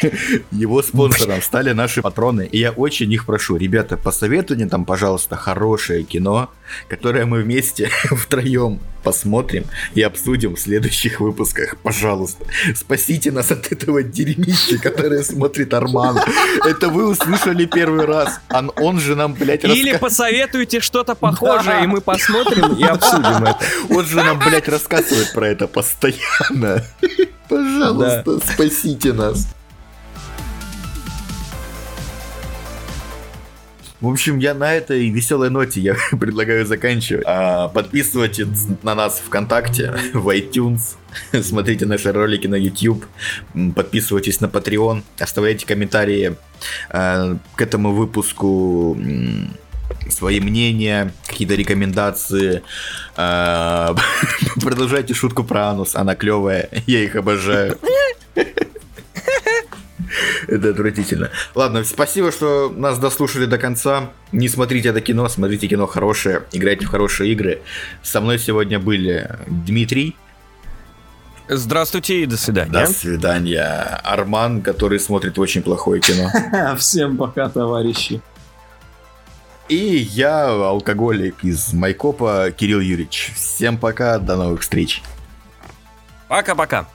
его 0.52 0.80
спонсором 0.80 1.42
стали 1.42 1.72
наши 1.72 2.02
патроны. 2.02 2.48
И 2.52 2.58
я 2.58 2.70
очень 2.70 3.12
их 3.12 3.26
прошу, 3.26 3.56
ребята, 3.56 3.96
посоветуйте 3.96 4.66
там, 4.66 4.84
пожалуйста, 4.84 5.34
хорошее 5.34 6.04
кино, 6.04 6.52
которое 6.88 7.26
мы 7.26 7.42
вместе 7.42 7.90
втроем 8.12 8.78
посмотрим 9.02 9.64
и 9.94 10.02
обсудим 10.02 10.54
в 10.54 10.60
следующих 10.60 11.20
выпусках. 11.20 11.76
Пожалуйста, 11.82 12.44
спасите 12.74 13.32
нас 13.32 13.50
от 13.50 13.72
этого 13.72 14.02
дерьмища, 14.02 14.78
которое 14.78 15.22
смотрит 15.22 15.74
Арман. 15.74 16.18
Это 16.64 16.88
вы 16.88 17.08
услышали 17.08 17.66
первый 17.66 18.06
раз. 18.06 18.40
Он, 18.50 18.70
он 18.76 19.00
же 19.00 19.16
нам, 19.16 19.34
блядь, 19.34 19.64
раска... 19.64 19.76
Или 19.76 19.96
посоветуйте 19.96 20.80
что-то 20.80 21.14
похожее, 21.14 21.78
да. 21.78 21.84
и 21.84 21.86
мы 21.86 22.00
посмотрим 22.00 22.74
и 22.76 22.84
обсудим 22.84 23.44
это. 23.44 23.58
Он 23.90 24.04
же 24.04 24.16
нам, 24.16 24.38
блядь, 24.38 24.68
рассказывает 24.68 25.32
про 25.32 25.48
это 25.48 25.66
постоянно. 25.72 26.84
Пожалуйста, 27.48 28.38
да. 28.38 28.52
спасите 28.52 29.12
нас. 29.12 29.48
В 34.02 34.08
общем, 34.08 34.38
я 34.38 34.52
на 34.52 34.74
этой 34.74 35.08
веселой 35.10 35.48
ноте 35.48 35.80
я 35.80 35.94
предлагаю 36.10 36.66
заканчивать. 36.66 37.22
А, 37.24 37.68
подписывайтесь 37.68 38.66
на 38.82 38.96
нас 38.96 39.22
ВКонтакте, 39.24 39.94
в 40.12 40.28
iTunes, 40.28 40.96
смотрите 41.40 41.86
наши 41.86 42.10
ролики 42.10 42.48
на 42.48 42.56
YouTube, 42.56 43.06
подписывайтесь 43.76 44.40
на 44.40 44.46
Patreon, 44.46 45.04
оставляйте 45.20 45.66
комментарии 45.66 46.34
а, 46.90 47.36
к 47.54 47.62
этому 47.62 47.94
выпуску 47.94 48.98
свои 50.12 50.40
мнения, 50.40 51.12
какие-то 51.26 51.54
рекомендации. 51.54 52.62
А, 53.16 53.94
продолжайте 54.60 55.14
шутку 55.14 55.44
про 55.44 55.68
анус, 55.68 55.94
она 55.96 56.14
клевая, 56.14 56.68
я 56.86 57.00
их 57.00 57.16
обожаю. 57.16 57.78
Это 60.48 60.70
отвратительно. 60.70 61.30
Ладно, 61.54 61.84
спасибо, 61.84 62.30
что 62.32 62.72
нас 62.74 62.98
дослушали 62.98 63.46
до 63.46 63.58
конца. 63.58 64.10
Не 64.32 64.48
смотрите 64.48 64.90
это 64.90 65.00
кино, 65.00 65.28
смотрите 65.28 65.68
кино 65.68 65.86
хорошее, 65.86 66.42
играйте 66.52 66.84
в 66.86 66.90
хорошие 66.90 67.32
игры. 67.32 67.62
Со 68.02 68.20
мной 68.20 68.38
сегодня 68.38 68.78
были 68.78 69.38
Дмитрий. 69.46 70.16
Здравствуйте 71.48 72.22
и 72.22 72.26
до 72.26 72.36
свидания. 72.36 72.70
До 72.70 72.86
свидания. 72.86 74.00
Арман, 74.04 74.62
который 74.62 75.00
смотрит 75.00 75.38
очень 75.38 75.62
плохое 75.62 76.00
кино. 76.00 76.30
Всем 76.78 77.16
пока, 77.16 77.48
товарищи. 77.48 78.22
И 79.72 80.06
я, 80.12 80.48
алкоголик 80.48 81.44
из 81.44 81.72
Майкопа, 81.72 82.50
Кирилл 82.54 82.80
Юрьевич. 82.80 83.32
Всем 83.34 83.78
пока, 83.78 84.18
до 84.18 84.36
новых 84.36 84.60
встреч. 84.60 85.02
Пока-пока. 86.28 86.86